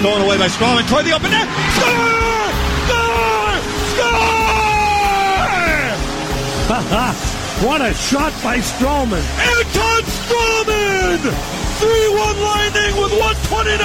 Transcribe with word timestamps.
Stolen 0.00 0.22
away 0.22 0.38
by 0.38 0.48
Stralman 0.48 0.88
toward 0.88 1.04
the 1.04 1.12
open 1.12 1.30
net. 1.30 1.46
Score! 1.76 2.48
Score! 2.88 3.52
Score! 3.92 4.08
what 7.68 7.82
a 7.82 7.92
shot 7.92 8.32
by 8.42 8.56
Stralman. 8.60 9.20
Anton 9.20 10.02
Stralman! 10.08 11.20
3-1 11.84 12.16
Lightning 12.40 12.96
with 12.96 13.12
129 13.12 13.76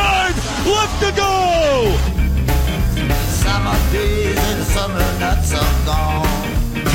left 0.72 0.96
to 1.04 1.12
go! 1.20 1.92
Summer 3.44 3.76
days 3.92 4.38
and 4.38 4.64
summer 4.64 5.20
nuts 5.20 5.52
are 5.52 5.86
gone. 5.86 6.25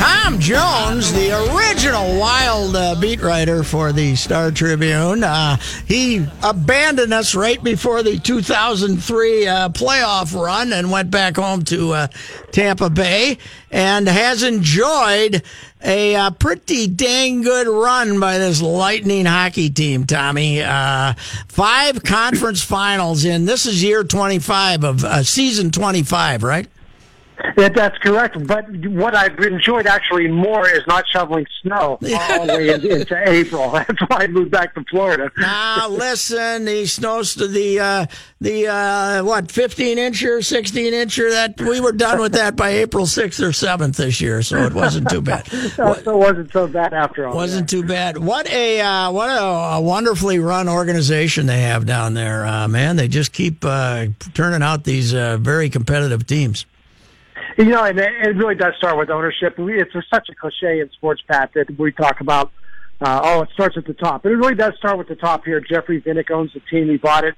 Tom 0.01 0.39
Jones, 0.39 1.13
the 1.13 1.29
original 1.53 2.17
Wild 2.17 2.75
uh, 2.75 2.99
beat 2.99 3.21
writer 3.21 3.63
for 3.63 3.91
the 3.91 4.15
Star 4.15 4.49
Tribune, 4.49 5.23
uh, 5.23 5.57
he 5.85 6.25
abandoned 6.41 7.13
us 7.13 7.35
right 7.35 7.63
before 7.63 8.01
the 8.01 8.17
2003 8.17 9.47
uh, 9.47 9.69
playoff 9.69 10.33
run 10.33 10.73
and 10.73 10.89
went 10.89 11.11
back 11.11 11.35
home 11.35 11.63
to 11.65 11.91
uh, 11.91 12.07
Tampa 12.51 12.89
Bay 12.89 13.37
and 13.69 14.07
has 14.07 14.41
enjoyed 14.41 15.43
a 15.83 16.15
uh, 16.15 16.31
pretty 16.31 16.87
dang 16.87 17.43
good 17.43 17.67
run 17.67 18.19
by 18.19 18.39
this 18.39 18.59
Lightning 18.59 19.27
hockey 19.27 19.69
team, 19.69 20.05
Tommy. 20.05 20.63
Uh, 20.63 21.13
five 21.47 22.01
conference 22.01 22.63
finals 22.63 23.23
in 23.23 23.45
this 23.45 23.67
is 23.67 23.83
year 23.83 24.03
25 24.03 24.83
of 24.83 25.27
season 25.27 25.69
25, 25.69 26.41
right? 26.41 26.67
Yeah, 27.57 27.69
that's 27.69 27.97
correct. 27.99 28.45
But 28.47 28.65
what 28.87 29.15
I've 29.15 29.37
enjoyed 29.39 29.87
actually 29.87 30.27
more 30.27 30.67
is 30.67 30.81
not 30.87 31.05
shoveling 31.07 31.45
snow 31.61 31.97
all 32.01 32.45
the 32.45 32.53
way 32.53 32.69
into 32.69 33.21
April. 33.29 33.71
That's 33.71 34.01
why 34.07 34.23
I 34.23 34.27
moved 34.27 34.51
back 34.51 34.73
to 34.75 34.83
Florida. 34.89 35.31
Now 35.37 35.87
listen, 35.89 36.65
the 36.65 36.85
snows 36.85 37.35
to 37.35 37.47
the 37.47 37.79
uh, 37.79 38.05
the 38.39 38.67
uh, 38.67 39.23
what 39.23 39.51
fifteen 39.51 39.97
incher, 39.97 40.43
sixteen 40.43 40.93
incher. 40.93 41.31
That 41.31 41.59
we 41.59 41.79
were 41.79 41.91
done 41.91 42.19
with 42.19 42.33
that 42.33 42.55
by 42.55 42.69
April 42.69 43.05
sixth 43.05 43.41
or 43.41 43.53
seventh 43.53 43.97
this 43.97 44.21
year, 44.21 44.41
so 44.41 44.57
it 44.57 44.73
wasn't 44.73 45.09
too 45.09 45.21
bad. 45.21 45.47
so 45.75 45.93
it 45.93 46.05
wasn't 46.05 46.51
so 46.51 46.67
bad 46.67 46.93
after 46.93 47.27
all. 47.27 47.35
Wasn't 47.35 47.71
yeah. 47.71 47.81
too 47.81 47.87
bad. 47.87 48.17
What 48.17 48.49
a 48.49 48.81
uh, 48.81 49.11
what 49.11 49.29
a, 49.29 49.41
a, 49.75 49.81
wonderfully 49.81 50.39
run 50.39 50.69
organization 50.69 51.45
they 51.45 51.61
have 51.61 51.85
down 51.85 52.13
there, 52.13 52.45
uh, 52.45 52.67
man. 52.67 52.95
They 52.95 53.07
just 53.07 53.33
keep 53.33 53.63
uh, 53.63 54.07
turning 54.33 54.61
out 54.61 54.83
these 54.83 55.13
uh, 55.13 55.37
very 55.37 55.69
competitive 55.69 56.25
teams. 56.25 56.65
You 57.57 57.65
know, 57.65 57.83
and 57.83 57.99
it 57.99 58.35
really 58.35 58.55
does 58.55 58.73
start 58.77 58.97
with 58.97 59.09
ownership. 59.09 59.55
It's 59.57 59.93
such 60.09 60.29
a 60.29 60.35
cliche 60.35 60.79
in 60.79 60.89
sports, 60.91 61.21
Pat, 61.27 61.51
that 61.53 61.77
we 61.77 61.91
talk 61.91 62.21
about. 62.21 62.51
Uh, 63.01 63.19
oh, 63.23 63.41
it 63.41 63.49
starts 63.53 63.75
at 63.77 63.85
the 63.85 63.93
top, 63.93 64.23
but 64.23 64.31
it 64.31 64.35
really 64.35 64.55
does 64.55 64.73
start 64.77 64.97
with 64.97 65.07
the 65.07 65.15
top 65.15 65.43
here. 65.43 65.59
Jeffrey 65.59 66.01
Vinik 66.01 66.29
owns 66.29 66.53
the 66.53 66.61
team; 66.71 66.87
he 66.87 66.97
bought 66.97 67.23
it, 67.23 67.35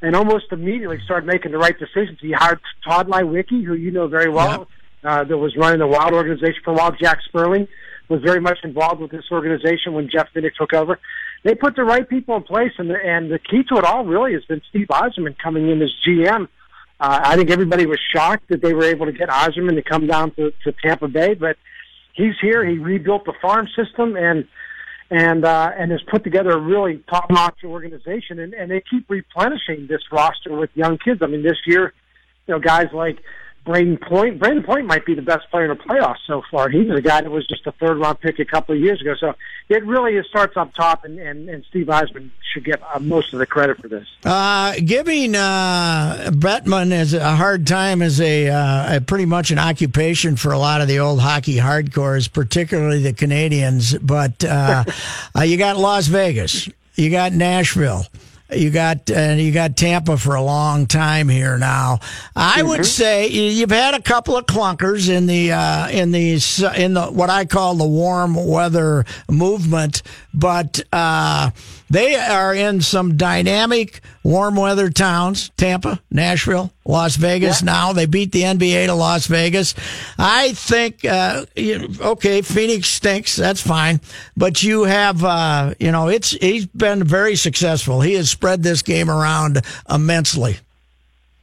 and 0.00 0.16
almost 0.16 0.46
immediately 0.52 0.98
started 1.04 1.26
making 1.26 1.52
the 1.52 1.58
right 1.58 1.78
decisions. 1.78 2.18
He 2.20 2.32
hired 2.32 2.60
Tod 2.82 3.08
Leiweke, 3.08 3.62
who 3.64 3.74
you 3.74 3.90
know 3.90 4.08
very 4.08 4.30
well, 4.30 4.68
yeah. 5.04 5.20
uh, 5.20 5.24
that 5.24 5.36
was 5.36 5.54
running 5.56 5.80
the 5.80 5.86
Wild 5.86 6.14
organization 6.14 6.60
for 6.64 6.70
a 6.70 6.74
while. 6.74 6.92
Jack 6.92 7.18
Sperling 7.28 7.68
was 8.08 8.22
very 8.22 8.40
much 8.40 8.58
involved 8.64 9.00
with 9.00 9.10
this 9.10 9.24
organization 9.30 9.92
when 9.92 10.08
Jeff 10.10 10.28
Vinik 10.34 10.54
took 10.58 10.72
over. 10.72 10.98
They 11.44 11.54
put 11.54 11.76
the 11.76 11.84
right 11.84 12.08
people 12.08 12.36
in 12.36 12.42
place, 12.42 12.72
and 12.78 12.88
the, 12.88 12.96
and 12.96 13.30
the 13.30 13.38
key 13.38 13.64
to 13.64 13.76
it 13.76 13.84
all 13.84 14.04
really 14.04 14.32
has 14.32 14.44
been 14.46 14.62
Steve 14.70 14.88
Yzerman 14.88 15.36
coming 15.38 15.68
in 15.68 15.82
as 15.82 15.90
GM 16.06 16.48
uh, 17.02 17.20
I 17.24 17.34
think 17.34 17.50
everybody 17.50 17.84
was 17.84 17.98
shocked 18.14 18.48
that 18.50 18.62
they 18.62 18.72
were 18.72 18.84
able 18.84 19.06
to 19.06 19.12
get 19.12 19.28
Yzerman 19.28 19.74
to 19.74 19.82
come 19.82 20.06
down 20.06 20.30
to, 20.36 20.52
to 20.62 20.72
Tampa 20.84 21.08
Bay, 21.08 21.34
but 21.34 21.56
he's 22.12 22.34
here. 22.40 22.64
He 22.64 22.78
rebuilt 22.78 23.24
the 23.24 23.32
farm 23.42 23.66
system 23.76 24.16
and 24.16 24.46
and 25.10 25.44
uh, 25.44 25.72
and 25.76 25.90
has 25.90 26.00
put 26.08 26.22
together 26.22 26.52
a 26.52 26.60
really 26.60 27.02
top 27.10 27.28
notch 27.28 27.64
organization, 27.64 28.38
and, 28.38 28.54
and 28.54 28.70
they 28.70 28.80
keep 28.88 29.10
replenishing 29.10 29.88
this 29.88 30.00
roster 30.12 30.56
with 30.56 30.70
young 30.74 30.96
kids. 30.96 31.22
I 31.22 31.26
mean, 31.26 31.42
this 31.42 31.58
year, 31.66 31.92
you 32.46 32.54
know, 32.54 32.60
guys 32.60 32.86
like 32.92 33.18
Brayden 33.64 34.00
Point. 34.00 34.40
Brayden 34.40 34.64
Point 34.64 34.86
might 34.86 35.06
be 35.06 35.14
the 35.14 35.22
best 35.22 35.48
player 35.50 35.70
in 35.70 35.76
the 35.76 35.82
playoffs 35.82 36.18
so 36.26 36.42
far. 36.50 36.68
He 36.68 36.80
was 36.80 36.98
a 36.98 37.02
guy 37.02 37.20
that 37.20 37.30
was 37.30 37.46
just 37.46 37.64
a 37.66 37.72
third 37.72 37.96
round 37.96 38.20
pick 38.20 38.40
a 38.40 38.44
couple 38.44 38.74
of 38.74 38.80
years 38.80 39.00
ago. 39.00 39.14
So 39.18 39.34
it 39.68 39.84
really 39.86 40.20
starts 40.28 40.56
up 40.56 40.74
top, 40.74 41.04
and, 41.04 41.18
and, 41.18 41.48
and 41.48 41.64
Steve 41.66 41.86
Yzerman 41.86 42.30
should 42.52 42.64
get 42.64 42.82
uh, 42.82 42.98
most 42.98 43.32
of 43.32 43.38
the 43.38 43.46
credit 43.46 43.78
for 43.78 43.86
this. 43.86 44.06
Uh, 44.24 44.74
giving 44.84 45.36
uh, 45.36 46.30
Bettman 46.32 46.90
as 46.90 47.14
a 47.14 47.36
hard 47.36 47.66
time 47.66 48.02
is 48.02 48.20
a, 48.20 48.48
uh, 48.48 48.96
a, 48.96 49.00
pretty 49.00 49.26
much 49.26 49.52
an 49.52 49.60
occupation 49.60 50.34
for 50.34 50.50
a 50.50 50.58
lot 50.58 50.80
of 50.80 50.88
the 50.88 50.98
old 50.98 51.20
hockey 51.20 51.56
hardcores, 51.56 52.32
particularly 52.32 53.00
the 53.00 53.12
Canadians. 53.12 53.96
But 53.98 54.44
uh, 54.44 54.84
uh, 55.38 55.42
you 55.42 55.56
got 55.56 55.76
Las 55.76 56.08
Vegas, 56.08 56.68
you 56.96 57.10
got 57.10 57.32
Nashville. 57.32 58.06
You 58.54 58.70
got 58.70 59.10
uh, 59.10 59.34
you 59.36 59.52
got 59.52 59.76
Tampa 59.76 60.16
for 60.16 60.34
a 60.34 60.42
long 60.42 60.86
time 60.86 61.28
here 61.28 61.58
now. 61.58 62.00
I 62.36 62.58
mm-hmm. 62.58 62.68
would 62.68 62.86
say 62.86 63.28
you've 63.28 63.70
had 63.70 63.94
a 63.94 64.02
couple 64.02 64.36
of 64.36 64.46
clunkers 64.46 65.08
in 65.08 65.26
the 65.26 65.52
uh, 65.52 65.88
in 65.88 66.10
the 66.10 66.34
in 66.76 66.94
the 66.94 67.06
what 67.06 67.30
I 67.30 67.44
call 67.44 67.74
the 67.74 67.86
warm 67.86 68.34
weather 68.34 69.04
movement, 69.30 70.02
but 70.34 70.82
uh, 70.92 71.50
they 71.90 72.14
are 72.14 72.54
in 72.54 72.80
some 72.80 73.16
dynamic 73.16 74.00
warm 74.22 74.56
weather 74.56 74.88
towns 74.88 75.50
Tampa, 75.56 76.00
Nashville, 76.10 76.72
Las 76.84 77.16
Vegas. 77.16 77.60
Yeah. 77.60 77.66
Now 77.66 77.92
they 77.92 78.06
beat 78.06 78.32
the 78.32 78.42
NBA 78.42 78.86
to 78.86 78.94
Las 78.94 79.26
Vegas. 79.26 79.74
I 80.18 80.52
think, 80.52 81.04
uh, 81.04 81.44
okay, 81.58 82.42
Phoenix 82.42 82.88
stinks. 82.88 83.36
That's 83.36 83.60
fine. 83.60 84.00
But 84.36 84.62
you 84.62 84.84
have, 84.84 85.22
uh, 85.22 85.74
you 85.78 85.92
know, 85.92 86.08
it's 86.08 86.30
he's 86.30 86.66
been 86.66 87.04
very 87.04 87.36
successful. 87.36 88.00
He 88.00 88.14
has 88.14 88.30
spread 88.30 88.62
this 88.62 88.82
game 88.82 89.10
around 89.10 89.62
immensely. 89.88 90.58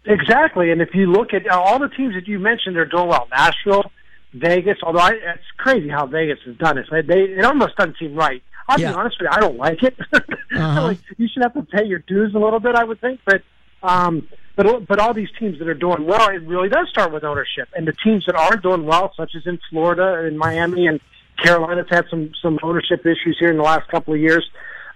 Exactly. 0.06 0.72
And 0.72 0.82
if 0.82 0.96
you 0.96 1.12
look 1.12 1.34
at 1.34 1.48
all 1.48 1.78
the 1.78 1.90
teams 1.90 2.16
that 2.16 2.28
you 2.28 2.40
mentioned, 2.40 2.76
they're 2.76 2.86
doing 2.86 3.08
well. 3.10 3.28
Nashville, 3.30 3.92
Vegas, 4.34 4.80
although 4.82 5.00
I, 5.00 5.12
it's 5.12 5.44
crazy 5.58 5.90
how 5.90 6.08
Vegas 6.08 6.40
has 6.46 6.56
done 6.56 6.80
it. 6.80 6.88
They, 6.90 7.22
it 7.22 7.46
almost 7.46 7.76
doesn't 7.76 7.98
seem 8.00 8.16
right 8.16 8.42
I'll 8.70 8.80
yeah. 8.80 8.92
be 8.92 8.98
honest 8.98 9.18
with 9.20 9.30
you, 9.30 9.36
I 9.36 9.40
don't 9.40 9.58
like 9.58 9.84
it. 9.84 9.98
uh-huh. 10.14 10.84
like, 10.84 11.00
you 11.18 11.28
should 11.28 11.44
have 11.44 11.54
to 11.56 11.64
pay 11.64 11.86
your 11.86 12.00
dues 12.00 12.34
a 12.36 12.40
little 12.40 12.60
bit, 12.60 12.76
I 12.76 12.84
would 12.84 13.02
think. 13.02 13.20
But 13.26 13.42
um, 13.82 14.28
but 14.56 14.88
but 14.88 15.00
all 15.00 15.14
these 15.14 15.30
teams 15.40 15.58
that 15.60 15.68
are 15.68 15.74
doing 15.74 16.06
well, 16.06 16.30
it 16.30 16.44
really 16.44 16.70
does 16.70 16.88
start 16.90 17.12
with 17.12 17.24
ownership. 17.24 17.70
And 17.76 17.88
the 17.88 17.94
teams 17.94 18.26
that 18.28 18.36
aren't 18.36 18.62
doing 18.62 18.86
well, 18.86 19.14
such 19.18 19.32
as 19.36 19.48
in 19.48 19.60
Florida 19.70 20.26
and 20.26 20.38
Miami 20.38 20.86
and 20.88 21.00
Carolina's 21.44 21.88
had 21.90 22.06
some 22.10 22.32
some 22.42 22.60
ownership 22.62 23.06
issues 23.06 23.38
here 23.40 23.50
in 23.50 23.58
the 23.58 23.64
last 23.64 23.90
couple 23.90 24.14
of 24.14 24.20
years. 24.20 24.48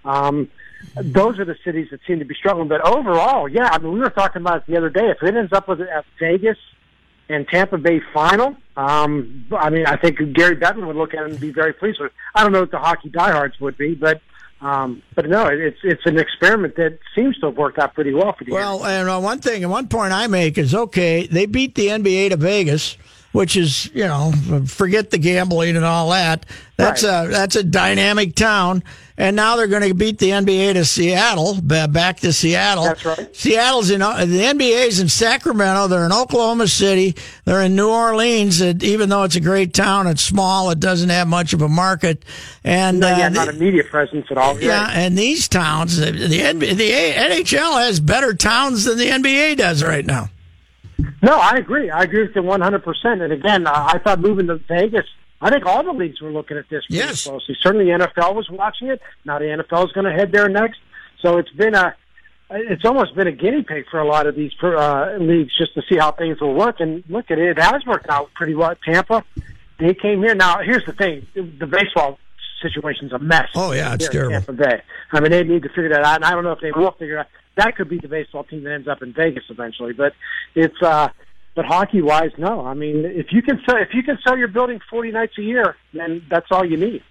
Um, 0.04 0.50
those 0.96 1.38
are 1.38 1.44
the 1.44 1.56
cities 1.64 1.88
that 1.90 2.00
seem 2.06 2.18
to 2.18 2.24
be 2.24 2.34
struggling. 2.34 2.68
But 2.68 2.86
overall, 2.86 3.48
yeah, 3.48 3.70
I 3.72 3.78
mean, 3.78 3.92
we 3.92 4.00
were 4.00 4.10
talking 4.10 4.42
about 4.42 4.58
it 4.58 4.66
the 4.66 4.76
other 4.76 4.90
day. 4.90 5.08
If 5.08 5.22
it 5.22 5.34
ends 5.34 5.52
up 5.52 5.66
with 5.66 5.80
a 5.80 6.04
Vegas 6.20 6.58
and 7.28 7.46
Tampa 7.48 7.78
Bay 7.78 8.00
final, 8.12 8.56
um, 8.76 9.46
I 9.56 9.70
mean, 9.70 9.86
I 9.86 9.96
think 9.96 10.18
Gary 10.34 10.56
Bettman 10.56 10.86
would 10.86 10.96
look 10.96 11.14
at 11.14 11.24
it 11.24 11.30
and 11.30 11.40
be 11.40 11.52
very 11.52 11.72
pleased 11.72 12.00
with. 12.00 12.10
It. 12.10 12.16
I 12.34 12.42
don't 12.42 12.52
know 12.52 12.60
what 12.60 12.70
the 12.70 12.78
hockey 12.78 13.08
diehards 13.08 13.58
would 13.60 13.76
be, 13.78 13.94
but 13.94 14.20
um, 14.60 15.02
but 15.14 15.28
no, 15.28 15.46
it's 15.46 15.78
it's 15.84 16.04
an 16.06 16.18
experiment 16.18 16.76
that 16.76 16.98
seems 17.14 17.38
to 17.38 17.46
have 17.46 17.56
worked 17.56 17.78
out 17.78 17.94
pretty 17.94 18.12
well 18.12 18.32
for 18.32 18.44
the. 18.44 18.52
Well, 18.52 18.80
year. 18.80 18.88
and 18.88 19.08
uh, 19.08 19.20
one 19.20 19.40
thing, 19.40 19.62
and 19.62 19.70
one 19.70 19.88
point 19.88 20.12
I 20.12 20.26
make 20.26 20.58
is 20.58 20.74
okay. 20.74 21.26
They 21.26 21.46
beat 21.46 21.74
the 21.74 21.88
NBA 21.88 22.30
to 22.30 22.36
Vegas 22.36 22.96
which 23.34 23.56
is 23.56 23.90
you 23.92 24.04
know 24.04 24.32
forget 24.64 25.10
the 25.10 25.18
gambling 25.18 25.74
and 25.74 25.84
all 25.84 26.10
that. 26.10 26.46
That's 26.76 27.02
right. 27.02 27.24
a 27.24 27.28
that's 27.28 27.56
a 27.56 27.64
dynamic 27.64 28.36
town, 28.36 28.84
and 29.18 29.34
now 29.34 29.56
they're 29.56 29.66
going 29.66 29.82
to 29.82 29.92
beat 29.92 30.18
the 30.18 30.30
NBA 30.30 30.74
to 30.74 30.84
Seattle, 30.84 31.60
back 31.60 32.20
to 32.20 32.32
Seattle. 32.32 32.84
That's 32.84 33.04
right. 33.04 33.34
Seattle's 33.34 33.90
in 33.90 34.02
uh, 34.02 34.24
the 34.24 34.38
NBA's 34.38 35.00
in 35.00 35.08
Sacramento. 35.08 35.88
They're 35.88 36.06
in 36.06 36.12
Oklahoma 36.12 36.68
City. 36.68 37.16
They're 37.44 37.62
in 37.62 37.74
New 37.74 37.88
Orleans. 37.88 38.62
Even 38.62 39.08
though 39.08 39.24
it's 39.24 39.36
a 39.36 39.40
great 39.40 39.74
town, 39.74 40.06
it's 40.06 40.22
small. 40.22 40.70
It 40.70 40.78
doesn't 40.78 41.10
have 41.10 41.26
much 41.26 41.52
of 41.52 41.60
a 41.60 41.68
market, 41.68 42.24
and 42.62 43.00
no, 43.00 43.08
yeah, 43.08 43.26
uh, 43.26 43.30
not 43.30 43.48
a 43.48 43.52
media 43.52 43.82
presence 43.82 44.28
at 44.30 44.38
all. 44.38 44.60
Yeah, 44.60 44.84
right. 44.84 44.96
and 44.96 45.18
these 45.18 45.48
towns, 45.48 45.96
the 45.96 46.12
the 46.12 46.38
NHL 46.38 47.84
has 47.84 47.98
better 47.98 48.32
towns 48.32 48.84
than 48.84 48.96
the 48.96 49.08
NBA 49.08 49.56
does 49.56 49.82
right 49.82 50.06
now. 50.06 50.28
No, 51.22 51.36
I 51.36 51.56
agree. 51.56 51.90
I 51.90 52.02
agree 52.02 52.22
with 52.22 52.36
you 52.36 52.42
100%. 52.42 53.04
And 53.04 53.32
again, 53.32 53.66
I 53.66 53.98
thought 53.98 54.20
moving 54.20 54.46
to 54.48 54.56
Vegas, 54.56 55.06
I 55.40 55.50
think 55.50 55.66
all 55.66 55.82
the 55.82 55.92
leagues 55.92 56.20
were 56.20 56.30
looking 56.30 56.56
at 56.56 56.68
this 56.68 56.84
pretty 56.86 57.04
yes. 57.04 57.24
closely. 57.24 57.56
Certainly 57.60 57.86
the 57.86 58.06
NFL 58.06 58.34
was 58.34 58.48
watching 58.50 58.88
it. 58.88 59.00
Now 59.24 59.38
the 59.38 59.46
NFL 59.46 59.86
is 59.86 59.92
going 59.92 60.06
to 60.06 60.12
head 60.12 60.32
there 60.32 60.48
next. 60.48 60.78
So 61.20 61.38
it's 61.38 61.50
been 61.50 61.74
a, 61.74 61.94
it's 62.50 62.84
almost 62.84 63.14
been 63.14 63.26
a 63.26 63.32
guinea 63.32 63.62
pig 63.62 63.86
for 63.90 64.00
a 64.00 64.06
lot 64.06 64.26
of 64.26 64.36
these 64.36 64.52
uh, 64.62 65.16
leagues 65.18 65.56
just 65.56 65.74
to 65.74 65.82
see 65.88 65.96
how 65.96 66.12
things 66.12 66.40
will 66.40 66.54
work. 66.54 66.80
And 66.80 67.02
look 67.08 67.30
at 67.30 67.38
it; 67.38 67.58
it 67.58 67.58
has 67.58 67.84
worked 67.86 68.08
out 68.08 68.32
pretty 68.34 68.54
well. 68.54 68.74
Tampa, 68.84 69.24
they 69.78 69.94
came 69.94 70.22
here. 70.22 70.34
Now, 70.34 70.58
here's 70.62 70.84
the 70.84 70.92
thing: 70.92 71.26
the 71.34 71.66
baseball 71.66 72.18
situation's 72.68 73.12
a 73.12 73.18
mess. 73.18 73.48
Oh 73.54 73.72
yeah, 73.72 73.94
it's 73.94 74.08
terrible. 74.08 74.40
Tampa 74.40 74.52
Bay. 74.52 74.82
I 75.12 75.20
mean, 75.20 75.30
they 75.30 75.44
need 75.44 75.62
to 75.62 75.68
figure 75.68 75.90
that 75.90 76.04
out, 76.04 76.16
and 76.16 76.24
I 76.24 76.32
don't 76.32 76.44
know 76.44 76.52
if 76.52 76.60
they 76.60 76.72
will 76.72 76.92
figure 76.92 77.18
out. 77.18 77.26
That 77.56 77.76
could 77.76 77.88
be 77.88 77.98
the 77.98 78.08
baseball 78.08 78.44
team 78.44 78.64
that 78.64 78.72
ends 78.72 78.88
up 78.88 79.02
in 79.02 79.12
Vegas 79.12 79.44
eventually, 79.48 79.92
but 79.92 80.12
it's. 80.54 80.80
uh 80.82 81.08
but 81.56 81.66
hockey 81.66 82.02
wise, 82.02 82.32
no. 82.36 82.66
I 82.66 82.74
mean, 82.74 83.04
if 83.04 83.26
you 83.30 83.40
can 83.40 83.60
sell 83.64 83.76
if 83.76 83.94
you 83.94 84.02
can 84.02 84.18
sell 84.26 84.36
your 84.36 84.48
building 84.48 84.80
forty 84.90 85.12
nights 85.12 85.34
a 85.38 85.42
year, 85.42 85.76
then 85.92 86.26
that's 86.28 86.46
all 86.50 86.64
you 86.64 86.76
need. 86.76 87.04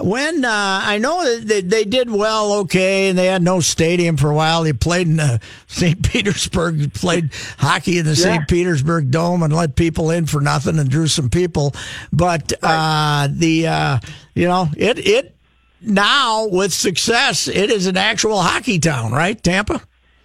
When 0.00 0.44
uh, 0.44 0.80
I 0.82 0.98
know 0.98 1.22
that 1.24 1.46
they, 1.46 1.60
they 1.60 1.84
did 1.84 2.10
well, 2.10 2.52
okay, 2.60 3.08
and 3.08 3.16
they 3.18 3.26
had 3.26 3.42
no 3.42 3.60
stadium 3.60 4.16
for 4.16 4.30
a 4.30 4.34
while. 4.34 4.64
They 4.64 4.72
played 4.72 5.06
in 5.06 5.20
uh, 5.20 5.38
St. 5.68 6.02
Petersburg, 6.02 6.92
played 6.94 7.30
hockey 7.58 7.98
in 7.98 8.04
the 8.04 8.10
Yeah. 8.10 8.16
St. 8.36 8.48
Petersburg 8.48 9.10
Dome, 9.10 9.42
and 9.42 9.52
let 9.54 9.76
people 9.76 10.10
in 10.10 10.26
for 10.26 10.40
nothing 10.40 10.78
and 10.78 10.88
drew 10.90 11.06
some 11.06 11.30
people. 11.30 11.74
But 12.12 12.52
uh, 12.62 13.28
the 13.30 13.68
uh, 13.68 13.98
you 14.34 14.48
know 14.48 14.68
it 14.76 14.98
it 14.98 15.36
now 15.80 16.46
with 16.48 16.72
success, 16.72 17.46
it 17.46 17.70
is 17.70 17.86
an 17.86 17.96
actual 17.96 18.40
hockey 18.40 18.78
town, 18.80 19.12
right? 19.12 19.40
Tampa. 19.42 19.80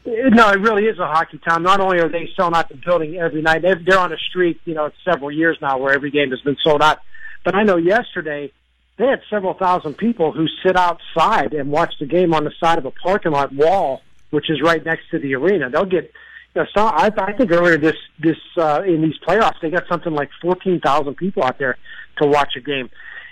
No, 0.05 0.49
it 0.49 0.59
really 0.61 0.85
is 0.85 0.97
a 0.97 1.05
hockey 1.05 1.39
town. 1.47 1.61
Not 1.61 1.79
only 1.79 1.99
are 1.99 2.09
they 2.09 2.29
selling 2.35 2.55
out 2.55 2.69
the 2.69 2.75
building 2.75 3.17
every 3.17 3.43
night, 3.43 3.61
they're, 3.61 3.79
they're 3.85 3.99
on 3.99 4.11
a 4.11 4.17
streak. 4.17 4.59
You 4.65 4.73
know, 4.73 4.85
it's 4.85 4.95
several 5.05 5.29
years 5.29 5.57
now 5.61 5.77
where 5.77 5.93
every 5.93 6.09
game 6.09 6.31
has 6.31 6.41
been 6.41 6.57
sold 6.63 6.81
out. 6.81 6.99
But 7.43 7.53
I 7.53 7.63
know 7.63 7.77
yesterday 7.77 8.51
they 8.99 9.07
had 9.07 9.21
several 9.29 9.53
thousand 9.53 9.97
people 9.97 10.33
who 10.33 10.45
sit 10.63 10.75
outside 10.75 11.53
and 11.53 11.71
watch 11.71 11.93
the 11.99 12.05
game 12.05 12.33
on 12.33 12.43
the 12.43 12.51
side 12.59 12.77
of 12.77 12.85
a 12.85 12.91
parking 12.91 13.31
lot 13.31 13.53
wall, 13.53 14.01
which 14.29 14.49
is 14.49 14.61
right 14.61 14.83
next 14.85 15.09
to 15.11 15.19
the 15.19 15.33
arena. 15.33 15.69
They'll 15.69 15.85
get. 15.85 16.11
You 16.55 16.63
know, 16.63 16.67
so 16.75 16.83
I, 16.83 17.11
I 17.15 17.33
think 17.33 17.51
earlier 17.51 17.77
this 17.77 17.95
this 18.19 18.37
uh, 18.57 18.81
in 18.85 19.01
these 19.01 19.17
playoffs 19.25 19.61
they 19.61 19.69
got 19.69 19.83
something 19.87 20.13
like 20.13 20.29
fourteen 20.41 20.79
thousand 20.79 21.15
people 21.15 21.43
out 21.43 21.57
there 21.59 21.77
to 22.21 22.27
watch 22.27 22.53
a 22.57 22.59
game, 22.59 22.89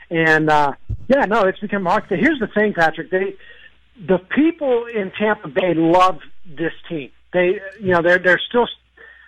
and 0.10 0.50
uh, 0.50 0.74
yeah, 1.08 1.26
no, 1.26 1.42
it's 1.42 1.60
become 1.60 1.86
hockey. 1.86 2.16
Here's 2.16 2.40
the 2.40 2.48
thing, 2.48 2.74
Patrick. 2.74 3.12
They 3.12 3.36
the 4.08 4.20
people 4.20 4.86
in 4.86 5.12
Tampa 5.20 5.48
Bay 5.48 5.74
love 5.74 6.20
this 6.46 6.74
team. 6.88 7.10
They, 7.34 7.60
you 7.82 7.92
know, 7.92 8.02
they're 8.02 8.20
they're 8.20 8.42
still 8.48 8.68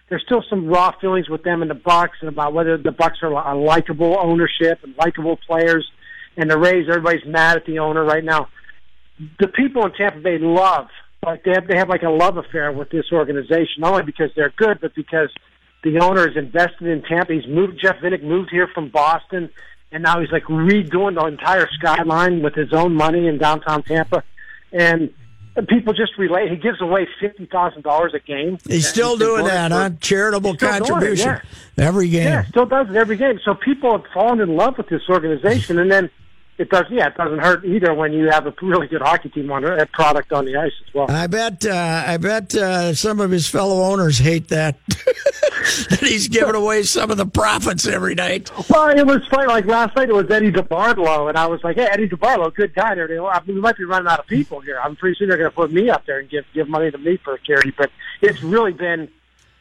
there's 0.09 0.23
still 0.23 0.43
some 0.49 0.67
raw 0.67 0.93
feelings 1.01 1.27
with 1.27 1.43
them 1.43 1.61
and 1.61 1.69
the 1.69 1.75
Bucs 1.75 2.21
and 2.21 2.29
about 2.29 2.53
whether 2.53 2.77
the 2.77 2.91
Bucs 2.91 3.21
are 3.23 3.31
a 3.31 3.57
likable 3.57 4.17
ownership 4.19 4.79
and 4.83 4.95
likable 4.97 5.37
players. 5.47 5.89
And 6.37 6.49
the 6.49 6.57
Rays, 6.57 6.87
everybody's 6.87 7.25
mad 7.25 7.57
at 7.57 7.65
the 7.65 7.79
owner 7.79 8.03
right 8.03 8.23
now. 8.23 8.47
The 9.39 9.47
people 9.47 9.85
in 9.85 9.91
Tampa 9.93 10.19
Bay 10.19 10.37
love, 10.37 10.87
like 11.25 11.43
they 11.43 11.51
have, 11.51 11.67
they 11.67 11.77
have 11.77 11.89
like 11.89 12.03
a 12.03 12.09
love 12.09 12.37
affair 12.37 12.71
with 12.71 12.89
this 12.89 13.05
organization, 13.11 13.79
not 13.79 13.91
only 13.93 14.03
because 14.03 14.31
they're 14.35 14.53
good, 14.55 14.79
but 14.79 14.95
because 14.95 15.29
the 15.83 15.99
owner 15.99 16.29
is 16.29 16.37
invested 16.37 16.87
in 16.87 17.01
Tampa. 17.03 17.33
He's 17.33 17.47
moved. 17.47 17.79
Jeff 17.81 17.97
Vinik 17.97 18.23
moved 18.23 18.49
here 18.49 18.67
from 18.73 18.89
Boston, 18.89 19.49
and 19.91 20.03
now 20.03 20.21
he's 20.21 20.31
like 20.31 20.43
redoing 20.43 21.15
the 21.15 21.25
entire 21.25 21.67
skyline 21.77 22.41
with 22.41 22.55
his 22.55 22.71
own 22.71 22.95
money 22.95 23.27
in 23.27 23.37
downtown 23.37 23.83
Tampa 23.83 24.23
and 24.71 25.13
people 25.67 25.93
just 25.93 26.17
relate. 26.17 26.49
He 26.49 26.57
gives 26.57 26.81
away 26.81 27.07
fifty 27.19 27.45
thousand 27.45 27.83
dollars 27.83 28.13
a 28.13 28.19
game. 28.19 28.57
He's 28.67 28.87
still 28.87 29.17
been 29.17 29.27
doing 29.27 29.45
that, 29.45 29.71
huh? 29.71 29.91
Charitable 29.99 30.51
He's 30.51 30.59
doing 30.59 30.75
it, 30.75 30.79
contribution 30.79 31.41
every 31.77 32.09
game. 32.09 32.23
Yeah, 32.23 32.45
still 32.45 32.65
does 32.65 32.89
it 32.89 32.95
every 32.95 33.17
game. 33.17 33.39
So 33.43 33.55
people 33.55 33.91
have 33.91 34.05
fallen 34.13 34.39
in 34.39 34.55
love 34.55 34.77
with 34.77 34.89
this 34.89 35.01
organization, 35.09 35.79
and 35.79 35.91
then 35.91 36.09
it 36.59 36.69
does. 36.69 36.85
Yeah, 36.89 37.07
it 37.07 37.15
doesn't 37.15 37.39
hurt 37.39 37.63
either 37.63 37.93
when 37.93 38.11
you 38.11 38.29
have 38.29 38.45
a 38.45 38.53
really 38.61 38.87
good 38.87 39.01
hockey 39.01 39.29
team 39.29 39.49
on 39.49 39.63
a 39.63 39.85
product 39.85 40.33
on 40.33 40.43
the 40.43 40.57
ice 40.57 40.73
as 40.85 40.93
well. 40.93 41.09
I 41.09 41.25
bet. 41.25 41.65
Uh, 41.65 42.03
I 42.05 42.17
bet 42.17 42.53
uh, 42.53 42.93
some 42.93 43.21
of 43.21 43.31
his 43.31 43.47
fellow 43.47 43.81
owners 43.81 44.19
hate 44.19 44.49
that 44.49 44.77
that 44.89 45.99
he's 46.01 46.27
giving 46.27 46.55
away 46.55 46.83
some 46.83 47.11
of 47.11 47.17
the 47.17 47.25
profits 47.25 47.87
every 47.87 48.13
night. 48.13 48.51
Well, 48.69 48.89
it 48.89 49.07
was 49.07 49.25
funny. 49.27 49.47
Like 49.47 49.65
last 49.67 49.95
night, 49.95 50.09
it 50.09 50.13
was 50.13 50.29
Eddie 50.29 50.51
DeBartolo, 50.51 51.29
and 51.29 51.37
I 51.37 51.47
was 51.47 51.63
like, 51.63 51.77
"Hey, 51.77 51.87
Eddie 51.89 52.09
DeBartolo, 52.09 52.53
good 52.53 52.75
guy." 52.75 52.93
There, 52.93 53.05
I 53.25 53.41
mean, 53.45 53.55
we 53.55 53.61
might 53.61 53.77
be 53.77 53.85
running 53.85 54.09
out 54.09 54.19
of 54.19 54.27
people 54.27 54.59
here. 54.59 54.81
I'm 54.83 54.97
pretty 54.97 55.17
soon 55.17 55.29
they're 55.29 55.37
going 55.37 55.49
to 55.49 55.55
put 55.55 55.71
me 55.71 55.89
up 55.89 56.05
there 56.05 56.19
and 56.19 56.29
give 56.29 56.43
give 56.53 56.67
money 56.67 56.91
to 56.91 56.97
me 56.97 57.15
for 57.23 57.37
charity. 57.37 57.73
But 57.77 57.89
it's 58.19 58.43
really 58.43 58.73
been, 58.73 59.07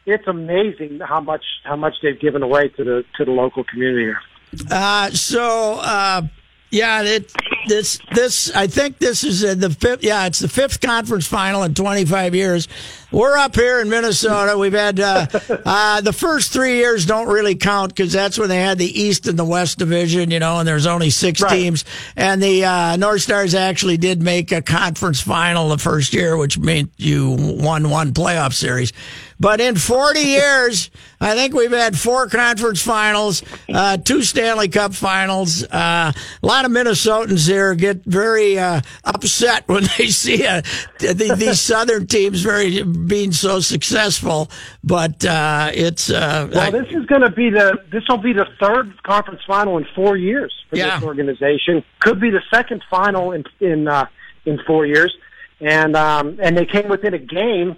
it's 0.05 0.27
amazing 0.27 0.99
how 0.99 1.21
much 1.21 1.45
how 1.63 1.77
much 1.77 1.93
they've 2.03 2.19
given 2.19 2.43
away 2.43 2.67
to 2.67 2.83
the 2.83 3.05
to 3.15 3.23
the 3.23 3.31
local 3.31 3.63
community 3.63 4.03
here. 4.03 4.21
Uh, 4.69 5.11
so 5.11 5.75
uh, 5.75 6.23
yeah, 6.71 7.01
it, 7.03 7.31
this 7.67 7.99
this 8.13 8.51
I 8.55 8.67
think 8.67 8.97
this 8.99 9.23
is 9.23 9.41
the 9.41 9.69
fifth. 9.69 10.03
Yeah, 10.03 10.25
it's 10.27 10.39
the 10.39 10.47
fifth 10.47 10.81
conference 10.81 11.27
final 11.27 11.63
in 11.63 11.73
25 11.73 12.33
years. 12.35 12.67
We're 13.11 13.37
up 13.37 13.55
here 13.55 13.79
in 13.81 13.89
Minnesota. 13.89 14.57
We've 14.57 14.73
had 14.73 14.99
uh, 14.99 15.25
uh, 15.65 16.01
the 16.01 16.13
first 16.13 16.53
three 16.53 16.77
years 16.77 17.05
don't 17.07 17.27
really 17.27 17.55
count 17.55 17.95
because 17.95 18.13
that's 18.13 18.37
when 18.37 18.49
they 18.49 18.57
had 18.61 18.77
the 18.77 19.01
East 19.01 19.27
and 19.27 19.37
the 19.37 19.45
West 19.45 19.79
division, 19.79 20.29
you 20.31 20.39
know, 20.39 20.59
and 20.59 20.67
there's 20.67 20.85
only 20.85 21.09
six 21.09 21.41
Right. 21.41 21.51
teams. 21.51 21.85
And 22.15 22.41
the 22.41 22.65
uh, 22.65 22.95
North 22.97 23.21
Stars 23.21 23.55
actually 23.55 23.97
did 23.97 24.21
make 24.21 24.51
a 24.51 24.61
conference 24.61 25.21
final 25.21 25.69
the 25.69 25.79
first 25.79 26.13
year, 26.13 26.37
which 26.37 26.59
meant 26.59 26.91
you 26.97 27.35
won 27.39 27.89
one 27.89 28.13
playoff 28.13 28.53
series. 28.53 28.93
But 29.41 29.61
in 29.61 29.75
40 29.77 30.19
years, 30.19 30.91
I 31.21 31.33
think 31.33 31.53
we've 31.53 31.71
had 31.71 31.97
four 31.97 32.27
conference 32.27 32.81
finals, 32.81 33.41
uh, 33.73 33.95
two 33.95 34.21
Stanley 34.21 34.67
Cup 34.67 34.93
finals. 34.93 35.63
Uh, 35.63 36.11
a 36.43 36.45
lot 36.45 36.65
of 36.65 36.71
Minnesotans 36.71 37.47
here 37.47 37.73
get 37.73 38.03
very 38.03 38.59
uh, 38.59 38.81
upset 39.05 39.65
when 39.67 39.83
they 39.97 40.07
see 40.07 40.45
uh, 40.45 40.61
the, 40.99 41.35
these 41.37 41.61
Southern 41.61 42.05
teams 42.05 42.41
very 42.41 42.83
being 42.83 43.31
so 43.31 43.61
successful. 43.61 44.49
But 44.83 45.23
uh, 45.23 45.71
it's 45.73 46.09
uh, 46.09 46.49
Well, 46.51 46.59
I- 46.59 46.71
this 46.71 46.91
is 46.91 47.05
going 47.05 47.21
to 47.21 47.31
be 47.31 47.49
the 47.49 47.77
this 47.93 48.03
will 48.09 48.17
be 48.17 48.33
the 48.33 48.47
third 48.59 49.01
conference 49.03 49.41
final 49.47 49.77
in 49.77 49.85
four 49.95 50.17
years 50.17 50.53
for 50.69 50.75
Yeah. 50.75 50.95
this 50.99 51.05
organization. 51.05 51.83
Could 52.01 52.19
be 52.19 52.29
the 52.29 52.43
second 52.53 52.83
final 52.89 53.31
in 53.31 53.45
in 53.61 53.87
uh, 53.87 54.05
in 54.45 54.59
four 54.67 54.85
years, 54.85 55.15
and 55.61 55.95
um, 55.95 56.37
and 56.41 56.57
they 56.57 56.65
came 56.65 56.89
within 56.89 57.13
a 57.13 57.17
game 57.19 57.77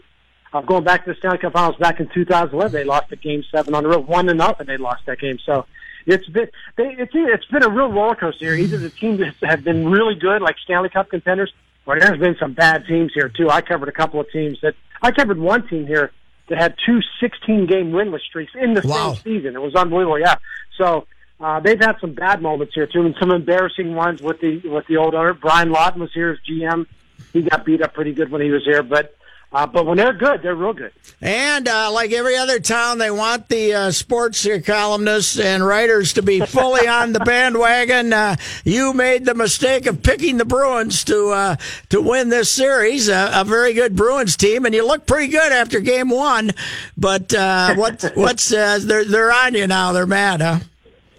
of 0.53 0.65
going 0.65 0.83
back 0.83 1.06
to 1.06 1.12
the 1.13 1.18
Stanley 1.18 1.38
Cup 1.38 1.53
Finals 1.53 1.75
back 1.77 2.00
in 2.00 2.07
2011. 2.13 2.71
They 2.74 2.83
lost 2.83 3.09
the 3.09 3.15
game 3.15 3.44
seven 3.51 3.74
on 3.74 3.83
the 3.83 3.89
road, 3.89 4.07
one 4.07 4.25
to 4.27 4.33
nothing. 4.33 4.68
They 4.68 4.77
lost 4.77 5.06
that 5.06 5.19
game, 5.19 5.39
so. 5.45 5.65
It's 6.07 6.27
been 6.30 6.48
they, 6.77 6.95
it's 6.98 7.12
it's 7.13 7.45
been 7.45 7.62
a 7.62 7.69
real 7.69 7.92
roller 7.92 8.15
coaster 8.15 8.45
here. 8.45 8.56
Either 8.56 8.77
the 8.77 8.89
teams 8.89 9.21
have 9.44 9.63
been 9.63 9.88
really 9.88 10.15
good, 10.15 10.42
like 10.42 10.56
Stanley 10.63 10.89
Cup 10.89 11.12
contenders, 11.12 11.53
or 11.86 12.00
there's 12.00 12.18
been 12.18 12.36
some 12.39 12.53
bad 12.53 12.88
teams 12.88 13.12
here 13.13 13.30
too. 13.30 13.51
I 13.51 13.62
covered 13.62 13.88
a 13.88 13.92
couple 13.92 14.19
of 14.19 14.27
teams 14.31 14.59
that 14.62 14.74
I 15.03 15.12
covered 15.12 15.38
one 15.38 15.68
team 15.68 15.86
here 15.86 16.12
that 16.50 16.57
had 16.57 16.74
two 16.83 17.01
16 17.19 17.68
game 17.68 17.92
winless 17.92 18.21
streaks 18.21 18.51
in 18.59 18.74
the 18.74 18.81
Wow. 18.84 19.13
same 19.13 19.22
season. 19.24 19.55
It 19.55 19.62
was 19.62 19.75
unbelievable. 19.75 20.17
Yeah. 20.20 20.38
So 20.75 21.05
uh, 21.39 21.60
they've 21.60 21.79
had 21.79 21.98
some 22.01 22.13
bad 22.15 22.41
moments 22.41 22.74
here 22.74 22.88
too, 22.88 23.05
and 23.05 23.13
some 23.20 23.29
embarrassing 23.29 23.93
ones 23.93 24.24
with 24.24 24.41
the 24.41 24.58
with 24.70 24.88
the 24.88 24.98
old 24.98 25.13
owner. 25.13 25.36
Brian 25.36 25.70
Lawton 25.70 26.01
was 26.01 26.12
here 26.15 26.31
as 26.31 26.39
GM. 26.50 26.88
He 27.31 27.43
got 27.43 27.63
beat 27.63 27.84
up 27.84 27.93
pretty 27.93 28.13
good 28.13 28.31
when 28.31 28.41
he 28.41 28.50
was 28.50 28.63
here, 28.65 28.81
but 28.81 29.15
uh, 29.53 29.67
but 29.67 29.86
when 29.86 29.98
they're 29.98 30.13
good, 30.13 30.41
they're 30.41 30.55
real 30.55 30.74
good. 30.74 30.93
And 31.20 31.67
uh, 31.67 31.91
like 31.91 32.12
every 32.13 32.38
other 32.38 32.60
town, 32.60 32.98
they 32.98 33.12
want 33.12 33.50
the 33.50 33.74
uh, 33.74 33.91
sports 33.91 34.48
columnists 34.65 35.38
and 35.38 35.65
writers 35.65 36.13
to 36.13 36.22
be 36.22 36.39
fully 36.39 36.88
on 36.88 37.12
the 37.12 37.20
bandwagon. 37.20 38.13
Uh, 38.13 38.38
you 38.63 38.93
made 38.93 39.25
the 39.25 39.34
mistake 39.36 39.86
of 39.88 40.03
picking 40.03 40.38
the 40.38 40.46
Bruins 40.46 41.03
to 41.03 41.29
uh, 41.29 41.55
to 41.89 42.01
win 42.01 42.29
this 42.29 42.50
series, 42.50 43.10
a, 43.10 43.29
a 43.34 43.43
very 43.43 43.74
good 43.74 43.96
Bruins 43.96 44.38
team, 44.38 44.65
and 44.65 44.74
you 44.74 44.88
look 44.88 45.05
pretty 45.05 45.27
good 45.27 45.51
after 45.51 45.81
game 45.81 46.10
one. 46.10 46.51
But 46.98 47.34
uh, 47.34 47.75
what 47.75 48.10
what's 48.15 48.53
uh, 48.53 48.79
they're 48.81 49.05
they're 49.05 49.34
on 49.34 49.53
you 49.53 49.67
now? 49.67 49.91
They're 49.91 50.08
mad, 50.08 50.41
huh? 50.41 50.60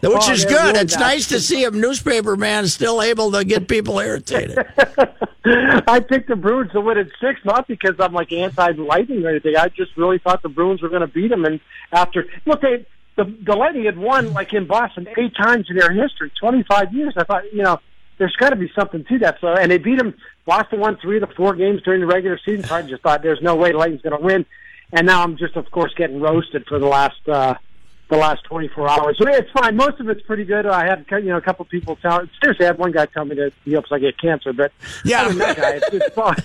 Which 0.03 0.13
Oh, 0.29 0.33
is 0.33 0.45
good. 0.45 0.77
it's 0.77 0.99
nice 0.99 1.29
to 1.29 1.39
see 1.41 1.65
a 1.65 1.71
newspaper 1.71 2.37
man 2.37 2.67
still 2.67 3.01
able 3.01 3.31
to 3.33 3.45
get 3.45 3.69
people 3.69 4.01
irritated. 4.01 4.59
I 5.45 6.01
picked 6.01 6.29
the 6.29 6.37
Bruins 6.37 6.73
to 6.73 6.81
win 6.81 6.99
at 6.99 7.07
six, 7.21 7.41
not 7.45 7.69
because 7.69 7.95
I'm 8.01 8.13
like 8.13 8.33
anti-Lightning 8.33 9.25
or 9.25 9.31
anything. 9.31 9.57
I 9.57 9.69
just 9.69 9.97
really 9.97 10.19
thought 10.19 10.43
the 10.43 10.49
Bruins 10.49 10.83
were 10.83 10.89
going 10.89 11.03
to 11.03 11.07
beat 11.07 11.29
them. 11.29 11.45
And 11.45 11.61
after 11.93 12.27
look, 12.47 12.61
they 12.63 12.85
the 13.17 13.25
the 13.45 13.55
Lightning 13.55 13.85
had 13.85 13.97
won 13.99 14.33
like 14.33 14.53
in 14.53 14.67
Boston 14.67 15.07
eight 15.17 15.35
times 15.37 15.67
in 15.71 15.77
their 15.77 15.93
history, 15.93 16.33
25 16.41 16.93
years. 16.95 17.15
I 17.17 17.23
thought, 17.25 17.53
you 17.53 17.63
know, 17.63 17.79
there's 18.19 18.35
got 18.37 18.51
to 18.51 18.57
be 18.57 18.71
something 18.75 19.05
to 19.05 19.19
that. 19.21 19.39
So, 19.41 19.49
and 19.49 19.71
they 19.71 19.79
beat 19.79 19.99
them. 19.99 20.15
Boston 20.47 20.81
won 20.81 20.97
three 20.97 21.19
of 21.23 21.29
the 21.29 21.35
four 21.35 21.55
games 21.55 21.81
during 21.83 22.01
the 22.01 22.07
regular 22.07 22.39
season. 22.45 22.65
So 22.65 22.75
I 22.75 22.83
just 22.83 23.03
thought 23.05 23.23
there's 23.23 23.43
no 23.43 23.55
way 23.55 23.73
Lightning's 23.73 24.03
going 24.03 24.19
to 24.19 24.25
win. 24.25 24.47
And 24.93 25.07
now 25.07 25.23
I'm 25.23 25.37
just, 25.37 25.57
of 25.57 25.71
course, 25.71 25.93
getting 25.95 26.21
roasted 26.21 26.67
for 26.67 26.79
the 26.81 26.87
last. 26.87 27.29
uh 27.29 27.55
the 28.13 28.19
last 28.19 28.45
24 28.45 28.89
hours. 28.91 29.17
So 29.19 29.27
it's 29.27 29.51
fine. 29.53 29.75
Most 29.75 29.99
of 29.99 30.09
it's 30.09 30.21
pretty 30.23 30.45
good. 30.45 30.67
I 30.67 30.85
had 30.87 31.07
you 31.11 31.31
know 31.31 31.39
a 31.39 31.41
couple 31.41 31.65
people 31.65 31.97
tell. 31.97 32.21
Seriously, 32.43 32.67
I 32.67 32.69
had 32.69 32.79
one 32.79 32.93
guy 32.93 33.07
tell 33.07 33.25
me 33.25 33.35
that 33.37 33.53
he 33.65 33.73
hopes 33.73 33.91
I 33.91 33.99
get 33.99 34.19
cancer, 34.21 34.53
but 34.53 34.71
Yeah. 35.05 35.23
other 35.23 35.31
than 35.31 35.39
that 35.39 35.57
guy, 35.57 35.71
it's, 35.77 35.89
it's 35.93 36.15
fine. 36.15 36.37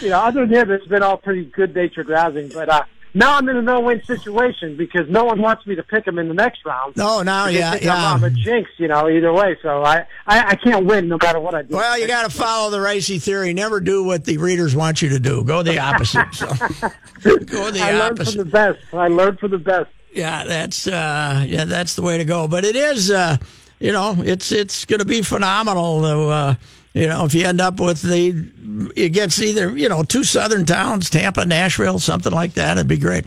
You 0.00 0.10
know, 0.10 0.18
other 0.20 0.44
than 0.46 0.52
him, 0.52 0.70
it's 0.72 0.86
been 0.86 1.02
all 1.02 1.16
pretty 1.16 1.44
good 1.44 1.74
natured 1.74 2.08
rousing. 2.08 2.48
But 2.48 2.68
uh, 2.68 2.82
now 3.14 3.36
I'm 3.36 3.48
in 3.48 3.56
a 3.56 3.62
no-win 3.62 4.02
situation 4.04 4.76
because 4.76 5.08
no 5.08 5.24
one 5.24 5.40
wants 5.40 5.64
me 5.66 5.74
to 5.76 5.82
pick 5.84 6.06
him 6.06 6.18
in 6.18 6.26
the 6.28 6.34
next 6.34 6.64
round. 6.64 6.96
No, 6.96 7.22
now, 7.22 7.46
yeah, 7.46 7.76
yeah. 7.80 8.14
I'm, 8.14 8.24
a 8.24 8.30
jinx, 8.30 8.70
you 8.78 8.88
know. 8.88 9.08
Either 9.08 9.32
way, 9.32 9.56
so 9.62 9.84
I, 9.84 10.06
I, 10.26 10.40
I 10.48 10.54
can't 10.56 10.86
win 10.86 11.06
no 11.08 11.18
matter 11.22 11.38
what 11.38 11.54
I 11.54 11.62
do. 11.62 11.76
Well, 11.76 11.98
you 12.00 12.06
got 12.08 12.28
to 12.28 12.36
follow 12.36 12.70
the 12.70 12.80
racy 12.80 13.18
theory. 13.20 13.52
Never 13.54 13.80
do 13.80 14.02
what 14.02 14.24
the 14.24 14.38
readers 14.38 14.74
want 14.74 15.02
you 15.02 15.10
to 15.10 15.20
do. 15.20 15.44
Go 15.44 15.62
the 15.62 15.78
opposite. 15.78 16.26
So, 16.34 16.46
go 17.22 17.70
the 17.70 17.80
I 17.80 17.92
learned 17.92 18.16
from 18.16 18.22
opposite. 18.26 18.38
the 18.38 18.44
best. 18.46 18.78
I 18.92 19.08
learned 19.08 19.38
from 19.38 19.50
the 19.52 19.58
best. 19.58 19.90
Yeah, 20.12 20.44
that's 20.44 20.86
uh, 20.86 21.44
yeah, 21.46 21.64
that's 21.64 21.94
the 21.94 22.02
way 22.02 22.18
to 22.18 22.24
go. 22.24 22.46
But 22.48 22.64
it 22.64 22.76
is, 22.76 23.10
uh, 23.10 23.38
you 23.80 23.92
know, 23.92 24.14
it's 24.18 24.52
it's 24.52 24.84
going 24.84 25.00
to 25.00 25.06
be 25.06 25.22
phenomenal. 25.22 26.02
To, 26.02 26.28
uh, 26.28 26.54
you 26.92 27.06
know, 27.06 27.24
if 27.24 27.34
you 27.34 27.46
end 27.46 27.60
up 27.60 27.80
with 27.80 28.02
the 28.02 28.92
against 28.96 29.40
either 29.40 29.76
you 29.76 29.88
know 29.88 30.02
two 30.02 30.24
southern 30.24 30.66
towns, 30.66 31.08
Tampa, 31.08 31.46
Nashville, 31.46 31.98
something 31.98 32.32
like 32.32 32.54
that, 32.54 32.76
it'd 32.76 32.88
be 32.88 32.98
great. 32.98 33.24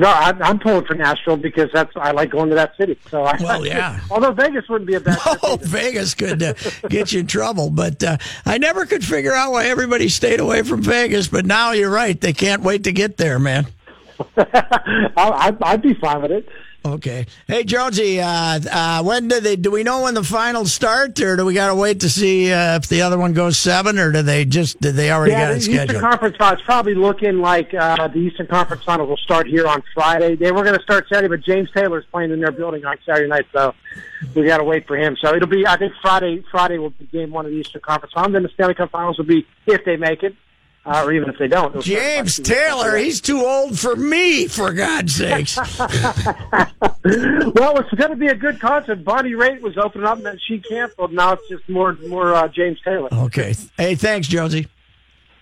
No, 0.00 0.08
I, 0.08 0.30
I'm 0.40 0.58
pulling 0.58 0.86
for 0.86 0.94
Nashville 0.94 1.36
because 1.36 1.70
that's 1.74 1.94
I 1.94 2.12
like 2.12 2.30
going 2.30 2.48
to 2.48 2.54
that 2.54 2.74
city. 2.78 2.98
So 3.10 3.22
I, 3.24 3.36
Well, 3.38 3.66
yeah. 3.66 4.00
although 4.10 4.32
Vegas 4.32 4.66
wouldn't 4.66 4.88
be 4.88 4.94
a 4.94 5.00
bad. 5.00 5.18
Oh. 5.42 5.58
Vegas 5.60 6.14
could 6.14 6.42
uh, 6.42 6.54
get 6.88 7.12
you 7.12 7.20
in 7.20 7.26
trouble, 7.26 7.68
but 7.68 8.02
uh, 8.02 8.16
I 8.46 8.56
never 8.56 8.86
could 8.86 9.04
figure 9.04 9.34
out 9.34 9.52
why 9.52 9.66
everybody 9.66 10.08
stayed 10.08 10.40
away 10.40 10.62
from 10.62 10.80
Vegas. 10.80 11.28
But 11.28 11.44
now 11.44 11.72
you're 11.72 11.90
right; 11.90 12.18
they 12.18 12.32
can't 12.32 12.62
wait 12.62 12.84
to 12.84 12.92
get 12.92 13.18
there, 13.18 13.38
man. 13.38 13.66
I, 14.36 15.10
I'd, 15.16 15.62
I'd 15.62 15.82
be 15.82 15.94
fine 15.94 16.22
with 16.22 16.32
it. 16.32 16.48
Okay. 16.82 17.26
Hey, 17.46 17.64
Jonesy, 17.64 18.20
uh, 18.22 18.26
uh, 18.72 19.02
when 19.02 19.28
do 19.28 19.38
they? 19.38 19.54
Do 19.56 19.70
we 19.70 19.82
know 19.82 20.00
when 20.04 20.14
the 20.14 20.24
finals 20.24 20.72
start, 20.72 21.20
or 21.20 21.36
do 21.36 21.44
we 21.44 21.52
got 21.52 21.66
to 21.68 21.74
wait 21.74 22.00
to 22.00 22.08
see 22.08 22.50
uh, 22.50 22.76
if 22.76 22.88
the 22.88 23.02
other 23.02 23.18
one 23.18 23.34
goes 23.34 23.58
seven, 23.58 23.98
or 23.98 24.10
do 24.10 24.22
they 24.22 24.46
just 24.46 24.80
did 24.80 24.94
they 24.94 25.10
already 25.10 25.32
Yeah, 25.32 25.48
got 25.48 25.52
it 25.52 25.58
Eastern 25.58 25.74
scheduled? 25.74 26.00
Conference 26.02 26.36
Finals 26.38 26.62
probably 26.64 26.94
looking 26.94 27.40
like 27.40 27.74
uh, 27.74 28.08
the 28.08 28.18
Eastern 28.20 28.46
Conference 28.46 28.82
Finals 28.82 29.10
will 29.10 29.18
start 29.18 29.46
here 29.46 29.66
on 29.66 29.82
Friday. 29.92 30.36
They 30.36 30.52
were 30.52 30.62
going 30.64 30.76
to 30.76 30.82
start 30.82 31.06
Saturday, 31.12 31.28
but 31.28 31.44
James 31.44 31.68
Taylor's 31.72 32.06
playing 32.10 32.30
in 32.30 32.40
their 32.40 32.52
building 32.52 32.82
on 32.86 32.96
Saturday 33.04 33.28
night, 33.28 33.44
so 33.52 33.74
we 34.34 34.46
got 34.46 34.56
to 34.56 34.64
wait 34.64 34.86
for 34.86 34.96
him. 34.96 35.18
So 35.20 35.34
it'll 35.34 35.48
be, 35.48 35.66
I 35.66 35.76
think 35.76 35.92
Friday. 36.00 36.42
Friday 36.50 36.78
will 36.78 36.90
be 36.90 37.04
game 37.06 37.30
one 37.30 37.44
of 37.44 37.50
the 37.52 37.58
Eastern 37.58 37.82
Conference 37.82 38.14
Finals. 38.14 38.28
And 38.28 38.34
then 38.36 38.42
the 38.44 38.48
Stanley 38.54 38.74
Cup 38.74 38.90
Finals 38.90 39.18
will 39.18 39.26
be 39.26 39.46
if 39.66 39.84
they 39.84 39.96
make 39.98 40.22
it, 40.22 40.34
uh, 40.90 41.04
or 41.04 41.12
even 41.12 41.28
if 41.28 41.38
they 41.38 41.46
don't. 41.46 41.80
James 41.82 42.40
Taylor, 42.40 42.96
he's 42.96 43.20
too 43.20 43.44
old 43.44 43.78
for 43.78 43.94
me, 43.94 44.48
for 44.48 44.72
God's 44.72 45.14
sakes. 45.14 45.56
well, 45.78 47.78
it's 47.78 47.94
going 47.94 48.10
to 48.10 48.16
be 48.16 48.26
a 48.26 48.34
good 48.34 48.60
concert. 48.60 49.04
Bonnie 49.04 49.32
Raitt 49.32 49.60
was 49.60 49.78
opening 49.78 50.06
up, 50.06 50.16
and 50.16 50.26
then 50.26 50.38
she 50.48 50.58
canceled. 50.58 51.12
Now 51.12 51.34
it's 51.34 51.48
just 51.48 51.68
more, 51.68 51.92
more 52.08 52.34
uh, 52.34 52.48
James 52.48 52.78
Taylor. 52.84 53.08
Okay. 53.12 53.54
Hey, 53.76 53.94
thanks, 53.94 54.26
Jonesy. 54.26 54.66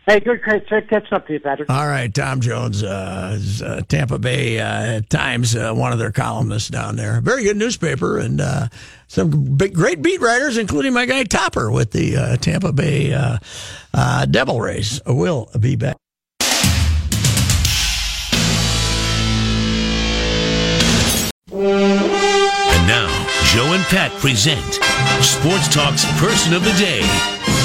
Hey, 0.09 0.21
good 0.21 0.41
great 0.41 0.67
catching 0.89 1.13
up 1.13 1.27
to 1.27 1.35
you, 1.35 1.41
Patrick. 1.41 1.69
All 1.69 1.87
right, 1.87 2.13
Tom 2.15 2.41
Jones, 2.41 2.83
uh, 2.83 3.33
is, 3.35 3.61
uh, 3.61 3.83
Tampa 3.89 4.19
Bay 4.19 4.59
uh, 4.59 5.03
Times, 5.11 5.55
uh, 5.55 5.75
one 5.75 5.93
of 5.93 5.99
their 5.99 6.13
columnists 6.13 6.71
down 6.71 6.97
there. 6.97 7.21
Very 7.21 7.45
good 7.45 7.59
newspaper, 7.59 8.17
and 8.17 8.41
uh, 8.41 8.69
some 9.07 9.55
big, 9.57 9.75
great 9.75 10.01
beat 10.01 10.23
writers, 10.23 10.57
including 10.57 10.95
my 10.95 11.05
guy 11.05 11.25
Topper 11.25 11.71
with 11.71 11.91
the 11.91 12.17
uh, 12.17 12.37
Tampa 12.39 12.73
Bay 12.73 13.13
uh, 13.13 13.37
uh, 13.93 14.25
Devil 14.25 14.63
Rays. 14.63 14.99
We'll 15.07 15.51
be 15.61 15.77
back. 15.77 15.99
And 21.53 22.89
now, 22.89 23.29
Joe 23.53 23.75
and 23.75 23.85
Pat 23.85 24.11
present 24.13 24.73
Sports 25.23 25.69
Talk's 25.69 26.07
Person 26.19 26.55
of 26.55 26.65
the 26.65 26.73
Day. 26.79 27.58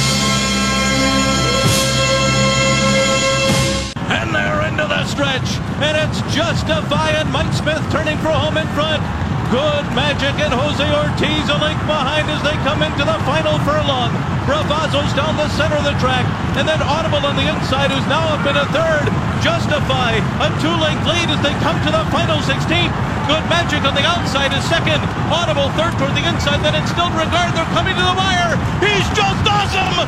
Stretch. 5.08 5.60
And 5.84 5.96
it's 6.00 6.20
justifying 6.32 7.28
Mike 7.32 7.52
Smith 7.52 7.84
turning 7.92 8.16
for 8.24 8.32
home 8.32 8.56
in 8.56 8.68
front. 8.72 9.04
Good 9.52 9.86
magic 9.94 10.34
and 10.42 10.50
Jose 10.50 10.82
Ortiz 10.82 11.46
a 11.52 11.58
link 11.62 11.78
behind 11.86 12.26
as 12.32 12.42
they 12.42 12.56
come 12.66 12.82
into 12.82 13.04
the 13.06 13.20
final 13.28 13.60
furlong. 13.68 14.10
Bravazo's 14.48 15.14
down 15.14 15.36
the 15.38 15.50
center 15.54 15.78
of 15.78 15.86
the 15.86 15.98
track. 16.00 16.26
And 16.56 16.66
then 16.66 16.80
Audible 16.82 17.22
on 17.22 17.36
the 17.36 17.46
inside 17.46 17.92
who's 17.92 18.08
now 18.08 18.34
up 18.34 18.48
in 18.48 18.56
a 18.56 18.68
third. 18.72 19.08
Justify 19.44 20.24
a 20.42 20.48
two-length 20.64 21.06
lead 21.06 21.28
as 21.30 21.42
they 21.44 21.54
come 21.60 21.78
to 21.84 21.92
the 21.92 22.04
final 22.10 22.40
16. 22.42 22.60
Good 23.28 23.46
magic 23.52 23.84
on 23.84 23.96
the 23.96 24.06
outside 24.08 24.56
is 24.56 24.64
second. 24.72 25.04
Audible 25.30 25.68
third 25.76 25.94
toward 26.00 26.16
the 26.16 26.26
inside. 26.26 26.64
Then 26.64 26.80
Instilled 26.80 27.14
Regard 27.14 27.52
they're 27.54 27.74
coming 27.76 27.94
to 27.94 28.04
the 28.04 28.16
wire. 28.16 28.56
He's 28.80 29.08
just 29.12 29.44
awesome. 29.48 30.08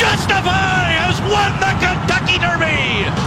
Justify 0.00 0.96
has 0.96 1.20
won 1.28 1.52
the 1.60 1.72
Kentucky 1.76 2.40
Derby. 2.40 3.19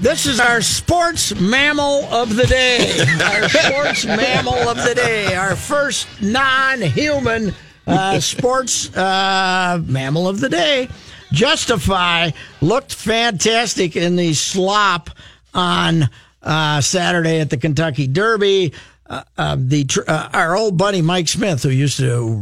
This 0.00 0.24
is 0.24 0.40
our 0.40 0.62
sports 0.62 1.38
mammal 1.38 2.04
of 2.06 2.34
the 2.34 2.46
day. 2.46 3.00
Our 3.22 3.48
sports 3.50 4.06
mammal 4.06 4.54
of 4.54 4.78
the 4.78 4.94
day. 4.94 5.34
Our 5.34 5.54
first 5.54 6.08
non-human 6.22 7.54
uh, 7.86 8.18
sports 8.20 8.96
uh, 8.96 9.82
mammal 9.84 10.26
of 10.26 10.40
the 10.40 10.48
day. 10.48 10.88
Justify 11.32 12.30
looked 12.62 12.94
fantastic 12.94 13.94
in 13.94 14.16
the 14.16 14.32
slop 14.32 15.10
on 15.52 16.08
uh, 16.42 16.80
Saturday 16.80 17.40
at 17.40 17.50
the 17.50 17.58
Kentucky 17.58 18.06
Derby. 18.06 18.72
Uh, 19.06 19.22
uh, 19.36 19.56
the 19.58 19.84
tr- 19.84 20.08
uh, 20.08 20.30
our 20.32 20.56
old 20.56 20.78
buddy 20.78 21.02
Mike 21.02 21.28
Smith, 21.28 21.62
who 21.62 21.68
used 21.68 21.98
to, 21.98 22.36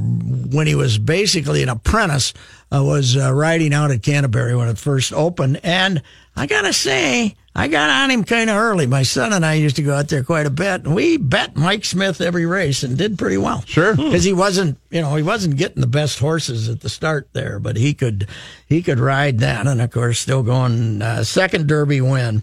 when 0.52 0.68
he 0.68 0.76
was 0.76 0.96
basically 0.96 1.64
an 1.64 1.70
apprentice, 1.70 2.34
uh, 2.72 2.82
was 2.84 3.16
uh, 3.16 3.32
riding 3.32 3.72
out 3.72 3.90
at 3.90 4.02
Canterbury 4.02 4.54
when 4.54 4.68
it 4.68 4.78
first 4.78 5.12
opened, 5.12 5.60
and 5.62 6.02
I 6.36 6.46
gotta 6.46 6.72
say, 6.72 7.34
I 7.54 7.66
got 7.66 7.90
on 7.90 8.10
him 8.10 8.24
kind 8.24 8.48
of 8.50 8.56
early. 8.56 8.86
My 8.86 9.02
son 9.02 9.32
and 9.32 9.44
I 9.44 9.54
used 9.54 9.76
to 9.76 9.82
go 9.82 9.94
out 9.94 10.08
there 10.08 10.22
quite 10.22 10.46
a 10.46 10.50
bit, 10.50 10.84
and 10.84 10.94
we 10.94 11.16
bet 11.16 11.56
Mike 11.56 11.84
Smith 11.84 12.20
every 12.20 12.46
race 12.46 12.82
and 12.82 12.96
did 12.96 13.18
pretty 13.18 13.38
well. 13.38 13.62
Sure, 13.62 13.96
because 13.96 14.22
he 14.22 14.32
wasn't, 14.32 14.78
you 14.90 15.00
know, 15.00 15.14
he 15.16 15.22
wasn't 15.22 15.56
getting 15.56 15.80
the 15.80 15.86
best 15.86 16.18
horses 16.18 16.68
at 16.68 16.80
the 16.80 16.88
start 16.88 17.28
there, 17.32 17.58
but 17.58 17.76
he 17.76 17.94
could, 17.94 18.28
he 18.66 18.82
could 18.82 19.00
ride 19.00 19.38
then, 19.38 19.66
and 19.66 19.80
of 19.80 19.90
course, 19.90 20.20
still 20.20 20.42
going 20.42 21.02
uh, 21.02 21.24
second 21.24 21.66
Derby 21.66 22.00
win. 22.00 22.42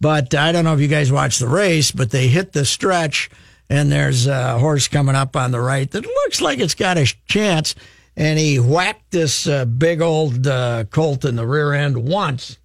But 0.00 0.34
I 0.34 0.52
don't 0.52 0.64
know 0.64 0.74
if 0.74 0.80
you 0.80 0.88
guys 0.88 1.12
watched 1.12 1.40
the 1.40 1.48
race, 1.48 1.90
but 1.90 2.10
they 2.10 2.28
hit 2.28 2.52
the 2.52 2.64
stretch, 2.64 3.30
and 3.68 3.92
there's 3.92 4.26
a 4.26 4.58
horse 4.58 4.88
coming 4.88 5.14
up 5.14 5.36
on 5.36 5.50
the 5.50 5.60
right 5.60 5.90
that 5.90 6.06
looks 6.06 6.40
like 6.40 6.58
it's 6.58 6.74
got 6.74 6.96
a 6.96 7.04
chance. 7.26 7.74
And 8.18 8.36
he 8.38 8.58
whacked 8.58 9.12
this 9.12 9.46
uh, 9.46 9.64
big 9.64 10.02
old 10.02 10.44
uh, 10.46 10.84
colt 10.90 11.24
in 11.24 11.36
the 11.36 11.46
rear 11.46 11.72
end 11.72 11.96
once, 11.96 12.58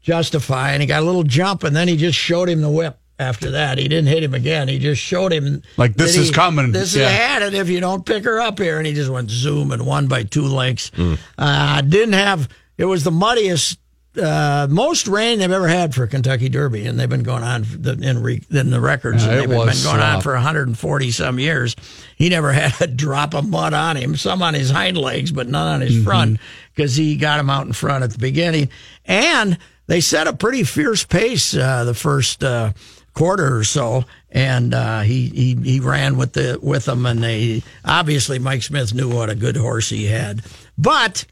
justify, 0.00 0.72
and 0.72 0.80
he 0.80 0.86
got 0.86 1.02
a 1.02 1.04
little 1.04 1.22
jump, 1.22 1.64
and 1.64 1.76
then 1.76 1.86
he 1.86 1.96
just 1.98 2.18
showed 2.18 2.48
him 2.48 2.62
the 2.62 2.70
whip. 2.70 2.98
After 3.18 3.52
that, 3.52 3.78
he 3.78 3.88
didn't 3.88 4.08
hit 4.08 4.22
him 4.22 4.34
again. 4.34 4.68
He 4.68 4.78
just 4.78 5.00
showed 5.00 5.32
him 5.32 5.62
Like, 5.78 5.94
this 5.96 6.14
that 6.16 6.20
is 6.20 6.28
he- 6.28 6.34
coming. 6.34 6.72
This 6.72 6.94
Yeah. 6.94 7.04
is 7.04 7.08
ahead, 7.12 7.42
and 7.42 7.54
if 7.56 7.68
you 7.70 7.80
don't 7.80 8.04
pick 8.04 8.24
her 8.24 8.40
up 8.40 8.58
here, 8.58 8.76
and 8.78 8.86
he 8.86 8.92
just 8.92 9.10
went 9.10 9.30
zoom 9.30 9.70
and 9.72 9.86
won 9.86 10.06
by 10.06 10.22
two 10.24 10.42
lengths. 10.46 10.90
Uh, 11.38 11.80
didn't 11.82 12.12
have. 12.14 12.48
It 12.76 12.84
was 12.84 13.04
the 13.04 13.10
muddiest 13.10 13.78
uh, 14.18 14.66
most 14.70 15.06
rain 15.08 15.38
they've 15.38 15.50
ever 15.50 15.68
had 15.68 15.94
for 15.94 16.06
Kentucky 16.06 16.48
Derby, 16.48 16.86
and 16.86 16.98
they've 16.98 17.08
been 17.08 17.22
going 17.22 17.42
on 17.42 17.64
the, 17.68 17.92
in, 18.00 18.22
re, 18.22 18.42
in 18.50 18.70
the 18.70 18.80
records. 18.80 19.24
Yeah, 19.24 19.36
they've 19.36 19.48
been 19.48 19.58
going 19.58 20.00
on 20.00 20.20
for 20.22 20.32
140 20.34 21.10
some 21.10 21.38
years. 21.38 21.76
He 22.16 22.28
never 22.28 22.52
had 22.52 22.80
a 22.80 22.86
drop 22.86 23.34
of 23.34 23.48
mud 23.48 23.74
on 23.74 23.96
him. 23.96 24.16
Some 24.16 24.42
on 24.42 24.54
his 24.54 24.70
hind 24.70 24.96
legs, 24.98 25.32
but 25.32 25.48
none 25.48 25.74
on 25.74 25.80
his 25.80 25.94
Mm-hmm. 25.96 26.04
front 26.04 26.40
because 26.74 26.96
he 26.96 27.16
got 27.16 27.40
him 27.40 27.48
out 27.50 27.66
in 27.66 27.72
front 27.72 28.04
at 28.04 28.10
the 28.10 28.18
beginning. 28.18 28.68
And 29.04 29.58
they 29.86 30.00
set 30.00 30.26
a 30.26 30.32
pretty 30.32 30.62
fierce 30.64 31.04
pace 31.04 31.54
uh, 31.56 31.84
the 31.84 31.94
first 31.94 32.42
uh, 32.44 32.72
quarter 33.14 33.56
or 33.56 33.64
so, 33.64 34.04
and 34.30 34.74
uh, 34.74 35.00
he, 35.00 35.28
he 35.28 35.54
he 35.54 35.80
ran 35.80 36.16
with 36.18 36.32
the 36.34 36.58
with 36.60 36.84
them. 36.86 37.06
And 37.06 37.22
they 37.22 37.62
obviously 37.84 38.38
Mike 38.38 38.62
Smith 38.62 38.92
knew 38.92 39.08
what 39.08 39.30
a 39.30 39.34
good 39.34 39.56
horse 39.56 39.88
he 39.88 40.06
had, 40.06 40.42
but. 40.76 41.24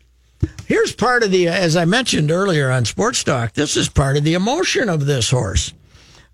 Here's 0.66 0.94
part 0.94 1.22
of 1.22 1.30
the, 1.30 1.48
as 1.48 1.76
I 1.76 1.84
mentioned 1.84 2.30
earlier 2.30 2.70
on 2.70 2.84
Sports 2.84 3.22
Talk, 3.24 3.52
this 3.52 3.76
is 3.76 3.88
part 3.88 4.16
of 4.16 4.24
the 4.24 4.34
emotion 4.34 4.88
of 4.88 5.06
this 5.06 5.30
horse. 5.30 5.72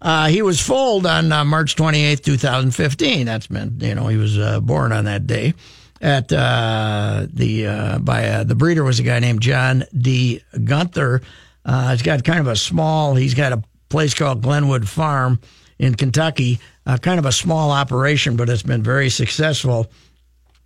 Uh, 0.03 0.29
he 0.29 0.41
was 0.43 0.61
foaled 0.61 1.07
on 1.07 1.31
uh, 1.31 1.45
March 1.45 1.77
28th, 1.77 2.23
2015. 2.23 3.27
That's 3.27 3.51
meant, 3.51 3.83
you 3.83 3.95
know, 3.95 4.07
he 4.09 4.17
was 4.17 4.39
uh, 4.39 4.61
born 4.61 4.93
on 4.93 5.05
that 5.05 5.27
day. 5.27 5.55
At 6.01 6.33
uh, 6.33 7.27
the 7.31 7.67
uh, 7.67 7.99
by 7.99 8.27
uh, 8.27 8.45
the 8.45 8.55
breeder 8.55 8.83
was 8.83 9.01
a 9.01 9.03
guy 9.03 9.19
named 9.19 9.43
John 9.43 9.85
D. 9.95 10.43
Gunther. 10.65 11.21
He's 11.67 12.03
got 12.03 12.25
kind 12.25 12.41
of 12.41 12.47
a 12.47 12.57
small. 12.57 13.15
He's 13.15 13.35
got 13.35 13.53
a 13.53 13.63
place 13.91 14.15
called 14.15 14.41
Glenwood 14.41 14.89
Farm 14.89 15.41
in 15.79 15.95
Kentucky. 15.97 16.59
Kind 17.03 17.19
of 17.19 17.27
a 17.27 17.33
small 17.33 17.71
operation, 17.71 18.37
but 18.37 18.49
it's 18.49 18.63
been 18.63 18.83
very 18.83 19.11
successful. 19.11 19.91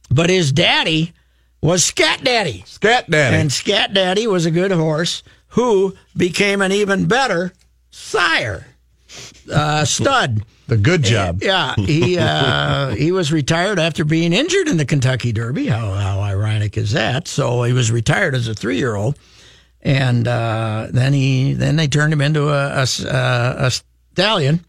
But 0.08 0.30
his 0.30 0.52
daddy 0.52 1.12
was 1.64 1.82
Scat 1.82 2.22
Daddy. 2.22 2.62
Scat 2.66 3.10
Daddy. 3.10 3.36
And 3.36 3.50
Scat 3.50 3.94
Daddy 3.94 4.26
was 4.26 4.44
a 4.44 4.50
good 4.50 4.70
horse 4.70 5.22
who 5.48 5.94
became 6.14 6.60
an 6.60 6.72
even 6.72 7.06
better 7.06 7.54
sire, 7.90 8.66
uh, 9.50 9.86
stud. 9.86 10.44
the 10.66 10.76
good 10.76 11.02
job. 11.02 11.42
Yeah, 11.42 11.74
he 11.76 12.18
uh, 12.18 12.88
he 12.96 13.12
was 13.12 13.32
retired 13.32 13.78
after 13.78 14.04
being 14.04 14.34
injured 14.34 14.68
in 14.68 14.76
the 14.76 14.84
Kentucky 14.84 15.32
Derby. 15.32 15.66
How 15.66 15.94
how 15.94 16.20
ironic 16.20 16.76
is 16.76 16.92
that? 16.92 17.28
So 17.28 17.62
he 17.62 17.72
was 17.72 17.90
retired 17.90 18.34
as 18.34 18.46
a 18.46 18.54
three 18.54 18.76
year 18.76 18.94
old, 18.94 19.18
and 19.80 20.28
uh, 20.28 20.88
then 20.90 21.14
he 21.14 21.54
then 21.54 21.76
they 21.76 21.88
turned 21.88 22.12
him 22.12 22.20
into 22.20 22.50
a, 22.50 22.84
a 22.84 23.08
uh, 23.08 23.54
a 23.58 23.70
stallion. 24.12 24.60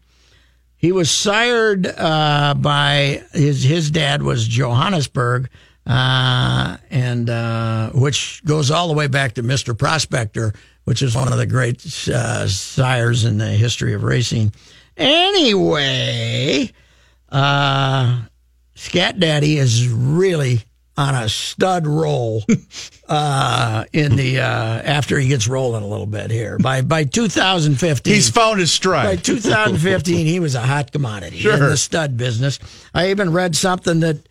He 0.78 0.92
was 0.92 1.10
sired 1.10 1.86
uh, 1.86 2.54
by 2.56 3.22
his 3.32 3.64
his 3.64 3.90
dad 3.90 4.22
was 4.22 4.48
Johannesburg, 4.48 5.50
uh, 5.86 6.76
and 6.90 7.30
uh, 7.30 7.90
which 7.90 8.42
goes 8.44 8.70
all 8.70 8.88
the 8.88 8.94
way 8.94 9.06
back 9.06 9.34
to 9.34 9.42
Mister 9.42 9.74
Prospector, 9.74 10.52
which 10.84 11.02
is 11.02 11.14
one 11.14 11.30
of 11.32 11.38
the 11.38 11.46
great 11.46 11.84
uh, 12.08 12.46
sires 12.48 13.24
in 13.24 13.38
the 13.38 13.48
history 13.50 13.92
of 13.94 14.02
racing. 14.02 14.52
Anyway, 14.96 16.70
uh, 17.30 18.22
Scat 18.74 19.18
Daddy 19.20 19.58
is 19.58 19.88
really 19.88 20.60
on 20.98 21.14
a 21.14 21.28
stud 21.28 21.86
roll 21.86 22.42
uh, 23.08 23.84
in 23.92 24.16
the 24.16 24.40
uh, 24.40 24.42
after 24.44 25.18
he 25.18 25.28
gets 25.28 25.46
rolling 25.46 25.82
a 25.82 25.86
little 25.86 26.06
bit 26.06 26.30
here. 26.30 26.58
By 26.58 26.80
by 26.82 27.04
2015, 27.04 28.12
He's 28.12 28.30
found 28.30 28.58
his 28.60 28.72
stride. 28.72 29.04
by 29.04 29.16
2015, 29.16 30.26
he 30.26 30.40
was 30.40 30.54
a 30.54 30.62
hot 30.62 30.92
commodity 30.92 31.48
in 31.48 31.60
the 31.60 31.76
stud 31.76 32.16
business. 32.16 32.58
I 32.94 33.10
even 33.10 33.32
read 33.32 33.54
something 33.54 34.00
that 34.00 34.26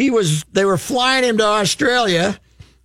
he 0.00 0.10
was. 0.10 0.44
They 0.52 0.64
were 0.64 0.78
flying 0.78 1.24
him 1.24 1.38
to 1.38 1.44
Australia 1.44 2.38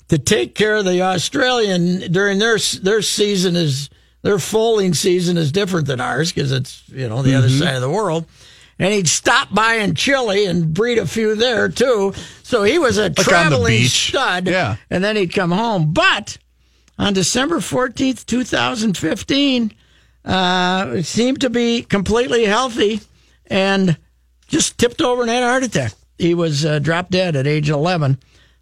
to 0.09 0.17
take 0.17 0.53
care 0.55 0.75
of 0.75 0.85
the 0.85 1.01
Australian 1.01 2.11
during 2.11 2.39
their 2.39 2.57
their 2.81 3.01
season 3.01 3.55
is 3.55 3.89
their 4.21 4.39
foaling 4.39 4.93
season 4.93 5.37
is 5.37 5.51
different 5.51 5.87
than 5.87 6.01
ours 6.01 6.31
because 6.31 6.51
it's 6.51 6.83
you 6.89 7.07
know 7.07 7.21
the 7.21 7.35
other 7.35 7.47
Mm-hmm. 7.47 7.59
side 7.63 7.75
of 7.75 7.81
the 7.81 7.89
world. 7.89 8.25
And 8.77 8.93
he'd 8.93 9.07
stop 9.07 9.53
by 9.53 9.75
in 9.75 9.95
Chile 9.95 10.45
and 10.47 10.73
breed 10.73 10.97
a 10.97 11.07
few 11.07 11.35
there 11.35 11.69
too. 11.69 12.11
So 12.43 12.63
he 12.63 12.77
was 12.77 12.97
a 12.97 13.07
the 13.07 13.23
traveling 13.23 13.83
stud. 13.85 14.47
Yeah. 14.47 14.75
And 14.89 15.01
then 15.01 15.15
he'd 15.15 15.33
come 15.33 15.51
home. 15.51 15.93
But 15.93 16.37
on 16.99 17.13
December 17.13 17.59
14th, 17.59 18.25
2015, 18.25 19.71
uh, 20.25 21.01
seemed 21.03 21.39
to 21.41 21.49
be 21.49 21.83
completely 21.83 22.43
healthy 22.45 22.99
and 23.47 23.97
just 24.47 24.77
tipped 24.77 25.01
over 25.01 25.21
and 25.21 25.31
had 25.31 25.43
a 25.43 25.47
heart 25.47 25.63
attack. 25.63 25.93
He 26.17 26.33
was 26.33 26.65
uh, 26.65 26.79
dropped 26.79 27.11
dead 27.11 27.35
at 27.35 27.45
age 27.47 27.69
11. 27.69 28.17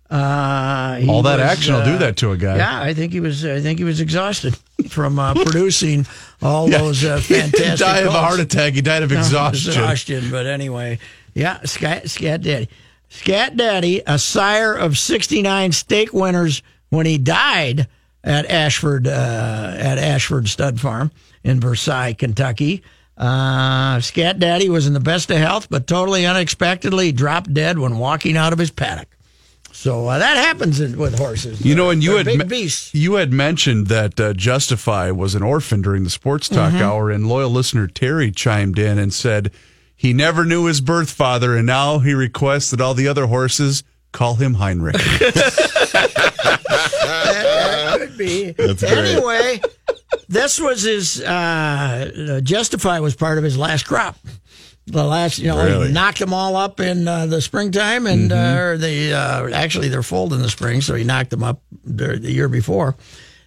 Uh, 0.10 1.02
All 1.10 1.24
that 1.24 1.40
was, 1.40 1.46
action 1.46 1.74
will 1.74 1.82
uh, 1.82 1.86
do 1.86 1.98
that 2.00 2.18
to 2.18 2.32
a 2.32 2.38
guy. 2.38 2.58
Yeah, 2.58 2.82
I 2.82 2.94
think 2.94 3.14
he 3.14 3.20
was. 3.20 3.44
I 3.46 3.62
think 3.62 3.80
he 3.80 3.86
was 3.86 4.00
exhausted 4.00 4.56
from 4.90 5.18
uh, 5.18 5.34
producing 5.34 6.06
all 6.42 6.68
those 6.70 7.04
uh, 7.04 7.18
he 7.20 7.34
fantastic. 7.36 7.60
didn't 7.60 7.80
die 7.80 8.00
of 8.00 8.08
a 8.08 8.12
heart 8.12 8.40
attack. 8.40 8.74
He 8.74 8.82
died 8.82 9.02
of 9.04 9.12
No, 9.12 9.18
exhaustion. 9.18 9.70
exhaustion. 9.72 10.30
But 10.30 10.46
anyway, 10.46 11.00
yeah, 11.34 11.62
Scat, 11.64 12.10
Scat 12.10 12.42
Daddy. 12.42 12.70
Scat 13.10 13.56
Daddy, 13.58 14.02
a 14.06 14.20
sire 14.20 14.74
of 14.76 14.98
69 14.98 15.72
stake 15.72 16.14
winners 16.14 16.62
when 16.90 17.06
he 17.06 17.18
died 17.18 17.88
at 18.24 18.46
Ashford, 18.48 19.08
uh, 19.08 19.76
at 19.78 19.98
Ashford 19.98 20.48
Stud 20.48 20.80
Farm 20.80 21.12
in 21.44 21.60
Versailles, 21.60 22.14
Kentucky. 22.14 22.84
Uh, 23.18 24.00
Scat 24.02 24.40
Daddy 24.40 24.70
was 24.70 24.88
in 24.88 24.94
the 24.94 25.00
best 25.00 25.30
of 25.30 25.38
health, 25.38 25.68
but 25.70 25.86
totally 25.88 26.26
unexpectedly 26.26 27.12
dropped 27.12 27.54
dead 27.54 27.78
when 27.78 27.98
walking 28.00 28.36
out 28.38 28.54
of 28.54 28.60
his 28.60 28.72
paddock. 28.72 29.08
So 29.72 30.08
uh, 30.08 30.20
that 30.20 30.38
happens 30.38 30.80
in, 30.80 30.98
with 30.98 31.18
horses. 31.18 31.64
You 31.66 31.76
know, 31.76 31.90
and 31.90 32.04
you 32.04 32.18
had 32.18 32.28
me- 32.28 32.70
you 32.92 33.16
had 33.16 33.32
mentioned 33.34 33.88
that 33.88 34.20
uh, 34.20 34.34
Justify 34.34 35.12
was 35.12 35.36
an 35.36 35.44
orphan 35.44 35.82
during 35.82 36.04
the 36.04 36.10
sports 36.10 36.48
talk 36.48 36.74
Mm-hmm. 36.74 36.82
hour, 36.84 37.10
and 37.12 37.28
loyal 37.28 37.50
listener 37.50 37.88
Terry 37.88 38.32
chimed 38.32 38.78
in 38.80 38.98
and 38.98 39.14
said 39.14 39.52
he 39.96 40.14
never 40.14 40.46
knew 40.46 40.66
his 40.66 40.80
birth 40.82 41.10
father, 41.12 41.56
and 41.58 41.66
now 41.68 42.00
he 42.00 42.14
requests 42.14 42.72
that 42.72 42.82
all 42.82 42.94
the 42.94 43.08
other 43.08 43.28
horses 43.28 43.84
call 44.12 44.36
him 44.36 44.56
Heinrich. 44.56 44.96
could 48.08 48.18
be. 48.18 48.54
Anyway, 48.88 49.62
this 50.28 50.60
was 50.60 50.84
his 50.84 51.22
uh, 51.22 52.40
Justify 52.44 53.00
was 53.00 53.16
part 53.16 53.38
of 53.38 53.44
his 53.44 53.58
last 53.58 53.86
crop. 53.86 54.18
The 54.86 55.04
last, 55.04 55.40
you 55.40 55.48
know, 55.48 55.64
Really? 55.64 55.88
he 55.88 55.94
knocked 55.94 56.20
them 56.20 56.34
all 56.34 56.58
up 56.58 56.82
in 56.82 57.08
uh, 57.08 57.26
the 57.26 57.42
springtime, 57.42 58.06
and 58.06 58.30
Mm-hmm. 58.32 58.74
uh, 58.76 58.78
they 58.78 59.14
uh, 59.14 59.50
actually 59.50 59.88
they're 59.88 60.04
foaled 60.04 60.34
in 60.34 60.42
the 60.42 60.50
spring, 60.50 60.82
so 60.82 60.94
he 60.96 61.06
knocked 61.06 61.30
them 61.30 61.42
up 61.44 61.62
the, 61.86 62.18
the 62.18 62.32
year 62.32 62.50
before, 62.50 62.98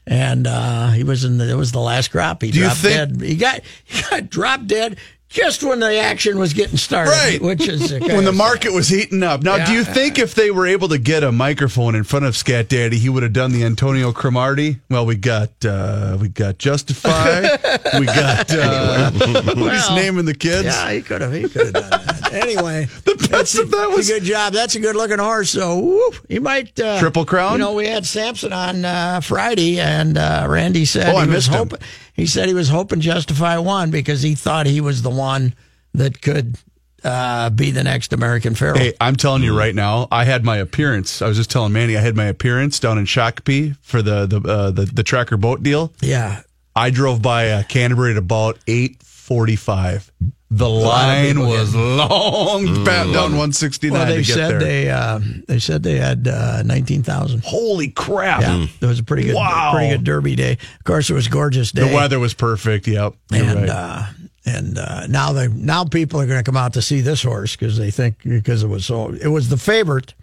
and 0.06 0.46
uh, 0.46 0.90
he 0.92 1.04
was 1.04 1.24
in 1.24 1.36
the, 1.36 1.50
it 1.50 1.54
was 1.56 1.72
the 1.72 1.80
last 1.80 2.08
crop. 2.10 2.40
He 2.40 2.50
Do 2.52 2.60
dropped 2.60 2.78
think- 2.78 3.18
dead. 3.18 3.20
He 3.20 3.36
got 3.36 3.60
he 3.84 4.02
got 4.08 4.30
dropped 4.30 4.66
dead 4.66 4.96
just 5.28 5.62
when 5.64 5.80
the 5.80 5.96
action 5.98 6.38
was 6.38 6.52
getting 6.54 6.76
started, 6.76 7.10
Right. 7.10 7.40
Which 7.42 7.66
is 7.68 7.92
when 8.00 8.24
the 8.24 8.32
market 8.32 8.72
was 8.72 8.88
heating 8.88 9.22
up. 9.22 9.42
Now, 9.42 9.64
do 9.66 9.72
you 9.72 9.84
think 9.84 10.18
if 10.18 10.34
they 10.34 10.50
were 10.50 10.66
able 10.66 10.88
to 10.88 10.98
get 10.98 11.22
a 11.24 11.32
microphone 11.32 11.94
in 11.94 12.04
front 12.04 12.24
of 12.24 12.36
Scat 12.36 12.68
Daddy, 12.68 12.98
he 12.98 13.08
would 13.08 13.22
have 13.22 13.32
done 13.32 13.52
the 13.52 13.64
Antonio 13.64 14.12
Cromartie? 14.12 14.78
Well, 14.88 15.04
we 15.04 15.16
got 15.16 15.50
uh, 15.64 16.16
we 16.20 16.28
got 16.28 16.58
Justify, 16.58 17.40
we 17.98 18.06
got 18.06 18.50
uh, 18.52 19.10
what 19.10 19.72
he's 19.72 19.90
naming 19.90 20.24
the 20.26 20.34
kids. 20.34 20.64
Yeah, 20.66 20.92
he 20.92 21.02
could 21.02 21.20
have. 21.20 21.32
He 21.32 21.48
could 21.48 21.66
have 21.66 21.72
done 21.74 21.90
that. 21.90 22.16
Anyway, 22.36 22.84
the 23.04 23.28
best 23.30 23.56
of 23.58 23.70
that 23.70 23.88
was- 23.90 24.10
a 24.10 24.14
good 24.14 24.24
job. 24.24 24.52
That's 24.52 24.74
a 24.74 24.80
good 24.80 24.94
looking 24.94 25.18
horse. 25.18 25.50
So 25.50 25.78
whoop, 25.78 26.16
he 26.28 26.38
might 26.38 26.78
uh, 26.78 26.98
Triple 26.98 27.24
Crown? 27.24 27.52
You 27.52 27.58
know, 27.58 27.72
we 27.72 27.86
had 27.86 28.04
Samson 28.04 28.52
on 28.52 28.84
uh, 28.84 29.20
Friday, 29.20 29.80
and 29.80 30.18
uh, 30.18 30.44
Randy 30.48 30.84
said 30.84 31.14
Oh, 31.14 31.16
I 31.18 31.24
missed 31.24 31.50
him. 31.50 31.70
Hoping. 32.16 32.22
He 32.22 32.26
said 32.26 32.48
he 32.48 32.54
was 32.54 32.68
hoping 32.68 33.00
Justify 33.00 33.58
won 33.58 33.90
because 33.90 34.22
he 34.22 34.34
thought 34.34 34.66
he 34.66 34.80
was 34.80 35.02
the 35.02 35.10
one 35.10 35.54
that 35.94 36.20
could 36.22 36.58
uh, 37.04 37.50
be 37.50 37.70
the 37.70 37.84
next 37.84 38.12
American 38.12 38.54
Pharoah. 38.54 38.78
Hey, 38.78 38.94
I'm 39.00 39.16
telling 39.16 39.42
you 39.42 39.56
right 39.56 39.74
now, 39.74 40.08
I 40.10 40.24
had 40.24 40.44
my 40.44 40.56
appearance. 40.56 41.22
I 41.22 41.28
was 41.28 41.36
just 41.36 41.50
telling 41.50 41.72
Manny, 41.72 41.96
I 41.96 42.00
had 42.00 42.16
my 42.16 42.24
appearance 42.24 42.80
down 42.80 42.98
in 42.98 43.04
Shakopee 43.04 43.76
for 43.82 44.02
the 44.02 44.26
the 44.26 44.40
uh, 44.40 44.70
the, 44.70 44.86
the 44.86 45.02
tracker 45.02 45.36
boat 45.36 45.62
deal. 45.62 45.92
Yeah, 46.00 46.42
I 46.74 46.90
drove 46.90 47.22
by 47.22 47.50
uh, 47.50 47.62
Canterbury 47.64 48.12
at 48.12 48.16
about 48.16 48.58
eight 48.66 49.02
forty 49.02 49.56
five. 49.56 50.10
The 50.48 50.68
line 50.68 51.40
was 51.40 51.74
long, 51.74 52.84
bat 52.84 53.06
down 53.12 53.32
169. 53.32 53.92
well, 53.92 54.06
they 54.06 54.18
to 54.18 54.22
get 54.22 54.32
said 54.34 54.50
there. 54.52 54.58
they 54.60 54.90
uh, 54.90 55.18
they 55.48 55.58
said 55.58 55.82
they 55.82 55.96
had 55.96 56.28
uh, 56.28 56.62
nineteen 56.62 57.02
thousand. 57.02 57.42
Holy 57.44 57.88
crap! 57.88 58.42
Yeah, 58.42 58.66
it 58.80 58.86
was 58.86 59.00
a 59.00 59.02
pretty 59.02 59.24
good, 59.24 59.34
Wow. 59.34 59.72
pretty 59.74 59.90
good 59.96 60.04
Derby 60.04 60.36
day. 60.36 60.52
Of 60.52 60.84
course, 60.84 61.10
it 61.10 61.14
was 61.14 61.26
a 61.26 61.30
gorgeous 61.30 61.72
day. 61.72 61.88
The 61.88 61.94
weather 61.94 62.20
was 62.20 62.32
perfect. 62.32 62.86
Yep, 62.86 63.14
and 63.32 63.56
right. 63.60 63.68
uh, 63.68 64.02
and 64.44 64.78
uh, 64.78 65.08
now 65.08 65.32
they 65.32 65.48
now 65.48 65.84
people 65.84 66.20
are 66.20 66.26
going 66.26 66.38
to 66.38 66.44
come 66.44 66.56
out 66.56 66.74
to 66.74 66.82
see 66.82 67.00
this 67.00 67.24
horse 67.24 67.56
because 67.56 67.76
they 67.76 67.90
think 67.90 68.22
because 68.22 68.62
it 68.62 68.68
was 68.68 68.86
so 68.86 69.10
it 69.20 69.26
was 69.28 69.48
the 69.48 69.56
favorite. 69.56 70.14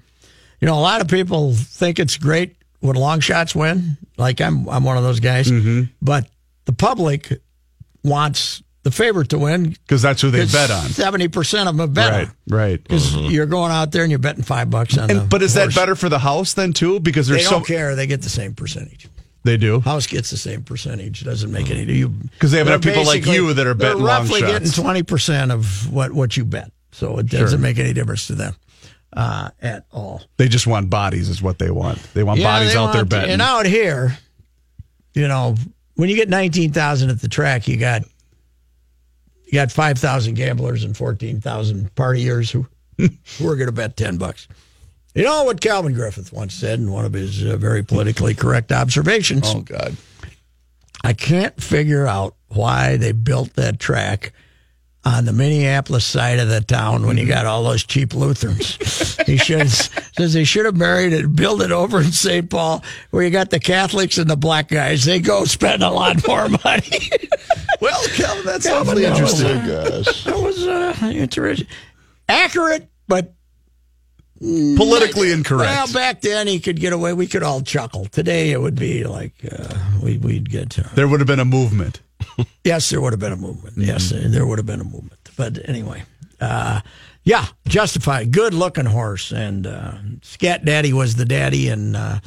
You 0.62 0.68
know, 0.68 0.76
a 0.76 0.80
lot 0.80 1.02
of 1.02 1.10
people 1.10 1.54
think 1.54 2.00
it's 2.00 2.16
great 2.16 2.56
when 2.80 2.96
long 2.96 3.20
shots 3.20 3.54
win. 3.54 3.98
Like 4.18 4.40
I'm 4.40 4.70
I'm 4.70 4.86
one 4.86 4.96
of 4.96 5.04
those 5.04 5.20
guys, 5.20 5.52
Mm-hmm. 5.52 5.92
but 6.02 6.30
the 6.64 6.72
public 6.72 7.42
wants 8.06 8.63
the 8.84 8.92
favorite 8.92 9.30
to 9.30 9.38
win 9.40 9.70
Because 9.70 10.02
that's 10.02 10.22
who 10.22 10.30
they 10.30 10.46
bet 10.46 10.70
on. 10.72 10.90
Seventy 10.90 11.28
percent 11.30 11.70
of 11.70 11.78
them 11.78 11.94
bet 11.94 12.12
Right, 12.12 12.28
on 12.28 12.34
right. 12.50 12.84
because 12.84 13.16
you're 13.16 13.46
going 13.46 13.72
out 13.72 13.92
there 13.92 14.04
and 14.04 14.12
you're 14.12 14.20
betting 14.20 14.44
five 14.44 14.70
bucks 14.70 14.98
on. 14.98 15.08
the 15.08 15.22
And, 15.22 15.30
but 15.30 15.42
is 15.42 15.54
that 15.56 15.74
better 15.74 15.96
for 15.96 16.10
the 16.10 16.20
house 16.20 16.54
then 16.54 16.74
too? 16.74 17.00
Because 17.00 17.28
They 17.28 17.38
don't 17.44 17.50
so 17.50 17.62
care. 17.62 17.96
They 17.96 18.08
get 18.08 18.22
the 18.22 18.30
same 18.30 18.54
percentage. 18.54 19.08
they 19.44 19.58
do. 19.58 19.80
House 19.80 20.06
gets 20.08 20.30
the 20.30 20.38
same 20.38 20.64
percentage. 20.64 21.24
Doesn't 21.24 21.52
make 21.52 21.70
any. 21.72 21.84
You 21.94 22.14
'Cause 22.40 22.52
they 22.52 22.58
have 22.60 22.68
they're 22.68 22.76
enough 22.76 22.84
people 22.86 23.06
like 23.06 23.26
you 23.26 23.54
that 23.54 23.66
are 23.68 23.74
betting 23.74 23.98
they're 23.98 24.06
long 24.06 24.22
roughly 24.24 24.40
shots. 24.42 24.52
getting 24.52 24.72
twenty 24.72 25.04
percent 25.04 25.52
of 25.52 25.92
what 25.92 26.12
what 26.14 26.36
you 26.38 26.46
bet. 26.46 26.72
So 26.92 27.18
it 27.20 27.28
doesn't 27.28 27.62
make 27.62 27.80
any 27.80 27.92
difference 27.94 28.28
to 28.28 28.34
them 28.36 28.56
uh, 29.16 29.50
at 29.62 29.86
all. 29.92 30.22
They 30.38 30.48
just 30.48 30.68
want 30.68 30.90
bodies, 30.90 31.28
is 31.30 31.42
what 31.42 31.58
they 31.58 31.72
want. 31.72 31.98
They 32.14 32.24
want 32.24 32.42
bodies 32.44 32.74
they 32.74 32.78
out 32.80 32.92
there 32.94 33.02
want- 33.02 33.10
betting. 33.10 33.32
And 33.32 33.42
out 33.42 33.66
here, 33.66 34.18
you 35.14 35.28
know, 35.28 35.56
when 35.96 36.10
you 36.10 36.16
get 36.16 36.30
nineteen 36.30 36.72
thousand 36.72 37.10
at 37.10 37.22
the 37.22 37.28
track, 37.30 37.68
you 37.68 37.78
got 37.78 38.04
you 39.54 39.60
got 39.60 39.72
five 39.72 40.00
thousand 40.00 40.34
gamblers 40.34 40.84
and 40.84 40.98
fourteen 40.98 41.40
thousand 41.40 41.94
partiers 41.94 42.50
who 42.50 42.66
who 43.38 43.48
are 43.48 43.56
going 43.56 43.68
to 43.68 43.72
bet 43.72 43.96
ten 43.96 44.18
bucks. 44.18 44.48
You 45.14 45.24
know 45.24 45.44
what 45.44 45.62
Calvin 45.62 45.94
Griffith 45.94 46.34
once 46.34 46.56
said 46.56 46.80
in 46.80 46.92
one 46.92 47.06
of 47.06 47.14
his 47.14 47.46
uh, 47.46 47.56
very 47.58 47.84
politically 47.84 48.34
correct 48.34 48.72
observations. 48.72 49.44
oh 49.54 49.62
God. 49.62 49.96
I 51.04 51.14
can't 51.14 51.62
figure 51.62 52.08
out 52.08 52.34
why 52.48 52.98
they 52.98 53.12
built 53.12 53.54
that 53.54 53.80
track 53.80 54.34
on 55.06 55.26
the 55.26 55.34
Minneapolis 55.34 56.06
side 56.06 56.40
of 56.40 56.48
the 56.48 56.62
town 56.62 57.06
when 57.06 57.18
you 57.18 57.26
got 57.26 57.46
all 57.46 57.64
those 57.64 57.84
cheap 57.84 58.14
Lutherans. 58.14 58.76
he 59.26 59.38
should 59.38 59.70
says 59.70 60.34
they 60.34 60.44
should 60.44 60.66
have 60.66 60.78
married 60.78 61.14
it, 61.14 61.36
built 61.36 61.62
it 61.62 61.72
over 61.72 62.00
in 62.00 62.12
St. 62.12 62.50
Paul 62.50 62.84
where 63.10 63.24
you 63.24 63.30
got 63.30 63.50
the 63.50 63.60
Catholics 63.60 64.18
and 64.18 64.30
the 64.30 64.38
black 64.38 64.70
guys. 64.70 65.04
They 65.04 65.20
go 65.20 65.46
spend 65.46 65.84
a 65.84 65.90
lot 65.90 66.26
more 66.28 66.48
money. 66.64 67.10
Well, 67.82 68.02
Calvin, 68.10 68.46
that's 68.46 68.68
awfully 68.68 69.04
that 69.04 69.22
was, 69.22 69.42
interesting. 69.42 70.32
that 70.32 70.42
was 70.42 70.68
uh, 70.68 71.12
interesting, 71.14 71.68
accurate, 72.30 72.90
but 73.08 73.34
Politically 74.76 75.32
incorrect. 75.32 75.70
well, 75.72 75.94
back 75.94 76.22
then 76.22 76.48
he 76.48 76.60
could 76.60 76.80
get 76.80 76.92
away. 76.94 77.14
We 77.14 77.28
could 77.28 77.44
all 77.44 77.62
chuckle. 77.62 78.06
Today 78.06 78.52
it 78.52 78.60
would 78.62 78.76
be 78.76 79.04
like 79.06 79.34
uh, 79.50 79.74
we, 80.02 80.18
we'd 80.18 80.50
get. 80.50 80.78
Uh, 80.78 80.84
there 80.96 81.08
would 81.08 81.20
have 81.22 81.28
been 81.28 81.40
a 81.40 81.46
movement. 81.46 82.02
Yes, 82.64 82.90
there 82.90 83.02
would 83.02 83.12
have 83.14 83.20
been 83.20 83.34
a 83.34 83.38
movement. 83.38 83.78
Yes, 83.78 84.10
there 84.16 84.46
would 84.46 84.58
have 84.58 84.66
been 84.66 84.80
a 84.80 84.86
movement. 84.86 85.30
But 85.36 85.60
anyway, 85.68 86.04
uh, 86.40 86.80
yeah, 87.24 87.46
justified. 87.68 88.32
Good 88.32 88.54
looking 88.54 88.86
horse, 88.86 89.32
and 89.32 89.68
uh, 89.68 89.96
Scat 90.22 90.64
Daddy 90.64 90.94
was 90.94 91.16
the 91.16 91.26
daddy, 91.26 91.68
and 91.68 91.96
uh, 91.98 92.20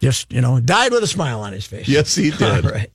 Just 0.00 0.32
you 0.32 0.40
know, 0.40 0.58
died 0.60 0.92
with 0.92 1.02
a 1.02 1.06
smile 1.06 1.40
on 1.40 1.52
his 1.52 1.66
face. 1.66 1.86
Yes, 1.88 2.14
he 2.14 2.30
did. 2.38 2.64
All 2.64 2.70
right. 2.72 2.90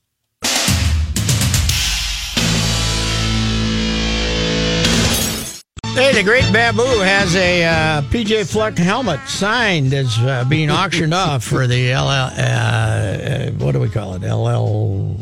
Hey, 5.94 6.12
the 6.12 6.24
Great 6.24 6.52
Babu 6.52 6.82
has 6.82 7.36
a 7.36 7.64
uh, 7.64 8.02
PJ 8.02 8.50
Fleck 8.50 8.76
helmet 8.76 9.20
signed 9.28 9.94
as 9.94 10.18
uh, 10.18 10.44
being 10.48 10.68
auctioned 10.68 11.14
off 11.24 11.44
for 11.44 11.68
the 11.68 11.92
LL. 11.94 11.98
Uh, 11.98 12.40
uh, 12.40 13.50
what 13.52 13.72
do 13.72 13.78
we 13.80 13.88
call 13.88 14.14
it? 14.14 14.22
LL 14.22 15.14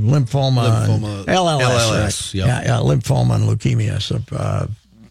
lymphoma. 0.00 0.86
Lymphoma- 0.86 1.24
LLS. 1.24 1.60
LLS, 1.60 2.00
right? 2.04 2.34
yep. 2.34 2.46
Yeah, 2.46 2.62
yeah, 2.62 2.78
lymphoma 2.78 3.34
and 3.34 3.44
leukemia 3.44 4.00
so, 4.00 4.20
uh, 4.36 4.66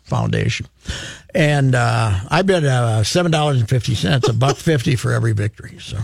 foundation. 0.05 0.67
And 1.35 1.75
uh, 1.75 2.17
I 2.29 2.41
bid 2.41 2.63
uh, 2.65 3.03
seven 3.03 3.31
dollars 3.31 3.59
and 3.59 3.67
fifty 3.67 3.95
cents, 3.95 4.29
a 4.29 4.33
buck 4.33 4.55
fifty 4.55 4.95
for 4.95 5.11
every 5.11 5.33
victory. 5.33 5.77
So 5.81 5.97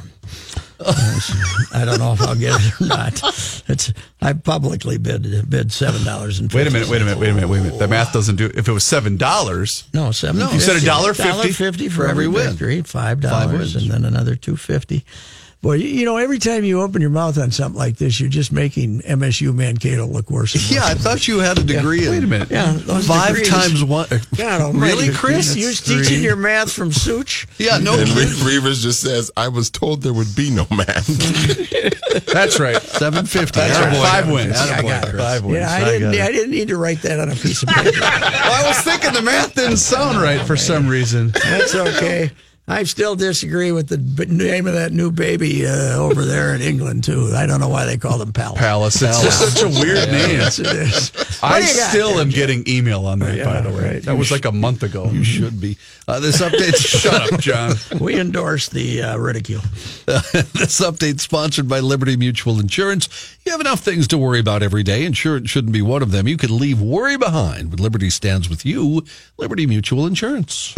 I 0.79 1.83
don't 1.85 1.99
know 1.99 2.13
if 2.13 2.21
I'll 2.21 2.35
get 2.35 2.53
it 2.59 2.81
or 2.81 2.85
not. 2.88 3.21
It's 3.67 3.93
I 4.21 4.33
publicly 4.33 4.97
bid 4.97 5.49
bid 5.49 5.71
seven 5.71 6.03
dollars 6.03 6.39
and 6.39 6.51
Wait 6.51 6.67
a 6.67 6.71
minute, 6.71 6.88
wait 6.89 7.01
a 7.01 7.05
minute, 7.05 7.19
wait 7.19 7.29
a 7.29 7.33
minute, 7.33 7.47
wait 7.49 7.59
a 7.59 7.63
minute. 7.63 7.79
The 7.79 7.88
math 7.88 8.13
doesn't 8.13 8.35
do. 8.35 8.51
If 8.53 8.67
it 8.67 8.71
was 8.71 8.83
seven 8.83 9.17
dollars, 9.17 9.85
No, 9.93 10.11
seven. 10.11 10.41
You 10.53 10.59
said 10.59 10.75
a 10.75 10.85
dollar 10.85 11.13
Dollar 11.13 11.43
fifty? 11.43 11.51
fifty 11.51 11.89
for 11.89 12.07
every 12.07 12.27
win. 12.27 12.49
victory. 12.49 12.81
Five 12.81 13.21
Five 13.21 13.49
dollars, 13.51 13.75
and 13.75 13.89
then 13.89 14.05
another 14.05 14.35
two 14.35 14.57
fifty. 14.57 15.05
Boy, 15.65 15.78
you 15.78 15.88
you 15.88 16.06
know, 16.06 16.17
every 16.17 16.38
time 16.38 16.63
you 16.63 16.80
open 16.84 17.01
your 17.01 17.10
mouth 17.10 17.39
on 17.39 17.49
something 17.49 17.80
like 17.80 17.97
this, 17.97 18.19
you're 18.19 18.30
just 18.30 18.51
making 18.51 18.99
MSU 18.99 19.51
Mankato 19.51 20.06
look 20.06 20.30
worse. 20.30 20.54
And 20.54 20.62
worse. 20.62 20.71
Yeah, 20.71 20.86
I 20.86 20.93
thought 20.93 21.28
you 21.28 21.39
had 21.39 21.58
a 21.58 21.63
degree 21.63 22.06
in. 22.06 22.12
wait 22.12 22.23
a 22.23 22.28
minute. 22.28 22.51
Yeah, 22.51 22.73
those 22.73 23.08
Five 23.08 23.30
degrees. 23.30 23.49
times 23.49 23.84
one. 23.84 24.08
God 24.38 24.62
almighty. 24.62 24.93
really, 24.93 25.12
Chris? 25.12 25.56
You 25.56 25.65
was 25.65 25.82
teaching 25.82 26.21
your 26.21 26.36
math 26.36 26.71
from 26.71 26.91
Such? 26.91 27.47
Yeah, 27.58 27.80
no. 27.80 27.97
And 27.97 28.08
kidding. 28.08 28.28
Reavers 28.45 28.84
just 28.84 29.01
says, 29.01 29.32
I 29.36 29.47
was 29.47 29.71
told 29.71 30.04
there 30.04 30.13
would 30.13 30.36
be 30.36 30.51
no 30.51 30.67
math. 30.69 31.08
That's 32.32 32.60
right. 32.60 32.80
Seven 32.80 33.25
fifty. 33.25 33.60
That's 33.60 33.80
right. 33.80 34.08
Five 34.08 34.32
wins. 34.32 34.56
I 34.56 34.84
got 34.84 35.08
it. 35.08 35.17
Five 35.17 35.45
wins. 35.45 35.58
Yeah, 35.58 35.71
I, 35.71 35.80
got 35.80 35.86
didn't. 35.88 36.21
I 36.21 36.32
didn't 36.32 36.51
need 36.51 36.67
to 36.67 36.78
write 36.78 37.01
that 37.01 37.19
on 37.19 37.30
a 37.30 37.36
piece 37.36 37.63
of 37.63 37.69
paper. 37.69 37.89
Well, 37.99 38.65
I 38.65 38.67
was 38.67 38.82
thinking 38.82 39.13
the 39.13 39.23
math 39.23 39.56
didn't 39.56 39.78
sound 39.78 40.21
right 40.21 40.41
for 40.41 40.56
some 40.56 40.88
reason. 40.88 41.30
That's 41.32 41.73
okay. 41.73 42.30
I 42.67 42.82
still 42.84 43.15
disagree 43.15 43.71
with 43.71 43.89
the 43.89 43.99
b- 43.99 44.25
name 44.25 44.65
of 44.65 44.73
that 44.73 44.91
new 44.91 45.12
baby 45.12 45.67
uh, 45.67 45.97
over 45.97 46.25
there 46.25 46.56
in 46.56 46.62
England 46.62 47.04
too. 47.04 47.32
I 47.36 47.45
don't 47.45 47.60
know 47.60 47.69
why 47.69 47.86
they 47.86 47.95
call 47.97 48.17
them 48.17 48.34
Palace. 48.34 48.60
Palace. 48.60 49.01
It's 49.04 49.21
just 49.21 49.54
such 49.54 49.63
a 49.63 49.67
weird 49.69 50.10
name. 50.10 50.32
Yes, 50.32 50.58
it 50.58 50.65
is. 50.65 51.12
I 51.43 51.60
What 51.60 51.62
do 51.62 51.67
you 51.71 51.78
got 51.80 51.89
still 51.89 52.10
there, 52.13 52.21
am 52.21 52.30
Jim? 52.32 52.36
getting 52.63 52.63
email 52.67 53.06
on 53.06 53.19
that, 53.19 53.36
Yeah, 53.38 53.45
by 53.45 53.62
the 53.62 53.69
way. 53.69 53.93
right. 53.93 54.01
That 54.04 54.17
was 54.17 54.32
like 54.32 54.45
a 54.45 54.51
month 54.51 54.82
ago. 54.82 55.12
You 55.12 55.23
should 55.23 55.62
be. 55.62 55.78
Uh, 56.08 56.19
this 56.19 56.41
update. 56.41 56.75
Shut 57.01 57.34
up, 57.34 57.39
John. 57.39 57.75
We 57.99 58.19
endorse 58.19 58.67
the 58.69 59.04
uh, 59.04 59.17
ridicule. 59.17 59.62
this 60.08 60.82
update 60.82 61.19
sponsored 61.19 61.67
by 61.69 61.82
Liberty 61.82 62.17
Mutual 62.17 62.60
Insurance. 62.60 63.38
You 63.45 63.51
have 63.51 63.62
enough 63.62 63.82
things 63.82 64.08
to 64.08 64.17
worry 64.17 64.39
about 64.39 64.63
every 64.63 64.82
day. 64.82 65.06
Insurance 65.06 65.51
shouldn't 65.51 65.73
be 65.73 65.84
one 65.84 66.01
of 66.01 66.10
them. 66.12 66.28
You 66.28 66.38
can 66.38 66.58
leave 66.58 66.82
worry 66.82 67.15
behind, 67.17 67.69
but 67.69 67.80
Liberty 67.80 68.10
stands 68.10 68.49
with 68.49 68.65
you. 68.65 69.06
Liberty 69.38 69.67
Mutual 69.67 70.08
Insurance. 70.08 70.73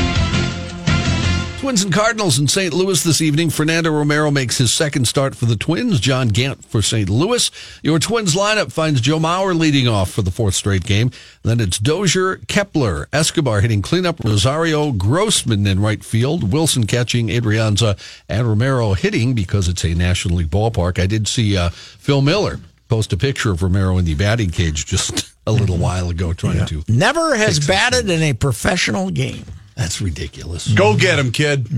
Twins 1.58 1.84
and 1.84 1.92
Cardinals 1.92 2.38
in 2.38 2.48
St. 2.48 2.72
Louis 2.72 3.04
this 3.04 3.20
evening. 3.20 3.50
Fernando 3.50 3.90
Romero 3.92 4.30
makes 4.30 4.60
his 4.60 4.72
second 4.72 5.06
start 5.08 5.34
for 5.34 5.46
the 5.46 5.56
Twins. 5.56 6.00
John 6.00 6.28
Gant 6.28 6.64
for 6.64 6.84
St. 6.84 7.10
Louis. 7.10 7.50
Your 7.82 7.98
Twins 7.98 8.36
lineup 8.36 8.72
finds 8.72 9.02
Joe 9.02 9.18
Mauer 9.18 9.58
leading 9.58 9.88
off 9.88 10.12
for 10.12 10.22
the 10.22 10.30
fourth 10.30 10.54
straight 10.54 10.84
game. 10.84 11.10
Then 11.42 11.60
it's 11.60 11.80
Dozier, 11.80 12.38
Kepler, 12.48 13.10
Escobar 13.12 13.62
hitting 13.62 13.82
cleanup, 13.82 14.24
Rosario, 14.24 14.92
Grossman 14.92 15.66
in 15.66 15.80
right 15.80 16.04
field, 16.04 16.54
Wilson 16.54 16.86
catching, 16.86 17.30
Adrianza, 17.30 17.98
and 18.30 18.48
Romero 18.48 18.94
hitting 18.94 19.34
because 19.34 19.68
it's 19.68 19.84
a 19.84 19.96
National 19.96 20.38
League 20.38 20.52
ballpark. 20.52 21.02
I 21.02 21.08
did 21.08 21.28
see 21.28 21.58
uh, 21.58 21.70
Phil 21.70 22.22
Miller 22.22 22.60
post 22.88 23.12
a 23.14 23.18
picture 23.18 23.50
of 23.50 23.64
Romero 23.64 23.98
in 23.98 24.06
the 24.06 24.14
batting 24.14 24.52
cage 24.52 24.86
just 24.86 25.34
a 25.48 25.52
little 25.52 25.78
while 25.78 26.12
ago 26.12 26.34
trying 26.34 26.68
to. 26.68 26.84
Never 26.88 27.36
has 27.36 27.66
batted 27.66 28.12
in 28.12 28.22
a 28.22 28.34
professional 28.34 29.10
game. 29.10 29.46
That's 29.78 30.02
ridiculous. 30.02 30.68
Go 30.74 30.98
get 30.98 31.20
him, 31.20 31.32
kid. 31.32 31.70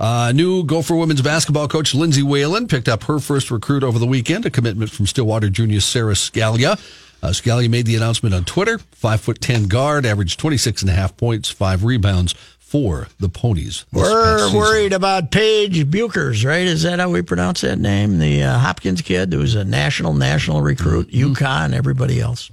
Uh, 0.00 0.30
new 0.32 0.62
Gopher 0.62 0.94
women's 0.94 1.22
basketball 1.22 1.66
coach 1.66 1.92
Lindsay 1.92 2.22
Whalen 2.22 2.68
picked 2.68 2.88
up 2.88 3.02
her 3.04 3.18
first 3.18 3.50
recruit 3.50 3.82
over 3.82 3.98
the 3.98 4.06
weekend, 4.06 4.46
a 4.46 4.50
commitment 4.50 4.92
from 4.92 5.06
Stillwater 5.06 5.48
Junior 5.50 5.80
Sarah 5.80 6.12
Scalia. 6.14 6.78
Uh, 7.20 7.28
Scalia 7.30 7.68
made 7.68 7.84
the 7.86 7.96
announcement 7.96 8.32
on 8.32 8.44
Twitter. 8.44 8.78
Five 8.92 9.20
foot 9.20 9.40
ten 9.40 9.64
guard, 9.64 10.06
averaged 10.06 10.38
26 10.38 10.82
and 10.82 10.90
a 10.92 10.94
half 10.94 11.16
points, 11.16 11.50
five 11.50 11.82
rebounds 11.82 12.32
for 12.60 13.08
the 13.18 13.28
Ponies. 13.28 13.86
We're 13.92 14.54
worried 14.54 14.92
about 14.92 15.32
Paige 15.32 15.84
Bueckers, 15.90 16.44
right? 16.44 16.66
Is 16.68 16.84
that 16.84 17.00
how 17.00 17.10
we 17.10 17.22
pronounce 17.22 17.62
that 17.62 17.80
name? 17.80 18.18
The 18.20 18.44
uh, 18.44 18.58
Hopkins 18.60 19.02
kid 19.02 19.32
who 19.32 19.40
was 19.40 19.56
a 19.56 19.64
national, 19.64 20.14
national 20.14 20.60
recruit, 20.62 21.08
Mm-hmm. 21.10 21.32
UConn, 21.32 21.72
everybody 21.72 22.20
else. 22.20 22.52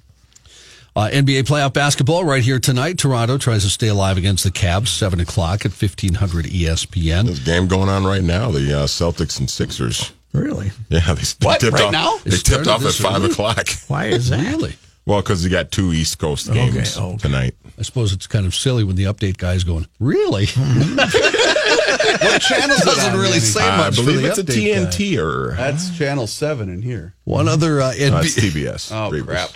Uh, 0.97 1.09
NBA 1.11 1.41
playoff 1.43 1.73
basketball 1.73 2.23
right 2.23 2.41
here 2.41 2.57
tonight. 2.57 2.97
Toronto 2.97 3.37
tries 3.37 3.63
to 3.63 3.69
stay 3.69 3.87
alive 3.89 4.17
against 4.17 4.45
the 4.45 4.49
Cavs, 4.51 4.87
7 4.87 5.19
o'clock 5.19 5.65
at 5.65 5.71
E 5.71 5.85
1500 5.85 6.45
ESPN. 6.45 7.25
There's 7.25 7.41
a 7.41 7.43
game 7.43 7.67
going 7.67 7.89
on 7.89 8.05
right 8.05 8.23
now, 8.23 8.49
the 8.51 8.59
uh, 8.73 8.85
Celtics 8.87 9.37
and 9.39 9.49
Sixers. 9.49 10.13
Really? 10.31 10.71
Yeah, 10.89 11.13
they, 11.13 11.21
they 11.21 11.45
What, 11.45 11.59
tipped 11.59 11.73
right 11.73 11.83
off, 11.85 11.91
now? 11.91 12.17
They 12.23 12.29
It's 12.31 12.43
tipped 12.43 12.67
off 12.67 12.85
at 12.85 12.93
5 12.93 13.15
early? 13.15 13.31
o'clock. 13.31 13.67
Why 13.87 14.05
is 14.05 14.29
that? 14.29 14.39
Really? 14.39 14.75
Well, 15.05 15.21
because 15.21 15.43
you 15.43 15.49
got 15.51 15.69
two 15.69 15.91
East 15.91 16.17
Coast 16.17 16.51
games 16.51 16.97
okay. 16.97 17.17
tonight. 17.17 17.55
I 17.77 17.81
suppose 17.81 18.13
it's 18.13 18.25
kind 18.25 18.45
of 18.45 18.55
silly 18.55 18.85
when 18.85 18.95
the 18.95 19.03
update 19.03 19.35
guy's 19.37 19.65
going, 19.65 19.87
Really? 19.99 20.45
What 20.55 22.41
channel 22.41 22.77
Doesn't 22.77 23.19
really 23.19 23.39
say 23.39 23.61
I 23.61 23.77
much 23.77 23.95
for 23.97 24.03
believe 24.03 24.21
the 24.21 24.27
it's 24.29 24.37
a 24.37 24.43
update 24.43 24.73
guy. 24.75 24.89
TNT 24.89 25.17
or 25.17 25.55
That's 25.55 25.95
channel 25.97 26.27
seven 26.27 26.69
in 26.69 26.81
here. 26.81 27.13
One 27.25 27.47
other 27.47 27.81
uh, 27.81 27.93
no, 27.97 28.19
it's 28.19 28.35
TBS. 28.35 28.91
Oh, 28.91 29.11
Reavers. 29.11 29.25
crap. 29.25 29.49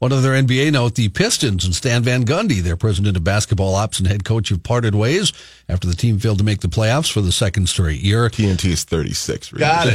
One 0.00 0.12
other 0.12 0.30
NBA 0.30 0.72
note: 0.72 0.94
the 0.94 1.10
Pistons 1.10 1.64
and 1.64 1.74
Stan 1.74 2.02
Van 2.02 2.24
Gundy, 2.24 2.60
their 2.60 2.76
president 2.76 3.18
of 3.18 3.22
basketball 3.22 3.74
ops 3.74 3.98
and 3.98 4.08
head 4.08 4.24
coach, 4.24 4.48
have 4.48 4.62
parted 4.62 4.94
ways 4.94 5.32
after 5.68 5.86
the 5.86 5.94
team 5.94 6.18
failed 6.18 6.38
to 6.38 6.44
make 6.44 6.60
the 6.60 6.68
playoffs 6.68 7.12
for 7.12 7.20
the 7.20 7.30
second 7.30 7.68
straight 7.68 8.00
year. 8.00 8.28
TNT 8.30 8.70
is 8.70 8.82
36. 8.82 9.52
Got 9.52 9.88
it. 9.88 9.94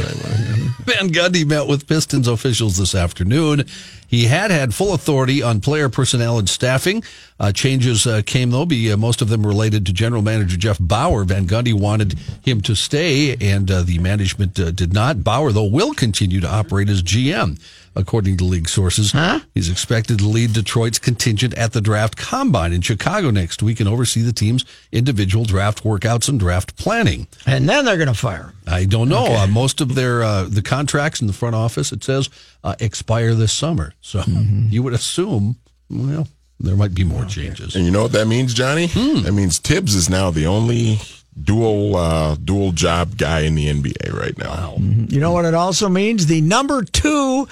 Van 0.86 1.08
Gundy 1.10 1.44
met 1.44 1.66
with 1.66 1.88
Pistons 1.88 2.28
officials 2.28 2.76
this 2.76 2.94
afternoon. 2.94 3.64
He 4.06 4.26
had 4.26 4.50
had 4.50 4.74
full 4.74 4.94
authority 4.94 5.42
on 5.42 5.60
player 5.60 5.88
personnel 5.88 6.38
and 6.38 6.48
staffing. 6.48 7.02
Uh, 7.38 7.52
changes 7.52 8.06
uh, 8.06 8.22
came, 8.24 8.50
though, 8.50 8.64
be 8.64 8.90
uh, 8.90 8.96
most 8.96 9.20
of 9.20 9.28
them 9.28 9.46
related 9.46 9.84
to 9.86 9.92
general 9.92 10.22
manager 10.22 10.56
Jeff 10.56 10.78
Bower. 10.80 11.24
Van 11.24 11.46
Gundy 11.46 11.74
wanted 11.74 12.18
him 12.44 12.60
to 12.62 12.74
stay, 12.74 13.36
and 13.40 13.70
uh, 13.70 13.82
the 13.82 13.98
management 13.98 14.58
uh, 14.58 14.70
did 14.70 14.92
not. 14.92 15.22
Bower, 15.22 15.52
though, 15.52 15.64
will 15.64 15.92
continue 15.92 16.40
to 16.40 16.48
operate 16.48 16.88
as 16.88 17.02
GM, 17.02 17.60
according 17.94 18.38
to 18.38 18.44
league 18.44 18.68
sources. 18.68 19.12
He's 19.54 19.68
expected 19.68 20.18
to 20.20 20.26
lead 20.26 20.54
Detroit's 20.54 20.98
contingent 20.98 21.52
at 21.54 21.72
the 21.72 21.82
draft 21.82 22.16
combine 22.16 22.72
in 22.72 22.80
Chicago 22.80 23.30
next 23.30 23.62
week 23.62 23.80
and 23.80 23.88
oversee 23.88 24.22
the 24.22 24.32
team's 24.32 24.64
individual 24.92 25.44
draft 25.44 25.84
workouts 25.84 26.28
and 26.28 26.40
draft 26.40 26.76
planning. 26.76 27.26
And 27.44 27.68
then 27.68 27.84
they're 27.84 27.96
going 27.96 28.08
to 28.08 28.14
fire 28.14 28.44
him. 28.44 28.52
I 28.66 28.84
don't 28.84 29.08
know. 29.08 29.26
Uh, 29.26 29.46
most 29.46 29.80
of 29.80 29.94
their 29.94 30.22
uh, 30.22 30.44
the 30.44 30.62
contracts 30.62 31.20
in 31.20 31.26
the 31.28 31.32
front 31.32 31.54
office 31.54 31.92
it 31.92 32.02
says 32.02 32.28
uh, 32.66 32.74
expire 32.80 33.32
this 33.34 33.52
summer, 33.52 33.94
so 34.02 34.22
you 34.26 34.82
would 34.82 34.92
assume 34.92 35.56
well 35.88 36.26
there 36.60 36.76
might 36.76 36.94
be 36.94 37.04
more 37.04 37.24
changes. 37.24 37.76
And 37.76 37.84
you 37.84 37.90
know 37.90 38.02
what 38.02 38.12
that 38.12 38.26
means, 38.26 38.52
Johnny? 38.54 38.86
That 38.86 39.32
means 39.32 39.58
Thibs 39.58 39.94
is 39.94 40.10
now 40.10 40.30
the 40.30 40.46
only 40.46 40.98
dual 41.40 41.96
uh, 41.96 42.34
dual 42.36 42.72
job 42.72 43.16
guy 43.18 43.40
in 43.40 43.54
the 43.54 43.66
NBA 43.72 44.12
right 44.12 44.36
now. 44.38 44.74
You 44.78 45.20
know 45.20 45.32
what 45.32 45.44
it 45.44 45.54
also 45.54 45.88
means? 45.88 46.26
The 46.26 46.40
number 46.40 46.82
two 46.82 47.46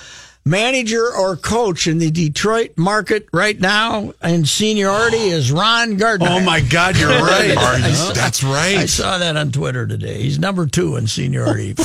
manager 0.47 1.11
or 1.11 1.37
coach 1.37 1.87
in 1.87 1.99
the 1.99 2.11
Detroit 2.11 2.73
market 2.77 3.27
right 3.33 3.59
now 3.61 4.13
in 4.23 4.45
seniority 4.47 5.17
is 5.39 5.53
Ron 5.53 5.97
Gardner. 5.97 6.29
Oh 6.31 6.41
my 6.41 6.61
God, 6.61 6.97
you're 6.99 7.09
right. 7.33 7.57
Are 7.57 7.79
you- 7.79 8.13
that's 8.15 8.43
right. 8.43 8.79
I 8.79 8.87
saw 8.87 9.19
that 9.19 9.37
on 9.37 9.53
Twitter 9.53 9.87
today. 9.87 10.23
He's 10.23 10.39
number 10.39 10.67
two 10.67 10.97
in 10.97 11.07
seniority. 11.07 11.75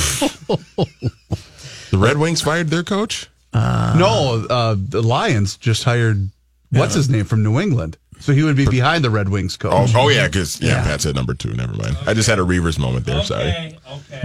The 1.90 1.98
Red 1.98 2.18
Wings 2.18 2.40
fired 2.42 2.68
their 2.68 2.82
coach. 2.84 3.28
no, 3.54 4.46
uh, 4.48 4.76
the 4.78 5.02
Lions 5.02 5.56
just 5.56 5.84
hired 5.84 6.30
what's 6.70 6.94
his 6.94 7.08
name 7.10 7.24
from 7.24 7.42
New 7.42 7.58
England, 7.58 7.96
so 8.20 8.32
he 8.32 8.42
would 8.44 8.56
be 8.56 8.66
behind 8.66 9.02
the 9.02 9.10
Red 9.10 9.28
Wings 9.28 9.58
Oh, 9.64 9.70
coach. 9.70 9.90
oh 9.94 10.08
yeah, 10.08 10.26
because 10.28 10.60
yeah, 10.60 10.76
Yeah. 10.76 10.82
Pat 10.84 11.00
said 11.00 11.14
number 11.16 11.34
two. 11.34 11.52
Never 11.54 11.74
mind. 11.74 11.96
I 12.06 12.14
just 12.14 12.28
had 12.28 12.38
a 12.38 12.42
Reavers 12.42 12.78
moment 12.78 13.06
there. 13.06 13.22
Sorry. 13.24 13.76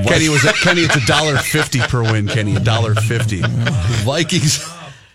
Kenny 0.06 0.30
was 0.30 0.46
at, 0.46 0.56
Kenny. 0.56 0.82
It's 0.82 0.96
a 0.96 1.06
dollar 1.08 1.38
fifty 1.38 1.80
per 1.80 2.04
win. 2.04 2.28
Kenny, 2.28 2.56
a 2.56 2.60
dollar 2.60 2.94
fifty. 2.96 3.42
Vikings. 4.04 4.64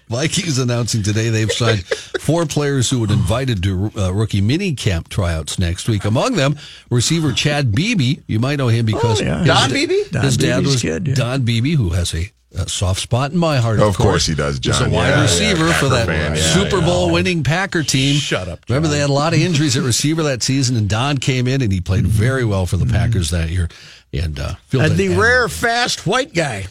Vikings 0.08 0.58
announcing 0.58 1.04
today 1.04 1.28
they've 1.28 1.52
signed 1.52 1.86
four 1.86 2.44
players 2.44 2.90
who 2.90 2.98
were 2.98 3.06
invited 3.12 3.62
to 3.62 3.92
uh, 3.96 4.12
rookie 4.12 4.40
mini 4.40 4.74
camp 4.74 5.08
tryouts 5.08 5.56
next 5.56 5.88
week. 5.88 6.04
Among 6.04 6.34
them, 6.34 6.56
receiver 6.90 7.32
Chad 7.32 7.72
Beebe. 7.72 8.16
You 8.26 8.40
might 8.40 8.56
know 8.56 8.66
him 8.66 8.86
because 8.86 9.20
Oh, 9.20 9.24
yeah. 9.24 9.44
Don 9.44 9.68
da- 9.68 9.72
Beebe? 9.72 9.94
Don 10.10 10.24
his 10.24 10.36
dad 10.36 10.56
Beebe's 10.62 10.72
was 10.72 10.82
kid, 10.82 11.06
yeah. 11.06 11.14
Don 11.14 11.42
Beebe, 11.44 11.76
who 11.76 11.90
has 11.90 12.12
a 12.12 12.28
a 12.56 12.68
soft 12.68 13.00
spot 13.00 13.32
in 13.32 13.38
my 13.38 13.58
heart. 13.58 13.78
Of, 13.78 13.88
Of 13.88 13.96
course 13.96 14.26
he 14.26 14.34
does, 14.34 14.58
He's 14.62 14.80
a 14.80 14.84
wide 14.84 14.90
Yeah, 14.92 15.16
yeah, 15.16 15.22
receiver 15.22 15.72
for 15.74 15.88
that 15.90 16.06
fan. 16.06 16.34
Yeah, 16.34 16.42
Super 16.42 16.78
yeah. 16.78 16.84
Bowl 16.86 17.12
winning 17.12 17.42
Packer 17.44 17.82
team. 17.82 18.16
Shut 18.16 18.48
up, 18.48 18.60
Remember, 18.68 18.88
they 18.88 18.98
had 18.98 19.10
a 19.10 19.12
lot 19.12 19.32
of 19.34 19.40
injuries 19.40 19.76
at 19.76 19.82
receiver 19.84 20.22
that 20.24 20.42
season, 20.42 20.76
and 20.76 20.88
Don 20.88 21.18
came 21.18 21.46
in 21.46 21.62
and 21.62 21.72
he 21.72 21.80
played 21.80 22.06
very 22.06 22.44
well 22.44 22.66
for 22.66 22.76
the 22.76 22.86
Packers 22.86 23.30
that 23.30 23.50
year. 23.50 23.68
And 24.12 24.38
uh, 24.40 24.54
filled 24.66 24.82
And 24.84 24.92
the 24.96 25.04
admirably. 25.04 25.22
rare, 25.22 25.48
fast 25.48 26.06
white 26.06 26.34
guy. 26.34 26.66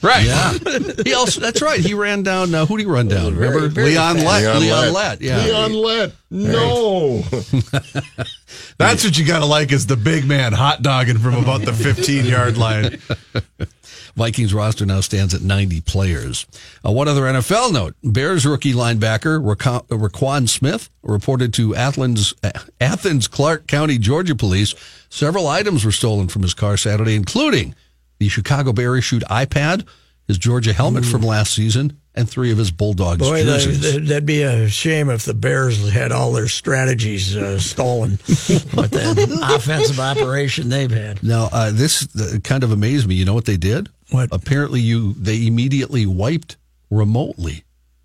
Right. 0.00 0.26
Yeah. 0.26 0.52
he 1.04 1.12
also, 1.14 1.40
that's 1.40 1.60
right. 1.60 1.80
He 1.80 1.94
ran 1.94 2.22
down, 2.22 2.54
uh, 2.54 2.66
who 2.66 2.76
did 2.76 2.84
he 2.84 2.90
run 2.90 3.08
down? 3.08 3.34
Remember? 3.34 3.68
very 3.68 3.90
Leon. 3.90 4.16
Lett. 4.18 4.42
Leon 4.42 4.60
Leon 4.60 4.80
Lett. 4.80 4.92
Lett. 4.92 5.20
Yeah. 5.20 5.44
Leon 5.44 5.72
Lett. 5.72 6.12
No. 6.30 7.22
That's 8.78 9.04
what 9.04 9.18
you 9.18 9.26
got 9.26 9.40
to 9.40 9.46
like 9.46 9.72
is 9.72 9.86
the 9.86 9.96
big 9.96 10.26
man 10.26 10.52
hot 10.52 10.82
dogging 10.82 11.18
from 11.18 11.34
about 11.34 11.62
the 11.62 11.72
15 11.72 12.26
yard 12.26 12.56
line. 12.56 12.98
Vikings 14.14 14.52
roster 14.52 14.84
now 14.84 15.00
stands 15.00 15.32
at 15.32 15.42
90 15.42 15.80
players. 15.82 16.46
Uh, 16.84 16.92
one 16.92 17.08
other 17.08 17.22
NFL 17.22 17.72
note 17.72 17.94
Bears 18.02 18.44
rookie 18.46 18.74
linebacker 18.74 19.40
Roquan, 19.40 19.86
Roquan 19.88 20.48
Smith 20.48 20.90
reported 21.02 21.54
to 21.54 21.74
Athens, 21.74 22.34
Athens 22.80 23.26
Clarke 23.26 23.66
County, 23.66 23.98
Georgia 23.98 24.34
police 24.34 24.74
several 25.08 25.46
items 25.46 25.84
were 25.84 25.92
stolen 25.92 26.28
from 26.28 26.42
his 26.42 26.54
car 26.54 26.76
Saturday, 26.76 27.14
including 27.14 27.74
the 28.18 28.28
Chicago 28.28 28.72
Bear 28.72 28.96
issued 28.96 29.22
iPad, 29.24 29.86
his 30.26 30.38
Georgia 30.38 30.72
helmet 30.72 31.04
from 31.04 31.22
last 31.22 31.54
season, 31.54 31.98
and 32.14 32.28
three 32.28 32.50
of 32.50 32.58
his 32.58 32.70
Bulldogs 32.70 33.18
Boy, 33.18 33.44
that, 33.44 33.60
jerseys. 33.60 34.08
that'd 34.08 34.26
be 34.26 34.42
a 34.42 34.68
shame 34.68 35.08
if 35.08 35.24
the 35.24 35.34
Bears 35.34 35.90
had 35.90 36.10
all 36.10 36.32
their 36.32 36.48
strategies 36.48 37.36
uh, 37.36 37.58
stolen 37.58 38.10
with 38.28 38.90
the 38.90 39.50
offensive 39.54 40.00
operation 40.00 40.68
they've 40.68 40.90
had. 40.90 41.22
Now, 41.22 41.48
uh, 41.52 41.70
this 41.72 42.08
uh, 42.16 42.38
kind 42.42 42.64
of 42.64 42.72
amazed 42.72 43.06
me. 43.06 43.14
You 43.14 43.24
know 43.24 43.34
what 43.34 43.44
they 43.44 43.56
did? 43.56 43.88
What? 44.10 44.30
Apparently, 44.32 44.80
you 44.80 45.12
they 45.14 45.46
immediately 45.46 46.06
wiped 46.06 46.56
remotely 46.90 47.64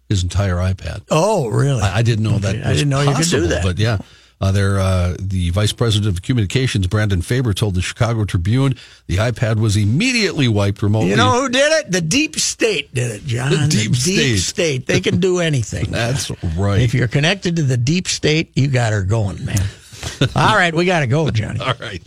his 0.10 0.24
entire 0.24 0.56
iPad. 0.58 1.02
Oh, 1.10 1.48
really? 1.48 1.82
I, 1.82 1.98
I 1.98 2.02
didn't 2.04 2.24
know 2.24 2.38
that. 2.38 2.56
Okay, 2.56 2.64
I 2.64 2.74
didn't 2.74 2.90
know 2.90 3.02
you 3.02 3.16
could 3.16 3.30
do 3.30 3.48
that. 3.48 3.64
But 3.64 3.80
yeah, 3.80 3.98
uh, 4.42 4.52
there, 4.52 4.80
uh, 4.80 5.16
the 5.20 5.50
vice 5.52 5.72
president 5.74 6.16
of 6.16 6.22
communications, 6.22 6.88
Brandon 6.88 7.22
Faber, 7.22 7.54
told 7.54 7.76
the 7.76 7.82
Chicago 7.82 8.26
Tribune 8.26 8.76
the 9.08 9.18
iPad 9.18 9.60
was 9.60 9.78
immediately 9.78 10.48
wiped 10.48 10.82
remotely. 10.82 11.10
You 11.10 11.16
know 11.16 11.42
who 11.42 11.50
did 11.50 11.72
it? 11.80 11.92
The 11.92 12.02
deep 12.02 12.36
state 12.36 12.94
did 12.94 13.12
it, 13.12 13.26
John. 13.26 13.52
The 13.52 13.68
deep 13.70 13.96
state. 13.96 14.38
state. 14.38 14.86
They 14.86 15.02
can 15.02 15.20
do 15.20 15.40
anything. 15.40 15.86
That's 15.92 16.32
right. 16.58 16.82
If 16.82 16.94
you're 16.94 17.08
connected 17.08 17.56
to 17.58 17.64
the 17.64 17.78
deep 17.78 18.08
state, 18.08 18.52
you 18.56 18.68
got 18.68 18.94
her 18.94 19.04
going, 19.04 19.44
man. 19.46 19.66
All 20.36 20.56
right, 20.56 20.74
we 20.74 20.86
got 20.86 21.00
to 21.02 21.08
go, 21.08 21.30
Johnny. 21.32 21.60
All 21.60 21.74
right. 21.80 22.02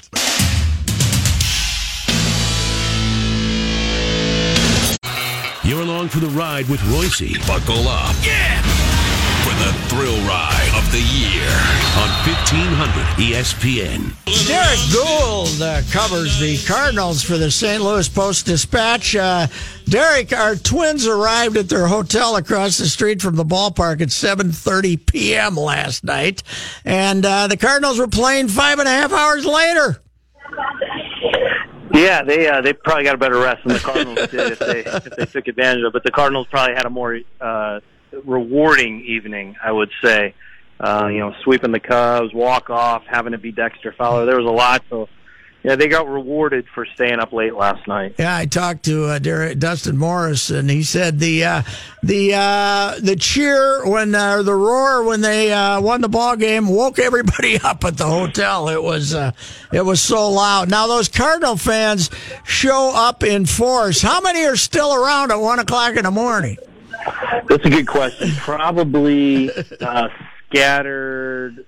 You're 5.64 5.80
along 5.82 6.10
for 6.10 6.20
the 6.20 6.28
ride 6.28 6.68
with 6.68 6.80
Royce. 6.84 7.44
Buckle 7.46 7.88
up. 7.88 8.14
Yeah! 8.22 8.62
For 9.42 9.54
the 9.64 9.72
thrill 9.88 10.16
ride 10.28 10.55
of 10.55 10.55
the 10.96 11.02
year 11.02 11.50
on 12.00 12.08
E 12.08 12.40
1500 12.48 13.04
ESPN. 13.20 14.16
Derrick 14.46 14.80
Goold 14.90 15.60
uh, 15.60 15.82
covers 15.92 16.40
the 16.40 16.56
Cardinals 16.66 17.22
for 17.22 17.36
the 17.36 17.50
St. 17.50 17.82
Louis 17.82 18.08
Post 18.08 18.46
Dispatch. 18.46 19.14
Uh, 19.14 19.46
Derrick, 19.84 20.32
our 20.32 20.56
twins 20.56 21.06
arrived 21.06 21.58
at 21.58 21.68
their 21.68 21.86
hotel 21.86 22.36
across 22.36 22.78
the 22.78 22.86
street 22.86 23.20
from 23.20 23.36
the 23.36 23.44
ballpark 23.44 24.00
at 24.00 24.08
7:30 24.08 25.04
p.m. 25.04 25.54
last 25.56 26.02
night, 26.02 26.42
and 26.86 27.26
uh, 27.26 27.46
the 27.46 27.58
Cardinals 27.58 27.98
were 27.98 28.08
playing 28.08 28.48
five 28.48 28.78
and 28.78 28.88
a 28.88 28.92
half 28.92 29.12
hours 29.12 29.44
later. 29.44 30.00
Yeah, 31.92 32.22
they 32.22 32.48
uh, 32.48 32.62
they 32.62 32.72
probably 32.72 33.04
got 33.04 33.16
a 33.16 33.18
better 33.18 33.38
rest 33.38 33.64
than 33.66 33.74
the 33.74 33.80
Cardinals 33.80 34.28
did 34.30 34.52
if 34.52 34.58
they 34.60 34.80
if 34.86 35.16
they 35.16 35.26
took 35.26 35.46
advantage 35.46 35.82
of. 35.82 35.88
it. 35.88 35.92
But 35.92 36.04
the 36.04 36.10
Cardinals 36.10 36.46
probably 36.46 36.74
had 36.74 36.86
a 36.86 36.90
more 36.90 37.20
uh, 37.38 37.80
rewarding 38.24 39.02
evening, 39.02 39.56
I 39.62 39.72
would 39.72 39.90
say. 40.02 40.32
Uh, 40.78 41.08
you 41.10 41.18
know, 41.18 41.34
sweeping 41.42 41.72
the 41.72 41.80
Cubs, 41.80 42.34
walk 42.34 42.68
off, 42.70 43.04
having 43.06 43.32
to 43.32 43.38
be 43.38 43.50
Dexter 43.50 43.92
Fowler. 43.92 44.26
There 44.26 44.36
was 44.36 44.46
a 44.46 44.54
lot. 44.54 44.82
So, 44.90 45.08
yeah, 45.62 45.74
they 45.74 45.88
got 45.88 46.06
rewarded 46.06 46.66
for 46.74 46.86
staying 46.94 47.18
up 47.18 47.32
late 47.32 47.54
last 47.54 47.88
night. 47.88 48.14
Yeah, 48.18 48.36
I 48.36 48.46
talked 48.46 48.84
to 48.84 49.06
uh, 49.06 49.18
Derrick, 49.18 49.58
Dustin 49.58 49.96
Morse, 49.96 50.50
and 50.50 50.70
he 50.70 50.84
said 50.84 51.18
the 51.18 51.44
uh, 51.44 51.62
the 52.02 52.34
uh, 52.34 52.94
the 53.00 53.16
cheer 53.16 53.84
when 53.84 54.14
uh, 54.14 54.42
the 54.42 54.54
roar 54.54 55.02
when 55.02 55.22
they 55.22 55.52
uh, 55.52 55.80
won 55.80 56.02
the 56.02 56.08
ball 56.08 56.36
game 56.36 56.68
woke 56.68 56.98
everybody 57.00 57.58
up 57.64 57.84
at 57.84 57.96
the 57.96 58.06
hotel. 58.06 58.68
It 58.68 58.80
was 58.82 59.14
uh, 59.14 59.32
it 59.72 59.84
was 59.84 60.00
so 60.00 60.30
loud. 60.30 60.70
Now 60.70 60.86
those 60.86 61.08
Cardinal 61.08 61.56
fans 61.56 62.10
show 62.44 62.92
up 62.94 63.24
in 63.24 63.46
force. 63.46 64.02
How 64.02 64.20
many 64.20 64.44
are 64.44 64.56
still 64.56 64.94
around 64.94 65.32
at 65.32 65.40
one 65.40 65.58
o'clock 65.58 65.96
in 65.96 66.04
the 66.04 66.10
morning? 66.12 66.58
That's 67.48 67.64
a 67.64 67.70
good 67.70 67.86
question. 67.88 68.30
Probably 68.36 69.50
uh, 69.80 70.08
scattered 70.48 71.66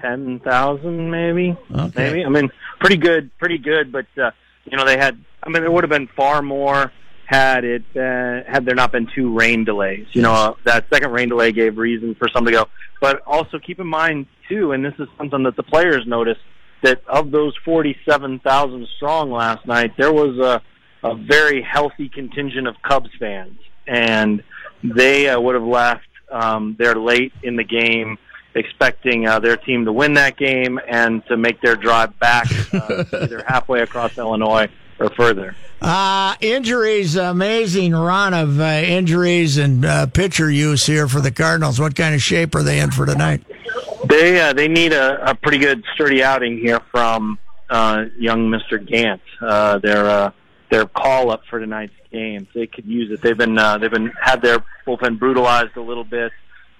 ten 0.00 0.40
thousand, 0.40 1.10
maybe. 1.10 1.56
Okay. 1.70 1.92
Maybe. 1.96 2.24
I 2.24 2.28
mean, 2.28 2.50
pretty 2.78 2.96
good, 2.96 3.36
pretty 3.38 3.58
good. 3.58 3.92
But 3.92 4.06
uh, 4.20 4.30
you 4.64 4.76
know, 4.76 4.84
they 4.84 4.98
had. 4.98 5.22
I 5.42 5.48
mean, 5.48 5.62
there 5.62 5.70
would 5.70 5.84
have 5.84 5.90
been 5.90 6.08
far 6.08 6.42
more 6.42 6.92
had 7.30 7.64
it 7.64 7.84
uh, 7.94 8.42
had 8.50 8.64
there 8.64 8.74
not 8.74 8.90
been 8.90 9.08
two 9.14 9.32
rain 9.32 9.64
delays. 9.64 10.06
You 10.12 10.22
know, 10.22 10.32
uh, 10.32 10.54
that 10.64 10.86
second 10.92 11.12
rain 11.12 11.28
delay 11.28 11.52
gave 11.52 11.78
reason 11.78 12.14
for 12.16 12.28
some 12.28 12.44
to 12.44 12.50
go. 12.50 12.66
But 13.00 13.22
also 13.26 13.58
keep 13.58 13.78
in 13.78 13.86
mind 13.86 14.26
too, 14.48 14.72
and 14.72 14.84
this 14.84 14.94
is 14.98 15.08
something 15.16 15.44
that 15.44 15.56
the 15.56 15.62
players 15.62 16.06
noticed 16.06 16.40
that 16.82 17.02
of 17.06 17.30
those 17.30 17.54
forty-seven 17.64 18.40
thousand 18.40 18.88
strong 18.96 19.30
last 19.30 19.64
night, 19.66 19.96
there 19.96 20.12
was 20.12 20.38
a 20.38 20.60
a 21.02 21.14
very 21.14 21.62
healthy 21.62 22.08
contingent 22.08 22.66
of 22.66 22.74
Cubs 22.82 23.10
fans, 23.18 23.58
and 23.86 24.42
they 24.82 25.28
uh, 25.28 25.40
would 25.40 25.54
have 25.54 25.64
left 25.64 26.06
um, 26.30 26.76
there 26.78 26.94
late 26.94 27.32
in 27.42 27.56
the 27.56 27.64
game, 27.64 28.18
expecting 28.54 29.26
uh, 29.26 29.38
their 29.38 29.56
team 29.56 29.84
to 29.84 29.92
win 29.92 30.14
that 30.14 30.36
game 30.36 30.80
and 30.88 31.24
to 31.26 31.36
make 31.36 31.60
their 31.60 31.76
drive 31.76 32.18
back 32.18 32.46
uh, 32.72 33.04
either 33.22 33.44
halfway 33.46 33.80
across 33.80 34.16
Illinois 34.18 34.68
or 34.98 35.10
further. 35.10 35.54
Uh, 35.80 36.34
injuries, 36.40 37.16
amazing 37.16 37.94
run 37.94 38.34
of 38.34 38.60
uh, 38.60 38.64
injuries 38.64 39.56
and 39.56 39.84
uh, 39.84 40.06
pitcher 40.06 40.50
use 40.50 40.84
here 40.84 41.08
for 41.08 41.20
the 41.20 41.30
Cardinals. 41.30 41.80
What 41.80 41.96
kind 41.96 42.14
of 42.14 42.22
shape 42.22 42.54
are 42.54 42.62
they 42.62 42.80
in 42.80 42.90
for 42.90 43.06
tonight? 43.06 43.42
They 44.04 44.40
uh, 44.40 44.52
they 44.52 44.68
need 44.68 44.92
a, 44.92 45.30
a 45.30 45.34
pretty 45.34 45.58
good 45.58 45.84
sturdy 45.94 46.22
outing 46.22 46.58
here 46.58 46.80
from 46.90 47.38
uh, 47.70 48.06
young 48.18 48.50
Mister 48.50 48.76
Gant. 48.76 49.22
Uh, 49.40 49.78
their 49.78 50.06
uh, 50.06 50.30
their 50.70 50.86
call 50.86 51.30
up 51.30 51.42
for 51.50 51.58
tonight's 51.58 51.94
game. 52.12 52.46
They 52.54 52.66
could 52.66 52.86
use 52.86 53.10
it. 53.10 53.20
They've 53.22 53.36
been 53.36 53.58
uh, 53.58 53.78
they've 53.78 53.90
been 53.90 54.12
had 54.20 54.42
their 54.42 54.64
bullpen 54.86 55.18
brutalized 55.18 55.76
a 55.76 55.82
little 55.82 56.04
bit. 56.04 56.32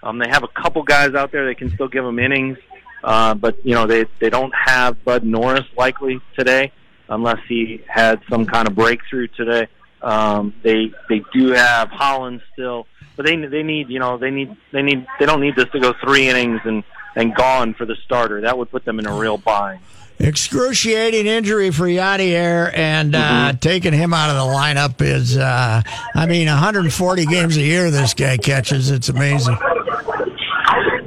Um, 0.02 0.18
they 0.18 0.28
have 0.28 0.44
a 0.44 0.48
couple 0.48 0.82
guys 0.82 1.14
out 1.14 1.32
there 1.32 1.46
that 1.46 1.58
can 1.58 1.70
still 1.74 1.88
give 1.88 2.04
them 2.04 2.18
innings, 2.18 2.58
uh, 3.04 3.34
but 3.34 3.64
you 3.64 3.74
know 3.74 3.86
they 3.86 4.06
they 4.20 4.30
don't 4.30 4.54
have 4.54 5.04
Bud 5.04 5.24
Norris 5.24 5.66
likely 5.76 6.20
today 6.38 6.72
unless 7.08 7.38
he 7.48 7.82
had 7.88 8.20
some 8.30 8.46
kind 8.46 8.68
of 8.68 8.74
breakthrough 8.74 9.26
today. 9.28 9.66
Um, 10.00 10.54
they 10.62 10.92
they 11.08 11.22
do 11.32 11.48
have 11.48 11.90
Holland 11.90 12.40
still, 12.52 12.86
but 13.16 13.26
they 13.26 13.36
they 13.36 13.62
need 13.62 13.90
you 13.90 13.98
know 13.98 14.16
they 14.16 14.30
need 14.30 14.56
they 14.72 14.82
need 14.82 15.06
they 15.18 15.26
don't 15.26 15.40
need 15.40 15.56
this 15.56 15.68
to 15.72 15.80
go 15.80 15.92
three 16.02 16.28
innings 16.28 16.60
and 16.64 16.82
and 17.16 17.34
gone 17.34 17.74
for 17.74 17.84
the 17.84 17.96
starter. 18.04 18.40
That 18.40 18.56
would 18.56 18.70
put 18.70 18.84
them 18.84 18.98
in 18.98 19.06
a 19.06 19.14
real 19.14 19.36
bind. 19.36 19.80
Excruciating 20.20 21.26
injury 21.26 21.70
for 21.70 21.84
Yadier, 21.84 22.70
and 22.76 23.16
uh, 23.16 23.54
taking 23.54 23.94
him 23.94 24.12
out 24.12 24.28
of 24.28 24.36
the 24.36 24.54
lineup 24.54 25.00
is, 25.00 25.38
uh, 25.38 25.82
I 26.14 26.26
mean, 26.26 26.46
140 26.46 27.24
games 27.24 27.56
a 27.56 27.62
year 27.62 27.90
this 27.90 28.12
guy 28.12 28.36
catches. 28.36 28.90
It's 28.90 29.08
amazing. 29.08 29.56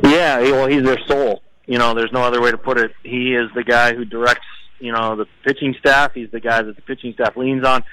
Yeah, 0.03 0.41
well, 0.41 0.65
he's 0.65 0.81
their 0.81 0.97
soul. 1.05 1.43
You 1.67 1.77
know, 1.77 1.93
there's 1.93 2.11
no 2.11 2.23
other 2.23 2.41
way 2.41 2.49
to 2.49 2.57
put 2.57 2.79
it. 2.79 2.91
He 3.03 3.35
is 3.35 3.51
the 3.53 3.63
guy 3.63 3.93
who 3.93 4.03
directs, 4.03 4.47
you 4.79 4.91
know, 4.91 5.15
the 5.15 5.27
pitching 5.43 5.75
staff. 5.77 6.13
He's 6.15 6.31
the 6.31 6.39
guy 6.39 6.63
that 6.63 6.75
the 6.75 6.81
pitching 6.81 7.13
staff 7.13 7.37
leans 7.37 7.63
on. 7.63 7.83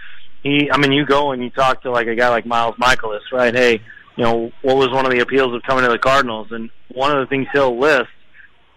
He, 0.42 0.70
I 0.72 0.78
mean, 0.78 0.92
you 0.92 1.04
go 1.04 1.32
and 1.32 1.42
you 1.42 1.50
talk 1.50 1.82
to 1.82 1.90
like 1.90 2.06
a 2.06 2.14
guy 2.14 2.30
like 2.30 2.46
Miles 2.46 2.76
Mikolas, 2.76 3.20
right? 3.30 3.54
Hey, 3.54 3.82
you 4.16 4.24
know, 4.24 4.52
what 4.62 4.78
was 4.78 4.88
one 4.88 5.04
of 5.04 5.12
the 5.12 5.20
appeals 5.20 5.54
of 5.54 5.62
coming 5.64 5.84
to 5.84 5.90
the 5.90 5.98
Cardinals? 5.98 6.48
And 6.50 6.70
one 6.88 7.12
of 7.12 7.18
the 7.18 7.26
things 7.26 7.46
he'll 7.52 7.78
list 7.78 8.08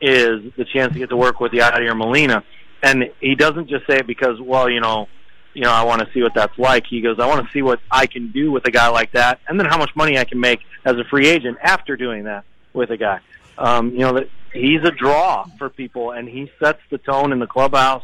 is 0.03 0.51
the 0.57 0.65
chance 0.65 0.91
to 0.93 0.99
get 0.99 1.09
to 1.09 1.17
work 1.17 1.39
with 1.39 1.53
Yadier 1.53 1.95
Molina. 1.95 2.43
And 2.81 3.09
he 3.21 3.35
doesn't 3.35 3.69
just 3.69 3.87
say 3.87 3.97
it 3.97 4.07
because, 4.07 4.39
well, 4.41 4.69
you 4.69 4.81
know, 4.81 5.07
you 5.53 5.61
know, 5.61 5.71
I 5.71 5.83
want 5.83 6.01
to 6.01 6.11
see 6.13 6.21
what 6.21 6.33
that's 6.33 6.57
like. 6.57 6.85
He 6.87 6.99
goes, 6.99 7.19
I 7.19 7.27
want 7.27 7.45
to 7.45 7.51
see 7.53 7.61
what 7.61 7.79
I 7.89 8.07
can 8.07 8.31
do 8.31 8.51
with 8.51 8.67
a 8.67 8.71
guy 8.71 8.89
like 8.89 9.11
that, 9.13 9.39
and 9.47 9.59
then 9.59 9.67
how 9.67 9.77
much 9.77 9.91
money 9.95 10.17
I 10.17 10.25
can 10.25 10.39
make 10.39 10.59
as 10.83 10.97
a 10.97 11.03
free 11.05 11.27
agent 11.27 11.57
after 11.61 11.95
doing 11.95 12.25
that 12.25 12.43
with 12.73 12.89
a 12.89 12.97
guy. 12.97 13.19
Um, 13.57 13.91
you 13.91 13.99
know, 13.99 14.13
that 14.13 14.29
he's 14.51 14.81
a 14.83 14.91
draw 14.91 15.45
for 15.57 15.69
people, 15.69 16.11
and 16.11 16.27
he 16.27 16.51
sets 16.59 16.81
the 16.89 16.97
tone 16.97 17.31
in 17.31 17.39
the 17.39 17.47
clubhouse 17.47 18.03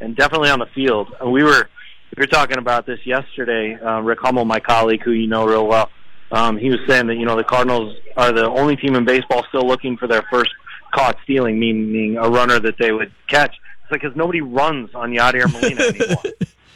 and 0.00 0.14
definitely 0.14 0.50
on 0.50 0.58
the 0.58 0.66
field. 0.66 1.14
And 1.20 1.32
we 1.32 1.42
were 1.42 1.68
we 2.16 2.20
were 2.20 2.26
talking 2.26 2.58
about 2.58 2.86
this 2.86 3.04
yesterday. 3.04 3.74
Uh, 3.74 4.00
Rick 4.00 4.20
Hummel, 4.20 4.44
my 4.44 4.60
colleague, 4.60 5.02
who 5.02 5.12
you 5.12 5.26
know 5.26 5.46
real 5.46 5.66
well, 5.66 5.90
um, 6.30 6.58
he 6.58 6.70
was 6.70 6.80
saying 6.86 7.06
that 7.06 7.16
you 7.16 7.24
know 7.24 7.36
the 7.36 7.44
Cardinals 7.44 7.96
are 8.16 8.30
the 8.30 8.48
only 8.48 8.76
team 8.76 8.94
in 8.94 9.04
baseball 9.04 9.44
still 9.48 9.66
looking 9.66 9.96
for 9.96 10.06
their 10.06 10.22
first 10.30 10.50
caught 10.92 11.16
stealing, 11.24 11.58
meaning 11.58 12.16
a 12.16 12.28
runner 12.28 12.58
that 12.60 12.76
they 12.78 12.92
would 12.92 13.12
catch. 13.28 13.54
It's 13.82 13.90
like 13.92 14.02
because 14.02 14.16
nobody 14.16 14.40
runs 14.40 14.94
on 14.94 15.10
Yadier 15.12 15.50
Molina 15.52 15.82
anymore. 16.04 16.22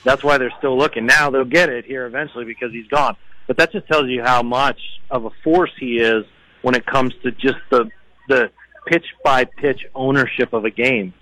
That's 0.04 0.22
why 0.22 0.38
they're 0.38 0.52
still 0.58 0.76
looking. 0.76 1.06
Now 1.06 1.30
they'll 1.30 1.44
get 1.44 1.68
it 1.68 1.84
here 1.84 2.06
eventually 2.06 2.44
because 2.44 2.72
he's 2.72 2.88
gone. 2.88 3.16
But 3.46 3.56
that 3.58 3.72
just 3.72 3.86
tells 3.88 4.08
you 4.08 4.22
how 4.22 4.42
much 4.42 4.80
of 5.10 5.24
a 5.24 5.30
force 5.42 5.70
he 5.78 5.98
is 5.98 6.24
when 6.62 6.74
it 6.74 6.86
comes 6.86 7.12
to 7.22 7.30
just 7.32 7.58
the 7.70 7.90
the 8.28 8.50
pitch 8.86 9.04
by 9.22 9.44
pitch 9.44 9.84
ownership 9.94 10.52
of 10.52 10.64
a 10.64 10.70
game. 10.70 11.12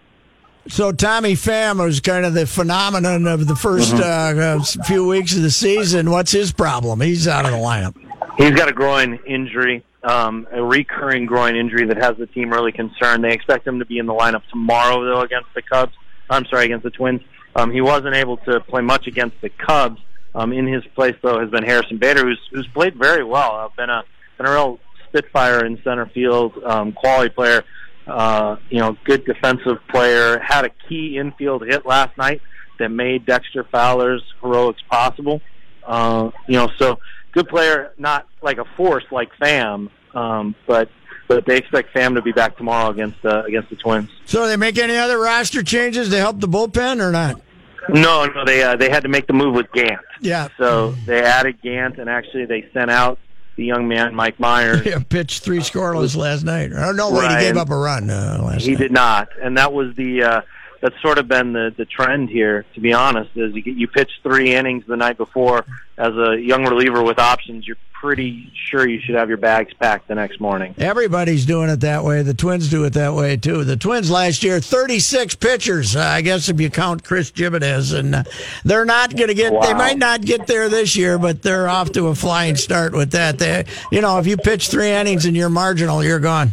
So 0.68 0.92
Tommy 0.92 1.33
Pham 1.35 1.83
was 1.85 1.98
kind 2.00 2.24
of 2.24 2.35
the 2.35 2.46
phenomenon 2.46 3.26
of 3.26 3.48
the 3.48 3.55
1st 3.55 3.98
Mm-hmm. 4.00 4.81
uh, 4.81 4.85
few 4.85 5.05
weeks 5.07 5.35
of 5.37 5.42
the 5.42 5.50
season. 5.50 6.11
What's 6.11 6.31
his 6.31 6.52
problem? 6.52 7.00
He's 7.00 7.26
out 7.26 7.44
of 7.44 7.50
the 7.50 7.57
lineup. 7.57 7.96
He's 8.38 8.52
got 8.52 8.68
a 8.68 8.72
groin 8.72 9.18
injury, 9.26 9.85
um, 10.04 10.46
a 10.52 10.62
recurring 10.62 11.26
groin 11.26 11.56
injury 11.56 11.86
that 11.86 11.96
has 11.96 12.16
the 12.16 12.26
team 12.26 12.50
really 12.50 12.72
concerned. 12.72 13.24
They 13.24 13.32
expect 13.32 13.66
him 13.66 13.78
to 13.78 13.84
be 13.84 13.98
in 13.98 14.06
the 14.06 14.14
lineup 14.14 14.42
tomorrow, 14.50 15.04
though, 15.04 15.20
against 15.20 15.48
the 15.54 15.62
Cubs. 15.62 15.92
I'm 16.28 16.44
sorry, 16.46 16.66
against 16.66 16.84
the 16.84 16.90
Twins. 16.90 17.20
Um, 17.54 17.70
he 17.70 17.80
wasn't 17.80 18.14
able 18.14 18.38
to 18.38 18.60
play 18.60 18.80
much 18.80 19.06
against 19.06 19.40
the 19.40 19.50
Cubs. 19.50 20.00
Um, 20.34 20.52
in 20.52 20.66
his 20.66 20.82
place, 20.94 21.14
though, 21.22 21.38
has 21.40 21.50
been 21.50 21.62
Harrison 21.62 21.98
Bader, 21.98 22.22
who's 22.22 22.40
who's 22.50 22.66
played 22.68 22.94
very 22.96 23.22
well. 23.22 23.52
Uh, 23.52 23.68
been 23.76 23.90
a 23.90 24.02
been 24.38 24.46
a 24.46 24.50
real 24.50 24.80
spitfire 25.08 25.64
in 25.66 25.78
center 25.84 26.06
field, 26.06 26.54
um, 26.64 26.92
quality 26.92 27.28
player. 27.28 27.62
Uh, 28.06 28.56
you 28.70 28.78
know, 28.78 28.96
good 29.04 29.24
defensive 29.26 29.76
player. 29.88 30.38
Had 30.38 30.64
a 30.64 30.70
key 30.88 31.18
infield 31.18 31.62
hit 31.66 31.84
last 31.84 32.16
night 32.16 32.40
that 32.78 32.88
made 32.88 33.26
Dexter 33.26 33.64
Fowler's 33.64 34.22
heroics 34.40 34.82
possible. 34.90 35.42
Uh, 35.84 36.30
you 36.48 36.56
know, 36.56 36.70
so 36.78 36.98
good 37.33 37.49
player, 37.49 37.92
not 37.99 38.27
like 38.42 38.59
a 38.59 38.64
force 38.77 39.05
like 39.11 39.31
Pham, 39.40 39.88
um, 40.14 40.55
but 40.66 40.88
but 41.29 41.47
they 41.47 41.57
expect 41.57 41.95
Pham 41.95 42.14
to 42.14 42.23
be 42.23 42.33
back 42.33 42.57
tomorrow 42.57 42.90
against 42.90 43.25
uh, 43.25 43.42
against 43.45 43.71
the 43.71 43.77
Twins. 43.77 44.11
So 44.27 44.47
they 44.47 44.57
make 44.57 44.79
any 44.79 44.97
other 44.97 45.18
roster 45.18 45.62
changes 45.62 46.09
to 46.11 46.18
help 46.18 46.40
the 46.40 46.49
bullpen 46.49 47.01
or 47.01 47.11
not? 47.11 47.40
No, 47.88 48.27
no, 48.27 48.45
they 48.45 48.62
uh, 48.62 48.77
they 48.77 48.90
had 48.90 49.03
to 49.03 49.09
make 49.09 49.27
the 49.27 49.33
move 49.33 49.55
with 49.55 49.71
Gant. 49.73 50.01
Yeah. 50.21 50.49
So 50.59 50.92
they 51.07 51.23
added 51.23 51.61
Gant, 51.62 51.99
and 51.99 52.09
actually 52.09 52.45
they 52.47 52.68
sent 52.73 52.90
out 52.90 53.18
the 53.57 53.64
young 53.64 53.88
man 53.88 54.14
Mike 54.14 54.38
Mayers. 54.38 54.85
Yeah, 54.87 55.01
pitched 55.07 55.42
three 55.42 55.59
scoreless 55.59 56.16
last 56.16 56.45
night. 56.45 56.71
Oh, 56.75 56.92
no, 56.92 57.11
wait, 57.11 57.31
he 57.31 57.38
gave 57.40 57.57
up 57.57 57.71
a 57.71 57.77
run 57.77 58.09
uh, 58.09 58.40
last 58.42 58.62
He 58.62 58.73
night. 58.73 58.79
did 58.79 58.92
not, 58.92 59.29
and 59.42 59.59
that 59.59 59.73
was 59.73 59.95
the 59.97 60.23
uh, 60.23 60.40
that's 60.83 61.01
sort 61.01 61.18
of 61.18 61.29
been 61.29 61.53
the 61.53 61.73
the 61.75 61.87
trend 61.87 62.29
here. 62.29 62.66
To 62.75 62.81
be 62.81 62.92
honest, 62.92 63.31
is 63.37 63.55
you, 63.55 63.62
you 63.64 63.88
pitch 63.88 64.11
three 64.23 64.55
innings 64.55 64.85
the 64.87 64.97
night 64.97 65.16
before 65.16 65.64
as 65.97 66.12
a 66.14 66.37
young 66.38 66.64
reliever 66.64 67.03
with 67.03 67.18
options. 67.18 67.66
You're 67.66 67.77
pretty 67.92 68.53
sure 68.68 68.87
you 68.87 69.01
should 69.01 69.14
have 69.14 69.29
your 69.29 69.38
bags 69.38 69.73
packed 69.75 70.09
the 70.09 70.14
next 70.16 70.40
morning. 70.40 70.75
Everybody's 70.77 71.47
doing 71.47 71.71
it 71.71 71.81
that 71.81 72.03
way. 72.03 72.23
The 72.23 72.35
Twins 72.35 72.68
do 72.68 72.83
it 72.83 72.95
that 72.95 73.14
way 73.14 73.37
too. 73.37 73.62
The 73.62 73.77
Twins 73.77 74.11
last 74.11 74.42
year, 74.42 74.59
36 74.59 75.37
pitchers. 75.37 75.95
Uh, 75.95 76.01
I 76.01 76.21
guess 76.21 76.49
if 76.49 76.61
you 76.61 76.68
count 76.68 77.05
Chris 77.05 77.31
Gimenez, 77.33 77.92
and 77.92 78.16
uh, 78.16 78.25
they're 78.64 78.85
not 78.85 79.14
going 79.14 79.29
to 79.29 79.35
get. 79.35 79.53
They 79.62 79.75
might 79.75 79.99
not 79.99 80.23
get 80.23 80.49
there 80.49 80.68
this 80.68 80.97
year, 80.97 81.16
but 81.16 81.42
they're 81.42 81.68
off 81.68 81.92
to 81.92 82.09
a 82.09 82.14
flying 82.16 82.57
start 82.57 82.92
with 82.92 83.12
that. 83.12 83.38
They, 83.38 83.66
you 83.92 84.01
know, 84.01 84.18
if 84.18 84.27
you 84.27 84.37
pitch 84.37 84.68
three 84.68 84.90
innings 84.90 85.25
and 85.25 85.37
you're 85.37 85.49
marginal, 85.49 86.03
you're 86.03 86.18
gone. 86.18 86.51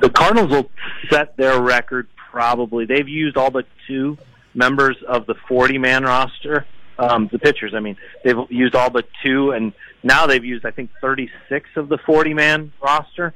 the 0.00 0.10
Cardinals 0.10 0.50
will 0.50 0.70
set 1.10 1.36
their 1.36 1.60
record 1.60 2.06
probably. 2.32 2.86
They've 2.86 3.08
used 3.08 3.36
all 3.36 3.50
but 3.50 3.66
two 3.86 4.16
members 4.54 4.96
of 5.06 5.26
the 5.26 5.34
40 5.46 5.78
man 5.78 6.02
roster. 6.02 6.66
Um, 6.98 7.28
the 7.32 7.38
pitchers, 7.38 7.72
I 7.74 7.80
mean, 7.80 7.96
they've 8.24 8.36
used 8.50 8.74
all 8.74 8.90
but 8.90 9.06
two, 9.24 9.52
and 9.52 9.72
now 10.02 10.26
they've 10.26 10.44
used, 10.44 10.64
I 10.66 10.70
think, 10.70 10.90
36 11.00 11.68
of 11.76 11.88
the 11.88 11.98
40 11.98 12.34
man 12.34 12.72
roster. 12.82 13.34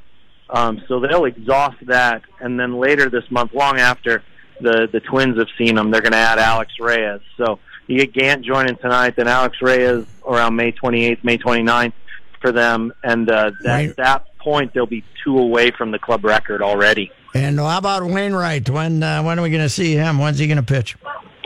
Um, 0.49 0.83
so 0.89 1.01
they'll 1.01 1.25
exhaust 1.25 1.77
that, 1.87 2.23
and 2.41 2.59
then 2.59 2.79
later 2.79 3.11
this 3.11 3.29
month, 3.31 3.53
long 3.53 3.79
after 3.79 4.23
the 4.61 4.89
the 4.93 5.01
Twins 5.01 5.37
have 5.39 5.49
seen 5.59 5.75
them, 5.75 5.91
they're 5.91 6.01
going 6.03 6.13
to 6.13 6.19
add 6.19 6.39
Alex 6.39 6.75
Reyes. 6.81 7.21
So 7.37 7.59
you 7.89 7.99
get 7.99 8.13
Gant 8.13 8.45
joining 8.45 8.77
tonight, 8.77 9.17
then 9.17 9.27
Alex 9.29 9.57
Reyes 9.61 10.07
around 10.27 10.55
May 10.57 10.71
28th, 10.73 11.25
May 11.25 11.37
29th 11.39 11.93
for 12.41 12.53
them, 12.53 12.93
and 13.03 13.29
uh, 13.29 13.51
that, 13.65 13.69
Right. 13.75 13.91
at 13.91 13.97
that 13.97 14.39
point 14.39 14.73
they'll 14.73 14.87
be 14.87 15.03
two 15.25 15.37
away 15.39 15.73
from 15.73 15.91
the 15.91 15.99
club 15.99 16.25
record 16.25 16.63
already. 16.63 17.11
And 17.45 17.59
how 17.59 17.79
about 17.79 18.05
Wainwright? 18.05 18.69
When 18.71 19.03
uh, 19.03 19.23
when 19.23 19.39
are 19.39 19.43
we 19.43 19.51
going 19.51 19.63
to 19.63 19.69
see 19.69 19.95
him? 19.95 20.19
When's 20.19 20.39
he 20.39 20.47
going 20.47 20.57
to 20.57 20.63
pitch? 20.63 20.97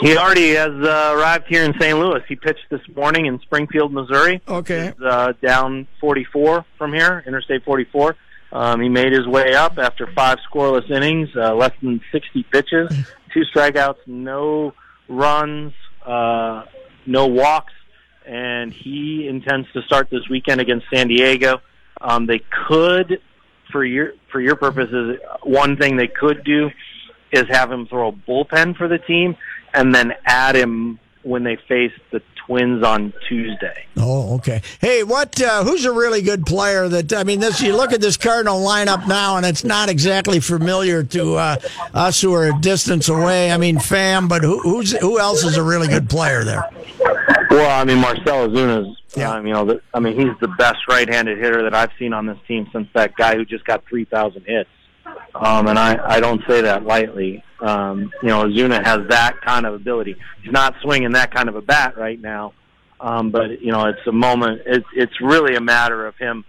He 0.01 0.17
already 0.17 0.55
has 0.55 0.71
uh, 0.71 1.15
arrived 1.15 1.47
here 1.49 1.63
in 1.63 1.75
St. 1.79 1.99
Louis. 1.99 2.23
He 2.27 2.35
pitched 2.35 2.65
this 2.71 2.81
morning 2.97 3.27
in 3.27 3.39
Springfield, 3.41 3.93
Missouri. 3.93 4.41
Okay. 4.49 4.89
It's, 4.89 5.01
uh, 5.01 5.35
down 5.43 5.87
44 6.01 6.65
from 6.79 6.95
here, 6.95 7.23
Interstate 7.27 7.65
44. 7.65 8.17
Um, 8.53 8.81
he 8.81 8.89
made 8.89 9.13
his 9.13 9.27
way 9.27 9.55
up 9.55 9.79
after 9.79 10.07
five 10.15 10.39
scoreless 10.51 10.91
innings, 10.91 11.29
uh, 11.37 11.55
less 11.55 11.73
than 11.83 12.01
60 12.11 12.43
pitches, 12.45 12.89
two 13.35 13.43
strikeouts, 13.55 13.99
no 14.07 14.73
runs, 15.09 15.75
uh, 16.05 16.65
no 17.07 17.27
walks, 17.27 17.75
and 18.27 18.73
he 18.73 19.29
intends 19.29 19.71
to 19.73 19.83
start 19.83 20.09
this 20.11 20.29
weekend 20.31 20.63
against 20.63 20.87
San 20.93 21.09
Diego. 21.09 21.61
Um, 22.01 22.25
they 22.27 22.41
could, 22.69 23.21
for 23.71 23.85
your 23.85 24.13
for 24.31 24.41
your 24.41 24.57
purposes, 24.57 25.19
one 25.43 25.77
thing 25.77 25.97
they 25.97 26.09
could 26.09 26.45
do 26.45 26.71
is 27.33 27.45
have 27.49 27.71
him 27.71 27.87
throw 27.87 28.09
a 28.09 28.13
bullpen 28.13 28.77
for 28.77 28.89
the 28.89 28.99
team, 28.99 29.37
and 29.75 29.95
then 29.95 30.13
add 30.25 30.57
him 30.57 30.99
when 31.23 31.45
they 31.45 31.57
face 31.69 31.93
the 32.13 32.23
Twins 32.47 32.85
on 32.85 33.13
Tuesday. 33.29 33.87
Oh, 33.97 34.37
okay. 34.37 34.63
Hey, 34.81 35.03
what? 35.03 35.41
Uh, 35.41 35.65
who's 35.65 35.85
a 35.85 35.93
really 35.93 36.23
good 36.23 36.47
player? 36.47 36.89
That 36.89 37.13
I 37.13 37.25
mean, 37.25 37.41
this 37.41 37.61
you 37.61 37.77
look 37.77 37.93
at 37.93 38.01
this 38.01 38.17
Cardinal 38.17 38.61
lineup 38.61 39.07
now, 39.07 39.37
and 39.37 39.47
it's 39.47 39.65
not 39.65 39.89
exactly 39.89 40.41
familiar 40.41 41.03
to 41.05 41.35
uh, 41.35 41.57
us 41.95 42.21
who 42.21 42.35
are 42.35 42.47
a 42.47 42.61
distance 42.61 43.09
away. 43.09 43.53
I 43.53 43.57
mean, 43.57 43.77
Pham, 43.77 44.29
but 44.29 44.43
who, 44.43 44.59
who's 44.61 44.93
who 44.93 45.19
else 45.19 45.45
is 45.45 45.57
a 45.57 45.63
really 45.63 45.89
good 45.89 46.09
player 46.09 46.45
there? 46.45 46.69
Well, 47.51 47.81
I 47.81 47.85
mean, 47.85 47.99
Marcell 47.99 48.49
Ozuna's, 48.49 48.97
um, 49.19 49.47
you 49.47 49.53
know, 49.53 49.65
the, 49.65 49.83
I 49.93 49.99
mean, 49.99 50.19
he's 50.19 50.39
the 50.41 50.49
best 50.57 50.87
right-handed 50.89 51.39
hitter 51.39 51.65
that 51.65 51.75
I've 51.75 51.91
seen 51.99 52.13
on 52.13 52.27
this 52.27 52.39
team 52.47 52.69
since 52.73 52.89
that 52.95 53.17
guy 53.17 53.35
who 53.35 53.45
just 53.45 53.65
got 53.65 53.85
3,000 53.89 54.45
hits. 54.47 54.71
Um, 55.35 55.69
and 55.69 55.79
I, 55.79 55.99
I 56.17 56.21
don't 56.21 56.43
say 56.49 56.61
that 56.63 56.85
lightly. 56.85 57.43
Um, 57.61 58.11
you 58.23 58.29
know, 58.29 58.45
Ozuna 58.45 58.85
has 58.85 59.07
that 59.09 59.41
kind 59.43 59.67
of 59.67 59.75
ability. 59.75 60.17
He's 60.43 60.53
not 60.53 60.75
swinging 60.83 61.13
that 61.13 61.33
kind 61.35 61.49
of 61.49 61.57
a 61.57 61.63
bat 61.63 61.97
right 61.97 62.21
now. 62.21 62.53
Um, 63.01 63.31
but, 63.31 63.63
you 63.63 63.73
know, 63.73 63.87
it's 63.87 64.07
a 64.07 64.13
moment, 64.13 64.63
it's, 64.67 64.87
it's 64.95 65.21
really 65.23 65.55
a 65.57 65.61
matter 65.61 66.07
of 66.07 66.17
him, 66.17 66.45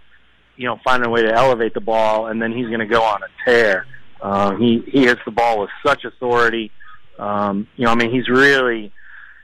you 0.56 0.66
know, 0.66 0.78
finding 0.84 1.08
a 1.08 1.10
way 1.10 1.22
to 1.22 1.32
elevate 1.32 1.72
the 1.72 1.80
ball, 1.80 2.26
and 2.26 2.42
then 2.42 2.52
he's 2.52 2.66
going 2.66 2.80
to 2.80 2.86
go 2.86 3.02
on 3.02 3.22
a 3.22 3.28
tear. 3.44 3.86
Uh, 4.20 4.54
he, 4.56 4.82
he 4.86 5.04
hits 5.04 5.20
the 5.24 5.30
ball 5.30 5.60
with 5.60 5.70
such 5.84 6.04
authority. 6.04 6.70
Um, 7.18 7.66
you 7.76 7.86
know, 7.86 7.90
I 7.90 7.94
mean, 7.94 8.10
he's 8.10 8.28
really, 8.28 8.92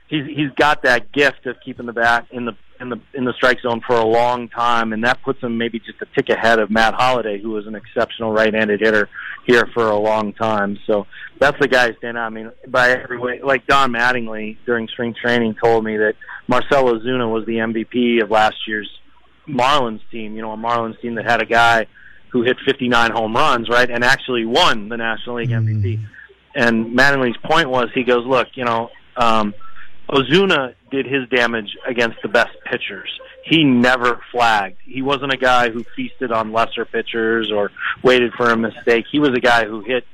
he's 0.09 0.25
he's 0.25 0.51
got 0.55 0.83
that 0.83 1.11
gift 1.11 1.45
of 1.45 1.55
keeping 1.63 1.85
the 1.85 1.93
bat 1.93 2.27
in 2.31 2.45
the 2.45 2.53
in 2.79 2.89
the 2.89 2.99
in 3.13 3.25
the 3.25 3.33
strike 3.33 3.59
zone 3.61 3.81
for 3.85 3.95
a 3.95 4.05
long 4.05 4.49
time, 4.49 4.93
and 4.93 5.03
that 5.03 5.21
puts 5.23 5.41
him 5.41 5.57
maybe 5.57 5.79
just 5.79 6.01
a 6.01 6.05
tick 6.15 6.29
ahead 6.29 6.59
of 6.59 6.69
Matt 6.69 6.93
Holliday, 6.93 7.39
who 7.41 7.51
was 7.51 7.67
an 7.67 7.75
exceptional 7.75 8.31
right-handed 8.31 8.79
hitter 8.79 9.09
here 9.45 9.67
for 9.73 9.89
a 9.89 9.97
long 9.97 10.33
time. 10.33 10.77
So 10.85 11.05
that's 11.39 11.57
the 11.59 11.67
guy 11.67 11.91
who 11.91 11.97
stand 11.97 12.17
out. 12.17 12.25
I 12.25 12.29
mean, 12.29 12.51
by 12.67 12.91
every 12.91 13.17
way, 13.17 13.41
like 13.41 13.67
Don 13.67 13.91
Mattingly 13.91 14.57
during 14.65 14.87
spring 14.87 15.13
training 15.19 15.55
told 15.61 15.83
me 15.83 15.97
that 15.97 16.15
Marcell 16.47 16.85
Ozuna 16.85 17.31
was 17.31 17.45
the 17.45 17.57
MVP 17.57 18.21
of 18.21 18.31
last 18.31 18.55
year's 18.67 18.89
Marlins 19.47 20.01
team. 20.11 20.35
You 20.35 20.41
know, 20.41 20.51
a 20.51 20.57
Marlins 20.57 20.99
team 21.01 21.15
that 21.15 21.25
had 21.25 21.41
a 21.41 21.45
guy 21.45 21.87
who 22.29 22.43
hit 22.43 22.57
59 22.65 23.11
home 23.11 23.35
runs, 23.35 23.67
right, 23.69 23.89
and 23.89 24.03
actually 24.03 24.45
won 24.45 24.87
the 24.87 24.97
National 24.97 25.37
League 25.37 25.49
MVP. 25.49 25.99
And 26.55 26.97
Mattingly's 26.97 27.37
point 27.37 27.69
was, 27.69 27.89
he 27.93 28.03
goes, 28.03 28.25
look, 28.25 28.47
you 28.53 28.65
know, 28.65 28.89
um, 29.17 29.53
Ozuna 30.09 30.73
did 30.91 31.05
his 31.05 31.29
damage 31.29 31.77
against 31.87 32.21
the 32.21 32.27
best 32.27 32.57
pitchers. 32.65 33.09
He 33.43 33.63
never 33.63 34.21
flagged. 34.31 34.77
He 34.83 35.01
wasn't 35.01 35.33
a 35.33 35.37
guy 35.37 35.69
who 35.69 35.83
feasted 35.95 36.31
on 36.31 36.51
lesser 36.51 36.85
pitchers 36.85 37.51
or 37.51 37.71
waited 38.03 38.33
for 38.33 38.49
a 38.49 38.57
mistake. 38.57 39.05
He 39.11 39.19
was 39.19 39.29
a 39.29 39.39
guy 39.39 39.65
who 39.65 39.81
hit 39.81 40.05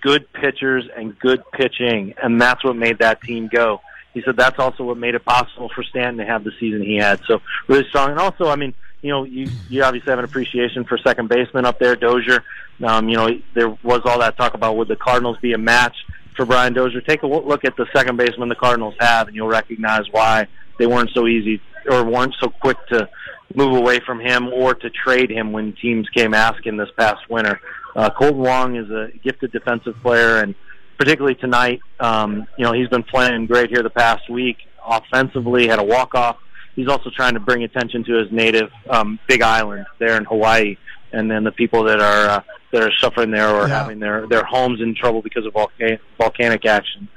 good 0.00 0.32
pitchers 0.32 0.84
and 0.96 1.18
good 1.18 1.42
pitching, 1.52 2.14
and 2.22 2.40
that's 2.40 2.64
what 2.64 2.76
made 2.76 2.98
that 2.98 3.20
team 3.22 3.48
go. 3.52 3.80
He 4.14 4.22
said 4.22 4.36
that's 4.36 4.58
also 4.58 4.84
what 4.84 4.98
made 4.98 5.14
it 5.14 5.24
possible 5.24 5.70
for 5.74 5.82
Stanton 5.82 6.18
to 6.18 6.24
have 6.24 6.44
the 6.44 6.52
season 6.60 6.82
he 6.82 6.96
had. 6.96 7.20
So 7.26 7.40
really 7.66 7.88
strong. 7.88 8.10
And 8.10 8.18
also, 8.18 8.48
I 8.48 8.56
mean, 8.56 8.74
you 9.00 9.10
know, 9.10 9.24
you 9.24 9.48
you 9.68 9.82
obviously 9.82 10.10
have 10.10 10.18
an 10.18 10.24
appreciation 10.24 10.84
for 10.84 10.98
second 10.98 11.28
baseman 11.28 11.64
up 11.64 11.78
there, 11.78 11.96
Dozier. 11.96 12.44
Um, 12.84 13.08
you 13.08 13.16
know, 13.16 13.28
there 13.54 13.70
was 13.82 14.02
all 14.04 14.18
that 14.20 14.36
talk 14.36 14.54
about 14.54 14.76
would 14.76 14.88
the 14.88 14.96
Cardinals 14.96 15.38
be 15.40 15.52
a 15.54 15.58
match 15.58 15.96
for 16.36 16.46
Brian 16.46 16.72
Dozier. 16.72 17.00
Take 17.00 17.22
a 17.22 17.26
look 17.26 17.64
at 17.64 17.76
the 17.76 17.86
second 17.94 18.16
baseman 18.16 18.48
the 18.48 18.54
Cardinals 18.54 18.94
have, 19.00 19.28
and 19.28 19.36
you'll 19.36 19.48
recognize 19.48 20.04
why 20.10 20.46
they 20.78 20.86
weren't 20.86 21.10
so 21.14 21.26
easy 21.26 21.60
or 21.90 22.04
weren't 22.04 22.34
so 22.40 22.48
quick 22.48 22.76
to 22.88 23.08
move 23.54 23.76
away 23.76 24.00
from 24.06 24.20
him 24.20 24.48
or 24.48 24.74
to 24.74 24.90
trade 24.90 25.30
him 25.30 25.52
when 25.52 25.74
teams 25.74 26.08
came 26.10 26.34
asking 26.34 26.76
this 26.76 26.88
past 26.96 27.28
winter. 27.28 27.60
Uh, 27.94 28.08
Kolten 28.10 28.36
Wong 28.36 28.76
is 28.76 28.88
a 28.90 29.08
gifted 29.22 29.52
defensive 29.52 29.94
player, 30.02 30.38
and 30.38 30.54
particularly 30.98 31.34
tonight, 31.34 31.80
um, 32.00 32.46
you 32.56 32.64
know, 32.64 32.72
he's 32.72 32.88
been 32.88 33.02
playing 33.02 33.46
great 33.46 33.70
here 33.70 33.82
the 33.82 33.90
past 33.90 34.28
week. 34.30 34.56
Offensively, 34.86 35.68
had 35.68 35.78
a 35.78 35.84
walk 35.84 36.14
off. 36.14 36.38
He's 36.74 36.88
also 36.88 37.10
trying 37.10 37.34
to 37.34 37.40
bring 37.40 37.64
attention 37.64 38.02
to 38.04 38.14
his 38.14 38.32
native 38.32 38.70
um, 38.88 39.18
Big 39.28 39.42
Island 39.42 39.86
there 39.98 40.16
in 40.16 40.24
Hawaii, 40.24 40.76
and 41.12 41.30
then 41.30 41.44
the 41.44 41.52
people 41.52 41.84
that 41.84 42.00
are 42.00 42.30
uh, 42.30 42.42
that 42.72 42.82
are 42.82 42.92
suffering 42.98 43.30
there 43.30 43.48
or 43.48 43.68
Yeah. 43.68 43.82
having 43.82 43.98
their 44.00 44.26
their 44.26 44.44
homes 44.44 44.80
in 44.80 44.94
trouble 44.94 45.22
because 45.22 45.46
of 45.46 45.52
volcanic 45.52 46.00
volcanic 46.18 46.64
action. 46.66 47.08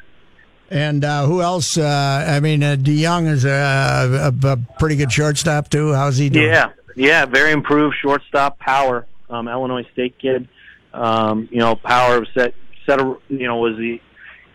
And 0.70 1.06
uh, 1.06 1.26
who 1.28 1.42
else? 1.42 1.78
Uh, 1.78 2.26
I 2.28 2.40
mean, 2.40 2.64
uh, 2.64 2.76
DeJong 2.76 3.28
is 3.28 3.46
a, 3.46 4.34
a, 4.44 4.48
a 4.48 4.58
pretty 4.80 4.96
good 4.96 5.12
shortstop 5.12 5.70
too. 5.70 5.94
How's 5.94 6.18
he 6.18 6.30
doing? 6.30 6.48
Yeah, 6.48 6.72
yeah, 6.96 7.26
very 7.26 7.52
improved 7.52 7.96
shortstop 8.02 8.58
power. 8.60 9.06
Um, 9.30 9.48
Illinois 9.48 9.86
State 9.94 10.18
kid. 10.20 10.48
Um, 10.94 11.48
you 11.52 11.60
know, 11.60 11.76
power 11.76 12.18
of 12.18 12.28
set 12.34 12.54
set. 12.86 13.00
A, 13.00 13.16
you 13.30 13.48
know, 13.48 13.58
was 13.58 13.76
the 13.78 14.02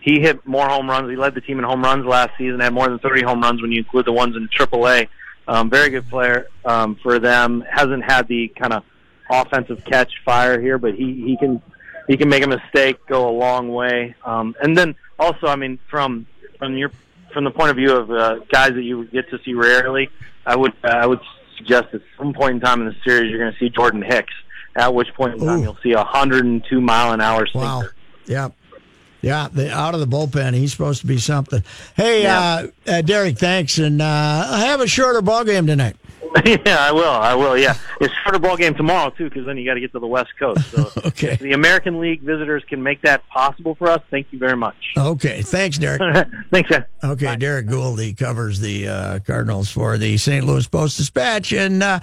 he 0.01 0.19
hit 0.19 0.45
more 0.45 0.67
home 0.67 0.89
runs. 0.89 1.09
He 1.09 1.15
led 1.15 1.33
the 1.35 1.41
team 1.41 1.59
in 1.59 1.63
home 1.63 1.81
runs 1.83 2.05
last 2.05 2.31
season. 2.37 2.59
Had 2.59 2.73
more 2.73 2.87
than 2.89 2.99
30 2.99 3.23
home 3.23 3.41
runs 3.41 3.61
when 3.61 3.71
you 3.71 3.77
include 3.79 4.05
the 4.05 4.11
ones 4.11 4.35
in 4.35 4.47
AAA. 4.49 5.07
Um, 5.47 5.69
very 5.69 5.89
good 5.91 6.09
player 6.09 6.47
um, 6.65 6.95
for 7.03 7.19
them. 7.19 7.63
Hasn't 7.69 8.03
had 8.03 8.27
the 8.27 8.47
kind 8.59 8.73
of 8.73 8.83
offensive 9.31 9.83
catch 9.85 10.11
fire 10.25 10.59
here, 10.59 10.77
but 10.77 10.93
he 10.95 11.23
he 11.25 11.37
can 11.37 11.61
he 12.07 12.17
can 12.17 12.29
make 12.29 12.43
a 12.43 12.47
mistake 12.47 12.97
go 13.07 13.29
a 13.29 13.35
long 13.35 13.69
way. 13.69 14.15
Um, 14.25 14.55
and 14.61 14.77
then 14.77 14.95
also, 15.17 15.47
I 15.47 15.55
mean, 15.55 15.79
from 15.89 16.25
from 16.59 16.77
your 16.77 16.91
from 17.33 17.43
the 17.45 17.51
point 17.51 17.69
of 17.71 17.77
view 17.77 17.91
of 17.95 18.11
uh, 18.11 18.39
guys 18.51 18.73
that 18.73 18.83
you 18.83 19.05
get 19.05 19.29
to 19.29 19.39
see 19.43 19.53
rarely, 19.53 20.09
I 20.45 20.55
would 20.55 20.73
uh, 20.83 20.87
I 20.89 21.05
would 21.07 21.21
suggest 21.57 21.93
at 21.93 22.01
some 22.17 22.33
point 22.33 22.55
in 22.55 22.59
time 22.59 22.81
in 22.81 22.87
the 22.87 22.95
series 23.05 23.29
you're 23.29 23.39
going 23.39 23.53
to 23.53 23.57
see 23.59 23.69
Jordan 23.69 24.01
Hicks. 24.01 24.33
At 24.73 24.93
which 24.93 25.13
point 25.15 25.33
in 25.33 25.39
time 25.45 25.59
Ooh. 25.59 25.63
you'll 25.63 25.77
see 25.83 25.91
a 25.91 25.97
102 25.97 26.79
mile 26.79 27.11
an 27.11 27.19
hour 27.19 27.45
sinker. 27.45 27.59
Wow. 27.59 27.83
Yeah. 28.25 28.49
Yeah, 29.19 29.49
the, 29.51 29.69
out 29.71 29.93
of 29.93 29.99
the 29.99 30.07
bullpen, 30.07 30.53
he's 30.55 30.71
supposed 30.71 31.01
to 31.01 31.07
be 31.07 31.17
something. 31.19 31.61
Hey, 31.95 32.23
Yeah. 32.23 32.39
uh, 32.39 32.67
uh, 32.89 33.01
Derrick, 33.01 33.37
thanks, 33.37 33.77
and 33.77 34.01
uh, 34.01 34.57
have 34.57 34.79
a 34.81 34.87
shorter 34.87 35.21
ball 35.21 35.43
game 35.43 35.67
tonight. 35.67 35.95
yeah, 36.45 36.77
I 36.79 36.91
will. 36.91 37.03
I 37.09 37.33
will. 37.35 37.57
Yeah, 37.57 37.75
it's 37.99 38.13
a 38.13 38.15
shorter 38.23 38.39
ball 38.39 38.55
game 38.57 38.73
tomorrow 38.73 39.09
too, 39.09 39.25
because 39.25 39.45
then 39.45 39.57
you 39.57 39.65
got 39.65 39.73
to 39.73 39.79
get 39.81 39.91
to 39.91 39.99
the 39.99 40.07
West 40.07 40.29
Coast. 40.39 40.71
So 40.71 40.89
Okay. 41.05 41.35
the 41.35 41.51
American 41.53 41.99
League 41.99 42.21
visitors 42.21 42.63
can 42.69 42.81
make 42.81 43.01
that 43.01 43.27
possible 43.27 43.75
for 43.75 43.89
us. 43.89 44.01
Thank 44.09 44.27
you 44.31 44.39
very 44.39 44.55
much. 44.55 44.75
Okay, 44.97 45.41
thanks, 45.41 45.77
Derrick. 45.77 46.01
Thanks, 46.51 46.69
man. 46.69 46.85
Okay, 47.03 47.35
Derrick 47.35 47.67
Goold, 47.67 47.99
he 48.01 48.13
covers 48.13 48.59
the 48.59 48.87
uh, 48.87 49.19
Cardinals 49.19 49.69
for 49.71 49.97
the 49.97 50.17
St. 50.17 50.45
Louis 50.45 50.67
Post 50.67 50.97
Dispatch. 50.97 51.51
And 51.53 51.81
uh, 51.83 51.99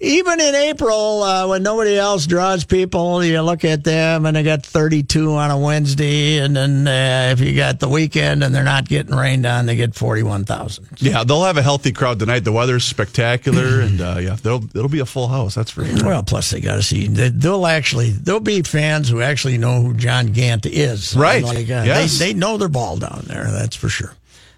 even 0.00 0.40
in 0.40 0.54
April, 0.54 1.22
uh, 1.22 1.46
when 1.48 1.62
nobody 1.62 1.96
else 1.98 2.26
draws 2.26 2.64
people, 2.64 3.22
you 3.24 3.40
look 3.42 3.64
at 3.64 3.84
them 3.84 4.26
and 4.26 4.36
they 4.36 4.42
got 4.42 4.64
32 4.64 5.32
on 5.34 5.50
a 5.50 5.58
Wednesday. 5.58 6.38
And 6.38 6.56
then 6.56 6.88
uh, 6.88 7.32
if 7.32 7.40
you 7.40 7.54
got 7.54 7.78
the 7.80 7.88
weekend 7.88 8.42
and 8.42 8.54
they're 8.54 8.64
not 8.64 8.88
getting 8.88 9.14
rained 9.14 9.46
on, 9.46 9.66
they 9.66 9.76
get 9.76 9.94
41,000. 9.94 10.86
Yeah, 10.98 11.24
they'll 11.24 11.44
have 11.44 11.56
a 11.58 11.62
healthy 11.62 11.92
crowd 11.92 12.18
tonight. 12.18 12.40
The 12.40 12.52
weather's 12.52 12.84
spectacular, 12.84 13.67
and 13.68 14.00
uh, 14.00 14.16
yeah, 14.20 14.36
they'll 14.42 14.62
it'll 14.74 14.88
be 14.88 15.00
a 15.00 15.06
full 15.06 15.28
house. 15.28 15.54
That's 15.54 15.70
for 15.70 15.84
sure. 15.84 16.06
Well, 16.08 16.22
plus 16.22 16.50
they 16.50 16.60
got 16.60 16.76
to 16.76 16.82
see. 16.82 17.06
they- 17.08 17.28
They'll 17.30 17.66
actually 17.66 18.10
there'll 18.10 18.40
be 18.40 18.62
fans 18.62 19.08
who 19.08 19.20
actually 19.22 19.58
know 19.58 19.82
who 19.82 19.94
John 19.94 20.28
Gant 20.28 20.66
is. 20.66 21.16
Right. 21.16 21.42
Like, 21.42 21.56
uh, 21.70 21.84
Yes. 21.86 22.18
they, 22.18 22.32
they 22.32 22.38
know 22.38 22.56
their 22.58 22.68
ball 22.68 22.96
down 22.96 23.24
there. 23.26 23.44
That's 23.50 23.76
for 23.76 23.88
sure. 23.88 24.14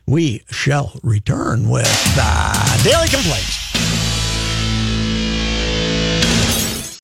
We 0.06 0.42
shall 0.50 0.92
return 1.02 1.68
with 1.68 1.86
uh, 2.18 2.82
daily 2.82 3.08
complaints. 3.08 3.69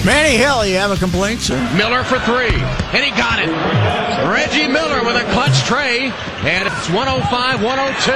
Manny 0.06 0.38
Hill, 0.38 0.64
you 0.64 0.78
have 0.78 0.92
a 0.92 0.96
complaint, 0.96 1.40
sir? 1.40 1.58
Miller 1.74 2.04
for 2.06 2.22
three, 2.22 2.54
and 2.94 3.02
he 3.02 3.10
got 3.18 3.42
it. 3.42 3.50
Reggie 4.30 4.70
Miller 4.70 5.02
with 5.02 5.18
a 5.18 5.26
clutch 5.34 5.66
tray, 5.66 6.14
and 6.46 6.62
it's 6.62 6.86
105 6.94 7.26
102. 7.26 8.14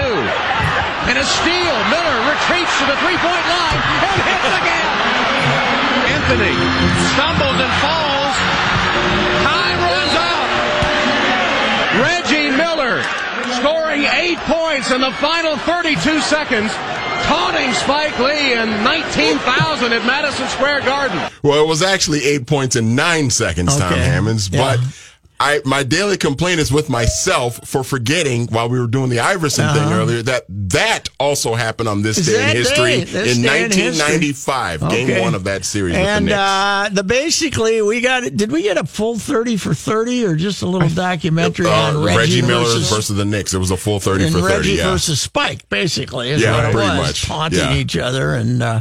And 1.11 1.18
a 1.18 1.26
steal. 1.26 1.76
Miller 1.91 2.16
retreats 2.30 2.70
to 2.78 2.86
the 2.86 2.95
three 3.03 3.18
point 3.18 3.43
line 3.51 3.80
and 4.07 4.22
hits 4.22 4.55
again. 4.55 4.88
Anthony 6.14 6.55
stumbles 7.11 7.59
and 7.59 7.74
falls. 7.82 8.19
Scoring 13.57 14.03
eight 14.05 14.38
points 14.38 14.90
in 14.90 15.01
the 15.01 15.11
final 15.12 15.57
32 15.59 16.20
seconds, 16.20 16.72
taunting 17.26 17.72
Spike 17.74 18.18
Lee 18.18 18.55
and 18.55 18.70
19,000 18.84 19.92
at 19.92 20.05
Madison 20.07 20.46
Square 20.48 20.80
Garden. 20.82 21.18
Well, 21.42 21.62
it 21.62 21.66
was 21.68 21.82
actually 21.82 22.24
eight 22.24 22.46
points 22.46 22.76
in 22.76 22.94
nine 22.94 23.30
seconds, 23.30 23.76
Tom 23.76 23.92
Okay. 23.92 24.03
Hammonds. 24.03 24.48
Yeah. 24.51 24.76
I, 25.43 25.62
my 25.64 25.82
daily 25.82 26.18
complaint 26.18 26.61
is 26.61 26.70
with 26.70 26.91
myself 26.91 27.66
for 27.66 27.82
forgetting 27.82 28.47
while 28.49 28.68
we 28.68 28.78
were 28.78 28.86
doing 28.86 29.09
the 29.09 29.20
Iverson 29.20 29.72
thing 29.74 29.91
earlier 29.91 30.20
that 30.22 30.45
that 30.49 31.09
also 31.18 31.55
happened 31.55 31.88
on 31.88 32.03
this 32.03 32.18
Uh-huh. 32.18 32.36
Day 32.36 32.51
in 32.51 32.57
history 32.57 33.05
day? 33.05 33.32
In 33.32 33.43
day 33.43 33.64
in 33.64 33.70
history? 33.70 33.84
1995, 34.05 34.80
game 34.91 35.11
Okay. 35.11 35.20
one 35.22 35.34
of 35.34 35.45
that 35.45 35.64
series 35.64 35.95
with 35.95 36.03
the 36.05 36.09
And 36.11 36.24
Knicks. 36.26 36.36
uh, 36.38 36.88
the 36.93 37.03
basically 37.03 37.80
we 37.80 38.01
got 38.03 38.22
did 38.36 38.53
we 38.53 38.62
get 38.62 38.76
a 38.76 38.84
full 38.84 39.18
thirty 39.18 39.57
for 39.57 39.72
thirty 39.74 40.24
or 40.26 40.36
just 40.36 40.61
a 40.62 40.66
little 40.66 40.88
documentary 40.91 41.66
Uh, 41.66 41.70
on 41.70 42.03
Reggie, 42.05 42.18
Reggie 42.18 42.43
Miller 42.43 42.64
versus, 42.64 42.91
versus, 42.91 43.16
the 43.16 43.24
Knicks. 43.24 43.55
It 43.55 43.59
was 43.59 43.70
a 43.70 43.76
full 43.78 43.99
30 43.99 44.24
and 44.24 44.32
for 44.34 44.41
30. 44.43 44.55
Reggie 44.55 44.72
yeah. 44.72 44.91
versus 44.91 45.20
Spike 45.22 45.68
basically 45.70 46.30
is 46.30 46.43
Yeah, 46.43 46.53
what 46.57 46.64
it 46.66 46.72
pretty 46.72 46.88
was 46.99 47.07
much. 47.09 47.22
taunting 47.24 47.59
Yeah. 47.61 47.74
each 47.74 47.97
other 47.97 48.34
and 48.34 48.62
uh, 48.62 48.80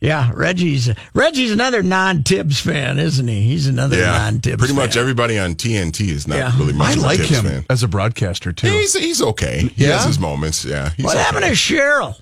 yeah 0.00 0.30
Reggie's 0.34 0.90
Reggie's 1.14 1.50
another 1.52 1.82
non 1.82 2.22
Thibs 2.22 2.60
fan 2.60 2.98
isn't 2.98 3.26
he? 3.28 3.42
He's 3.42 3.66
another 3.66 3.98
yeah, 3.98 4.12
non 4.18 4.40
Thibs. 4.40 4.58
pretty 4.58 4.74
much 4.74 4.96
everybody 4.96 5.38
on 5.38 5.54
TNT 5.54 6.08
is 6.08 6.26
not 6.28 6.36
Yeah. 6.38 6.56
really 6.58 6.72
much 6.72 6.88
I 6.90 6.92
of 6.92 6.98
a 6.98 7.02
like 7.02 7.18
Thibs 7.18 7.30
him 7.30 7.44
fan. 7.44 7.66
as 7.70 7.82
a 7.82 7.88
broadcaster 7.88 8.52
too. 8.52 8.68
He's 8.68 8.94
he's 8.96 9.20
okay. 9.22 9.68
He 9.74 9.84
Yeah? 9.86 9.94
has 9.98 10.04
his 10.06 10.18
moments. 10.18 10.64
Yeah. 10.64 10.90
He's 10.96 11.04
What 11.04 11.16
okay. 11.16 11.24
happened 11.24 11.44
to 11.46 11.50
Cheryl? 11.52 12.16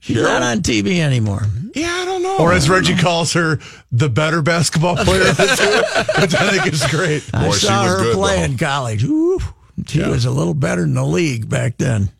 She's 0.00 0.16
Cheryl? 0.16 0.22
not 0.24 0.42
on 0.42 0.58
TV 0.62 1.00
anymore. 1.00 1.42
Yeah, 1.74 1.90
I 1.92 2.04
don't 2.04 2.22
know. 2.22 2.38
Or 2.38 2.52
as 2.52 2.70
Reggie 2.70 2.96
calls 2.96 3.32
her, 3.32 3.58
the 3.90 4.08
better 4.08 4.42
basketball 4.42 4.94
player 5.04 5.28
of 5.30 5.36
the 5.36 5.46
two, 6.14 6.20
which 6.22 6.34
I 6.34 6.50
think 6.50 6.72
is 6.72 6.84
great. 6.86 7.28
I 7.34 7.46
Boy, 7.46 7.52
she 7.54 7.66
saw 7.66 7.82
was 7.84 7.92
her 7.94 7.98
good, 8.04 8.14
play 8.14 8.36
though. 8.36 8.42
in 8.44 8.58
college. 8.58 9.02
Ooh, 9.04 9.40
she 9.86 10.00
was 10.02 10.24
a 10.24 10.30
little 10.30 10.54
better 10.54 10.84
in 10.84 10.94
the 10.94 11.04
league 11.04 11.48
back 11.48 11.78
then. 11.78 12.10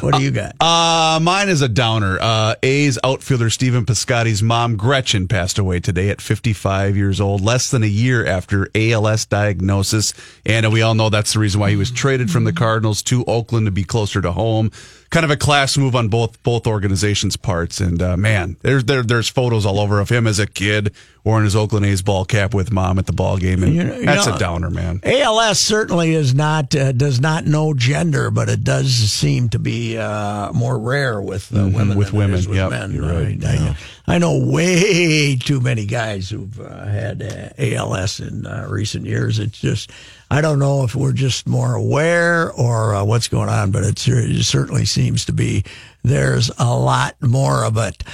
What 0.00 0.14
do 0.14 0.22
you 0.22 0.30
got? 0.30 0.54
Uh, 0.60 1.18
mine 1.20 1.48
is 1.48 1.62
a 1.62 1.68
downer. 1.68 2.18
Uh, 2.20 2.54
A's 2.62 2.98
outfielder 3.02 3.50
Stephen 3.50 3.84
Piscotty's 3.84 4.42
mom, 4.42 4.76
Gretchen, 4.76 5.28
passed 5.28 5.58
away 5.58 5.80
today 5.80 6.10
at 6.10 6.20
55 6.20 6.96
years 6.96 7.20
old, 7.20 7.40
less 7.40 7.70
than 7.70 7.82
a 7.82 7.86
year 7.86 8.26
after 8.26 8.68
ALS 8.74 9.26
diagnosis. 9.26 10.14
And 10.46 10.66
uh, 10.66 10.70
we 10.70 10.82
all 10.82 10.94
know 10.94 11.10
that's 11.10 11.32
the 11.32 11.38
reason 11.38 11.60
why 11.60 11.70
he 11.70 11.76
was 11.76 11.90
traded 11.90 12.30
from 12.30 12.44
the 12.44 12.52
Cardinals 12.52 13.02
to 13.04 13.24
Oakland 13.24 13.66
to 13.66 13.72
be 13.72 13.84
closer 13.84 14.20
to 14.20 14.32
home. 14.32 14.70
Kind 15.10 15.24
of 15.24 15.30
a 15.30 15.36
class 15.38 15.78
move 15.78 15.96
on 15.96 16.08
both 16.08 16.42
both 16.42 16.66
organizations' 16.66 17.36
parts. 17.38 17.80
And 17.80 18.02
uh, 18.02 18.16
man, 18.18 18.58
there's 18.60 18.84
there, 18.84 19.02
there's 19.02 19.26
photos 19.28 19.64
all 19.64 19.80
over 19.80 20.00
of 20.00 20.10
him 20.10 20.26
as 20.26 20.38
a 20.38 20.46
kid 20.46 20.92
wearing 21.24 21.44
his 21.44 21.56
Oakland 21.56 21.86
A's 21.86 22.02
ball 22.02 22.26
cap 22.26 22.52
with 22.52 22.70
mom 22.72 22.98
at 22.98 23.06
the 23.06 23.12
ball 23.14 23.38
game, 23.38 23.62
and 23.62 23.74
You 23.74 23.84
know- 23.84 23.96
you 23.96 24.04
that's 24.04 24.26
know- 24.26 24.36
a 24.36 24.38
downer, 24.38 24.68
man. 24.68 25.00
ALS 25.04 25.58
certainly 25.58 26.14
is 26.14 26.34
not 26.34 26.74
uh, 26.74 26.92
does 26.92 27.20
not 27.22 27.46
know 27.46 27.72
gender, 27.72 28.30
but 28.30 28.50
it 28.50 28.62
does 28.64 28.90
seem 28.92 29.48
to 29.48 29.58
be 29.58 29.96
uh, 29.96 30.52
more 30.52 30.78
rare 30.78 31.22
with 31.22 31.54
uh, 31.56 31.68
women 31.72 31.96
with 31.96 32.08
than 32.08 32.16
women. 32.18 32.32
with 32.46 32.54
Yep, 32.56 32.70
men. 32.70 32.92
you're 32.92 33.10
right. 33.10 33.42
I, 33.44 33.76
I, 34.06 34.14
I 34.16 34.18
know 34.18 34.36
way 34.38 35.36
too 35.36 35.60
many 35.60 35.86
guys 35.86 36.28
who've 36.28 36.60
uh, 36.60 36.84
had 36.84 37.22
uh, 37.22 37.48
ALS 37.62 38.20
in 38.20 38.44
uh, 38.46 38.66
recent 38.68 39.06
years. 39.06 39.38
It's 39.38 39.58
just 39.58 39.90
I 40.30 40.40
don't 40.40 40.58
know 40.58 40.84
if 40.84 40.94
we're 40.94 41.12
just 41.12 41.48
more 41.48 41.74
aware 41.74 42.52
or 42.52 42.94
uh, 42.94 43.04
what's 43.04 43.28
going 43.28 43.48
on, 43.48 43.70
but 43.70 43.84
it, 43.84 43.98
certainly 43.98 44.84
seems 44.84 45.24
to 45.26 45.32
be 45.32 45.64
there's 46.02 46.50
a 46.58 46.76
lot 46.76 47.16
more 47.22 47.64
of 47.64 47.76
it. 47.78 48.04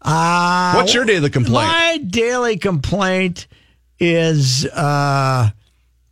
Uh, 0.00 0.74
What's 0.74 0.94
your 0.94 1.04
daily 1.04 1.30
complaint? 1.30 1.68
My 1.68 1.98
daily 2.06 2.58
complaint 2.58 3.48
is 3.98 4.66
uh, 4.66 5.50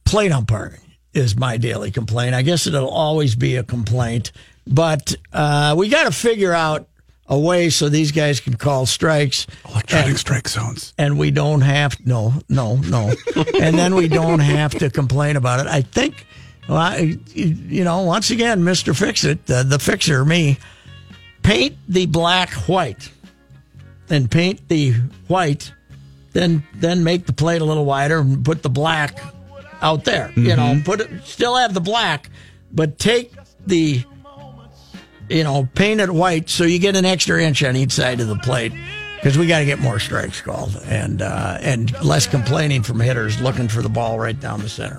plate 0.05 0.33
umpiring 0.33 0.81
is 1.15 1.37
my 1.37 1.59
daily 1.59 1.91
complaint. 1.91 2.35
I 2.35 2.43
guess 2.43 2.67
it'll 2.67 2.89
always 2.89 3.37
be 3.37 3.57
a 3.57 3.63
complaint, 3.63 4.33
but 4.67 5.15
uh, 5.33 5.75
we 5.77 5.89
got 5.89 6.05
to 6.05 6.13
figure 6.13 6.53
out 6.53 6.89
a 7.33 7.39
way 7.39 7.71
so 7.71 7.89
these 7.89 8.13
guys 8.13 8.41
can 8.41 8.55
call 8.55 8.85
strikes. 8.85 9.47
Electronic 9.67 10.19
strike 10.19 10.49
zones. 10.49 10.93
And 10.99 11.19
we 11.19 11.31
don't 11.31 11.63
have 11.63 11.99
no, 12.07 12.35
no, 12.51 12.77
no, 12.77 13.15
and 13.59 13.79
then 13.79 13.95
we 13.95 14.07
don't 14.07 14.41
have 14.41 14.73
to 14.73 14.91
complain 14.91 15.37
about 15.37 15.61
it. 15.61 15.67
I 15.67 15.81
think, 15.81 16.27
well, 16.69 16.77
I, 16.77 17.17
you 17.33 17.85
know, 17.85 18.03
once 18.03 18.31
again, 18.31 18.65
Mister 18.65 18.93
Fix 18.93 19.25
It, 19.25 19.47
the, 19.47 19.63
the 19.63 19.79
fixer, 19.79 20.27
me, 20.27 20.59
paint 21.43 21.77
the 21.89 22.05
black 22.05 22.51
white, 22.69 23.11
and 24.11 24.31
paint 24.31 24.69
the 24.69 24.93
white, 25.27 25.73
then 26.33 26.63
then 26.75 27.03
make 27.03 27.25
the 27.25 27.33
plate 27.33 27.63
a 27.63 27.65
little 27.65 27.87
wider 27.87 28.19
and 28.19 28.45
put 28.45 28.63
the 28.63 28.71
black 28.71 29.19
out 29.81 30.05
there. 30.05 30.31
You 30.37 30.55
know, 30.55 30.75
mm-hmm. 30.75 30.83
put 30.83 31.01
it 31.01 31.25
still 31.25 31.57
have 31.57 31.73
the 31.73 31.81
black, 31.81 32.29
but 32.71 32.99
take 32.99 33.33
the 33.67 34.05
you 35.33 35.45
know 35.45 35.69
paint 35.75 36.01
it 36.01 36.11
white 36.11 36.51
so 36.51 36.65
you 36.65 36.79
get 36.79 36.97
an 36.97 37.05
extra 37.05 37.43
inch 37.43 37.63
on 37.65 37.77
each 37.77 37.93
side 37.93 38.21
of 38.21 38.29
the 38.29 38.37
plate 38.37 38.73
because 39.17 39.39
we 39.39 39.47
got 39.47 39.61
to 39.61 39.65
get 39.65 39.79
more 39.79 40.01
strikes 40.01 40.41
called 40.41 40.77
and 40.87 41.23
uh, 41.23 41.57
and 41.61 41.93
less 42.03 42.27
complaining 42.27 42.83
from 42.83 42.99
hitters 42.99 43.41
looking 43.41 43.69
for 43.69 43.81
the 43.81 43.89
ball 43.89 44.19
right 44.19 44.39
down 44.41 44.61
the 44.61 44.69
center. 44.69 44.91